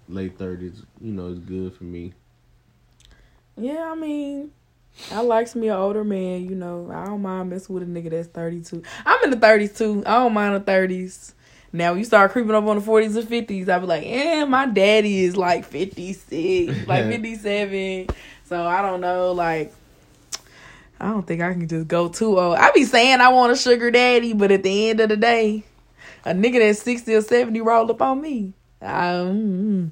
late 0.07 0.37
thirties, 0.37 0.83
you 1.01 1.11
know, 1.11 1.27
is 1.27 1.39
good 1.39 1.73
for 1.73 1.83
me. 1.83 2.13
Yeah, 3.57 3.91
I 3.91 3.95
mean, 3.95 4.51
I 5.11 5.21
likes 5.21 5.55
me 5.55 5.69
an 5.69 5.75
older 5.75 6.03
man. 6.03 6.45
You 6.45 6.55
know, 6.55 6.89
I 6.93 7.05
don't 7.05 7.21
mind 7.21 7.49
messing 7.49 7.73
with 7.73 7.83
a 7.83 7.85
nigga 7.85 8.11
that's 8.11 8.27
thirty 8.27 8.61
two. 8.61 8.83
I'm 9.05 9.23
in 9.23 9.31
the 9.31 9.37
thirties 9.37 9.77
too. 9.77 10.03
I 10.05 10.15
don't 10.15 10.33
mind 10.33 10.55
the 10.55 10.59
thirties. 10.59 11.33
Now 11.73 11.91
when 11.91 11.99
you 11.99 12.05
start 12.05 12.31
creeping 12.31 12.55
up 12.55 12.63
on 12.63 12.77
the 12.77 12.81
forties 12.81 13.15
and 13.15 13.27
fifties, 13.27 13.67
I 13.67 13.79
be 13.79 13.85
like, 13.85 14.05
yeah, 14.05 14.45
my 14.45 14.65
daddy 14.65 15.23
is 15.25 15.35
like 15.35 15.65
fifty 15.65 16.13
six, 16.13 16.87
like 16.87 17.05
fifty 17.05 17.35
seven. 17.35 18.07
So 18.45 18.65
I 18.65 18.81
don't 18.81 19.01
know, 19.01 19.31
like. 19.33 19.73
I 20.99 21.09
don't 21.09 21.27
think 21.27 21.43
I 21.43 21.53
can 21.53 21.67
just 21.67 21.87
go 21.87 22.09
too 22.09 22.39
old. 22.39 22.57
I 22.57 22.71
be 22.71 22.83
saying 22.83 23.21
I 23.21 23.29
want 23.29 23.51
a 23.51 23.55
sugar 23.55 23.91
daddy, 23.91 24.33
but 24.33 24.51
at 24.51 24.63
the 24.63 24.89
end 24.89 24.99
of 24.99 25.09
the 25.09 25.17
day, 25.17 25.63
a 26.29 26.33
nigga 26.33 26.59
that's 26.59 26.81
sixty 26.81 27.15
or 27.15 27.21
seventy 27.21 27.61
roll 27.61 27.89
up 27.91 28.01
on 28.01 28.21
me. 28.21 28.53
Um, 28.81 29.91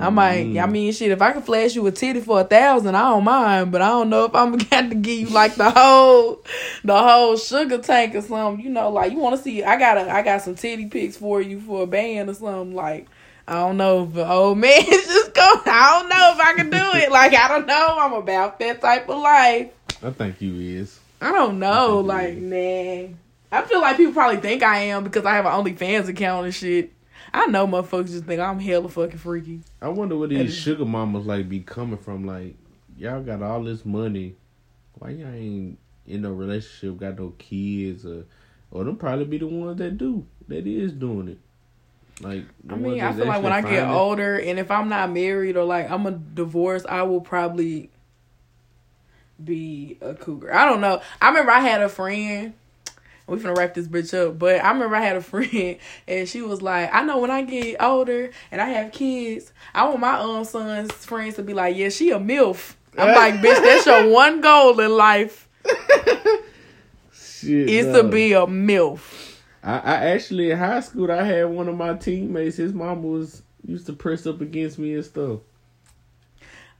I 0.00 0.10
might. 0.10 0.40
I 0.40 0.44
Mm. 0.66 0.72
mean, 0.72 0.92
shit. 0.92 1.10
If 1.10 1.20
I 1.22 1.32
can 1.32 1.42
flash 1.42 1.74
you 1.74 1.86
a 1.86 1.90
titty 1.90 2.20
for 2.20 2.40
a 2.40 2.44
thousand, 2.44 2.94
I 2.94 3.10
don't 3.10 3.24
mind. 3.24 3.72
But 3.72 3.82
I 3.82 3.88
don't 3.88 4.08
know 4.10 4.24
if 4.24 4.34
I'm 4.34 4.52
gonna 4.56 4.64
have 4.70 4.90
to 4.90 4.96
give 4.96 5.18
you 5.18 5.28
like 5.28 5.54
the 5.56 5.70
whole, 5.70 6.42
the 6.84 6.96
whole 7.02 7.36
sugar 7.36 7.78
tank 7.78 8.14
or 8.14 8.22
something. 8.22 8.64
You 8.64 8.70
know, 8.70 8.90
like 8.90 9.12
you 9.12 9.18
want 9.18 9.36
to 9.36 9.42
see. 9.42 9.62
I 9.64 9.78
got 9.78 9.98
a, 9.98 10.10
I 10.12 10.22
got 10.22 10.42
some 10.42 10.54
titty 10.56 10.86
pics 10.86 11.16
for 11.16 11.40
you 11.40 11.60
for 11.60 11.82
a 11.82 11.86
band 11.86 12.28
or 12.30 12.34
something. 12.34 12.74
Like 12.74 13.06
I 13.46 13.54
don't 13.54 13.76
know 13.76 14.04
if 14.04 14.14
an 14.16 14.28
old 14.30 14.58
man 14.64 14.80
is 14.80 15.06
just 15.06 15.34
going. 15.34 15.60
I 15.66 15.98
don't 16.00 16.08
know 16.08 16.32
if 16.34 16.40
I 16.40 16.54
can 16.54 16.70
do 16.70 16.76
it. 17.04 17.10
Like 17.10 17.34
I 17.34 17.48
don't 17.48 17.66
know. 17.66 17.96
I'm 17.98 18.12
about 18.14 18.58
that 18.60 18.80
type 18.80 19.08
of 19.08 19.18
life. 19.22 19.70
I 20.02 20.10
think 20.10 20.40
you 20.40 20.54
is. 20.80 20.98
I 21.20 21.32
don't 21.32 21.58
know. 21.58 21.98
I 22.00 22.02
Like 22.02 22.36
nah. 22.36 23.14
I 23.50 23.62
feel 23.62 23.80
like 23.80 23.96
people 23.96 24.12
probably 24.12 24.40
think 24.40 24.62
I 24.62 24.78
am 24.78 25.04
because 25.04 25.24
I 25.24 25.34
have 25.34 25.46
an 25.46 25.52
OnlyFans 25.52 26.08
account 26.08 26.44
and 26.46 26.54
shit. 26.54 26.92
I 27.32 27.46
know 27.46 27.66
motherfuckers 27.66 28.08
just 28.10 28.24
think 28.24 28.40
I'm 28.40 28.58
hella 28.58 28.88
fucking 28.88 29.18
freaky. 29.18 29.60
I 29.80 29.88
wonder 29.88 30.16
where 30.16 30.28
these 30.28 30.50
is- 30.50 30.56
sugar 30.56 30.84
mamas 30.84 31.26
like 31.26 31.48
be 31.48 31.60
coming 31.60 31.98
from. 31.98 32.26
Like 32.26 32.56
y'all 32.96 33.22
got 33.22 33.42
all 33.42 33.62
this 33.62 33.84
money, 33.84 34.34
why 34.94 35.10
y'all 35.10 35.32
ain't 35.32 35.78
in 36.06 36.24
a 36.24 36.32
relationship? 36.32 36.98
Got 36.98 37.18
no 37.18 37.34
kids 37.38 38.04
or 38.06 38.24
or 38.70 38.84
them 38.84 38.96
probably 38.96 39.24
be 39.24 39.38
the 39.38 39.46
ones 39.46 39.78
that 39.78 39.96
do 39.98 40.26
that 40.48 40.66
is 40.66 40.92
doing 40.92 41.28
it. 41.28 41.38
Like 42.20 42.44
I 42.68 42.74
mean, 42.76 43.00
I 43.00 43.12
feel 43.12 43.26
like 43.26 43.42
when 43.42 43.52
I 43.52 43.60
get 43.62 43.80
finding- 43.80 43.96
older 43.96 44.38
and 44.38 44.58
if 44.58 44.70
I'm 44.70 44.88
not 44.88 45.10
married 45.12 45.56
or 45.56 45.64
like 45.64 45.90
I'm 45.90 46.06
a 46.06 46.10
divorce, 46.12 46.84
I 46.88 47.02
will 47.02 47.20
probably 47.20 47.90
be 49.42 49.98
a 50.00 50.14
cougar. 50.14 50.52
I 50.52 50.64
don't 50.64 50.80
know. 50.80 51.00
I 51.20 51.28
remember 51.28 51.52
I 51.52 51.60
had 51.60 51.80
a 51.82 51.88
friend. 51.88 52.54
We 53.28 53.36
finna 53.36 53.56
wrap 53.56 53.74
this 53.74 53.86
bitch 53.86 54.14
up, 54.14 54.38
but 54.38 54.64
I 54.64 54.70
remember 54.72 54.96
I 54.96 55.02
had 55.02 55.16
a 55.16 55.20
friend 55.22 55.76
and 56.06 56.28
she 56.28 56.40
was 56.42 56.62
like, 56.62 56.92
"I 56.92 57.02
know 57.02 57.18
when 57.18 57.30
I 57.30 57.42
get 57.42 57.76
older 57.82 58.30
and 58.50 58.60
I 58.60 58.66
have 58.70 58.90
kids, 58.92 59.52
I 59.74 59.86
want 59.86 60.00
my 60.00 60.18
um 60.18 60.44
son's 60.44 60.92
friends 60.92 61.36
to 61.36 61.42
be 61.42 61.52
like, 61.54 61.76
yeah, 61.76 61.90
she 61.90 62.10
a 62.10 62.18
milf." 62.18 62.74
I'm 62.96 63.14
like, 63.14 63.34
"Bitch, 63.42 63.62
that's 63.62 63.86
your 63.86 64.08
one 64.10 64.40
goal 64.40 64.80
in 64.80 64.90
life 64.96 65.48
Shit, 67.12 67.68
is 67.68 67.86
no. 67.86 68.02
to 68.02 68.08
be 68.08 68.32
a 68.32 68.46
milf." 68.46 69.36
I, 69.62 69.78
I 69.78 69.94
actually 70.12 70.50
in 70.50 70.58
high 70.58 70.80
school 70.80 71.10
I 71.10 71.22
had 71.22 71.44
one 71.44 71.68
of 71.68 71.76
my 71.76 71.94
teammates. 71.94 72.56
His 72.56 72.72
mama 72.72 73.00
was 73.00 73.42
used 73.64 73.86
to 73.86 73.92
press 73.92 74.26
up 74.26 74.40
against 74.40 74.78
me 74.78 74.94
and 74.94 75.04
stuff. 75.04 75.40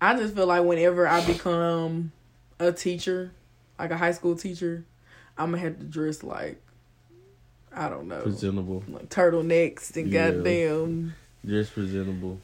I 0.01 0.17
just 0.17 0.35
feel 0.35 0.47
like 0.47 0.65
whenever 0.65 1.07
I 1.07 1.25
become 1.27 2.13
a 2.61 2.73
teacher, 2.73 3.33
like 3.79 3.91
a 3.91 3.97
high 3.97 4.13
school 4.13 4.37
teacher, 4.37 4.85
I'm 5.39 5.51
gonna 5.53 5.59
have 5.63 5.79
to 5.79 5.85
dress 5.85 6.23
like 6.23 6.61
I 7.73 7.89
don't 7.89 8.09
know, 8.09 8.23
Presentable, 8.23 8.83
like 8.89 9.09
turtlenecks 9.09 9.95
and 9.97 10.09
Yeah. 10.09 10.31
goddamn 10.33 11.15
just 11.47 11.73
presentable. 11.75 12.41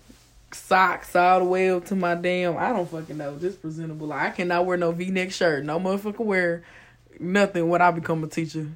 socks 0.53 1.17
all 1.17 1.41
the 1.41 1.45
way 1.47 1.71
up 1.71 1.85
to 1.87 1.97
my 1.97 2.15
damn. 2.15 2.57
I 2.57 2.69
don't 2.73 2.89
fucking 2.89 3.17
know, 3.17 3.37
just 3.39 3.61
presentable. 3.61 4.07
Like 4.09 4.21
I 4.23 4.31
cannot 4.31 4.67
wear 4.67 4.77
no 4.77 4.93
V-neck 4.93 5.33
shirt, 5.33 5.65
no 5.65 5.81
motherfucker 5.81 6.25
wear 6.25 6.63
nothing 7.19 7.69
when 7.69 7.83
I 7.83 7.91
become 7.91 8.23
a 8.23 8.29
teacher. 8.29 8.69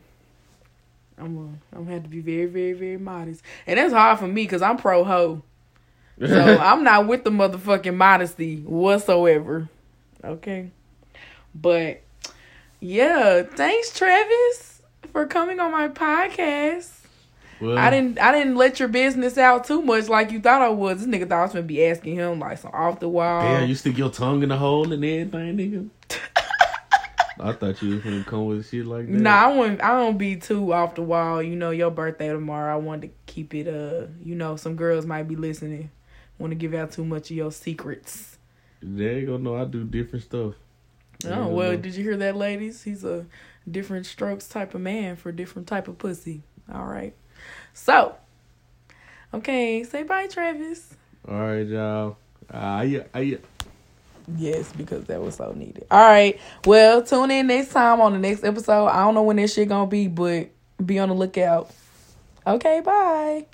I'm 1.16 1.34
gonna, 1.34 1.58
I'm 1.72 1.78
gonna 1.84 1.92
have 1.94 2.02
to 2.04 2.08
be 2.08 2.20
very, 2.20 2.46
very, 2.46 2.72
very 2.72 2.96
modest, 2.96 3.42
and 3.66 3.78
that's 3.78 3.92
hard 3.92 4.18
for 4.18 4.26
me 4.26 4.42
because 4.44 4.62
I'm 4.62 4.76
pro 4.78 5.04
ho. 5.04 5.42
So 6.24 6.58
I'm 6.60 6.82
not 6.82 7.06
with 7.06 7.24
the 7.24 7.30
motherfucking 7.30 7.94
modesty 7.96 8.60
whatsoever. 8.62 9.68
Okay. 10.24 10.70
But 11.54 12.02
yeah, 12.80 13.42
thanks 13.42 13.96
Travis 13.96 14.82
for 15.12 15.26
coming 15.26 15.58
on 15.58 15.72
my 15.72 15.88
podcast. 15.88 16.90
well, 17.60 17.76
I 17.76 17.90
didn't 17.90 18.20
I 18.20 18.32
didn't 18.32 18.56
let 18.56 18.78
your 18.78 18.88
business 18.88 19.36
out 19.36 19.64
too 19.64 19.82
much 19.82 20.08
like 20.08 20.30
you 20.30 20.40
thought 20.40 20.62
I 20.62 20.68
was. 20.68 21.04
This 21.04 21.08
nigga 21.08 21.28
thought 21.28 21.40
I 21.40 21.42
was 21.42 21.52
gonna 21.52 21.62
be 21.64 21.84
asking 21.84 22.16
him 22.16 22.38
like 22.38 22.58
some 22.58 22.70
off 22.72 23.00
the 23.00 23.08
wall. 23.08 23.42
Yeah, 23.42 23.64
you 23.64 23.74
stick 23.74 23.98
your 23.98 24.10
tongue 24.10 24.42
in 24.42 24.50
the 24.50 24.56
hole 24.56 24.92
and 24.92 25.04
everything, 25.04 25.56
nigga. 25.56 25.90
I 27.40 27.52
thought 27.52 27.80
you 27.82 27.94
was 27.94 28.02
gonna 28.02 28.24
come 28.24 28.46
with 28.46 28.68
shit 28.68 28.86
like 28.86 29.06
that. 29.06 29.12
Nah, 29.12 29.46
I 29.46 29.56
wouldn't 29.56 29.82
I 29.82 29.88
don't 29.88 30.18
be 30.18 30.36
too 30.36 30.72
off 30.72 30.94
the 30.94 31.02
wall. 31.02 31.42
You 31.42 31.56
know, 31.56 31.70
your 31.70 31.90
birthday 31.90 32.28
tomorrow. 32.28 32.72
I 32.72 32.76
wanted 32.76 33.08
to 33.08 33.32
keep 33.32 33.54
it 33.54 33.66
uh 33.66 34.06
you 34.22 34.34
know, 34.34 34.56
some 34.56 34.76
girls 34.76 35.04
might 35.04 35.24
be 35.24 35.36
listening. 35.36 35.90
Want 36.38 36.52
to 36.52 36.54
give 36.54 36.74
out 36.74 36.92
too 36.92 37.04
much 37.04 37.30
of 37.30 37.36
your 37.36 37.50
secrets. 37.50 38.38
They 38.80 39.16
ain't 39.16 39.26
gonna 39.26 39.38
know 39.38 39.56
I 39.56 39.64
do 39.64 39.82
different 39.82 40.24
stuff. 40.24 40.54
Oh 41.26 41.48
well, 41.48 41.76
did 41.76 41.94
you 41.94 42.04
hear 42.04 42.16
that, 42.18 42.36
ladies? 42.36 42.82
He's 42.82 43.04
a 43.04 43.26
different 43.68 44.06
strokes 44.06 44.48
type 44.48 44.74
of 44.74 44.80
man 44.80 45.16
for 45.16 45.32
different 45.32 45.66
type 45.66 45.88
of 45.88 45.98
pussy. 45.98 46.42
All 46.72 46.84
right. 46.84 47.14
So, 47.74 48.14
okay, 49.34 49.82
say 49.84 50.04
bye, 50.04 50.28
Travis. 50.28 50.94
All 51.28 51.40
right, 51.40 51.66
y'all. 51.66 52.16
Ah, 52.52 52.82
yeah, 52.82 53.04
ah, 53.14 53.18
yeah. 53.18 53.38
Yes, 54.36 54.72
because 54.72 55.04
that 55.06 55.20
was 55.20 55.36
so 55.36 55.52
needed. 55.52 55.86
All 55.90 56.04
right. 56.04 56.38
Well, 56.66 57.02
tune 57.02 57.30
in 57.30 57.46
next 57.46 57.70
time 57.72 58.00
on 58.00 58.12
the 58.12 58.18
next 58.18 58.44
episode. 58.44 58.86
I 58.86 59.04
don't 59.04 59.14
know 59.14 59.22
when 59.22 59.36
this 59.36 59.54
shit 59.54 59.68
gonna 59.68 59.88
be, 59.88 60.06
but 60.06 60.50
be 60.84 60.98
on 60.98 61.08
the 61.08 61.14
lookout. 61.14 61.70
Okay, 62.46 62.80
bye. 62.80 63.46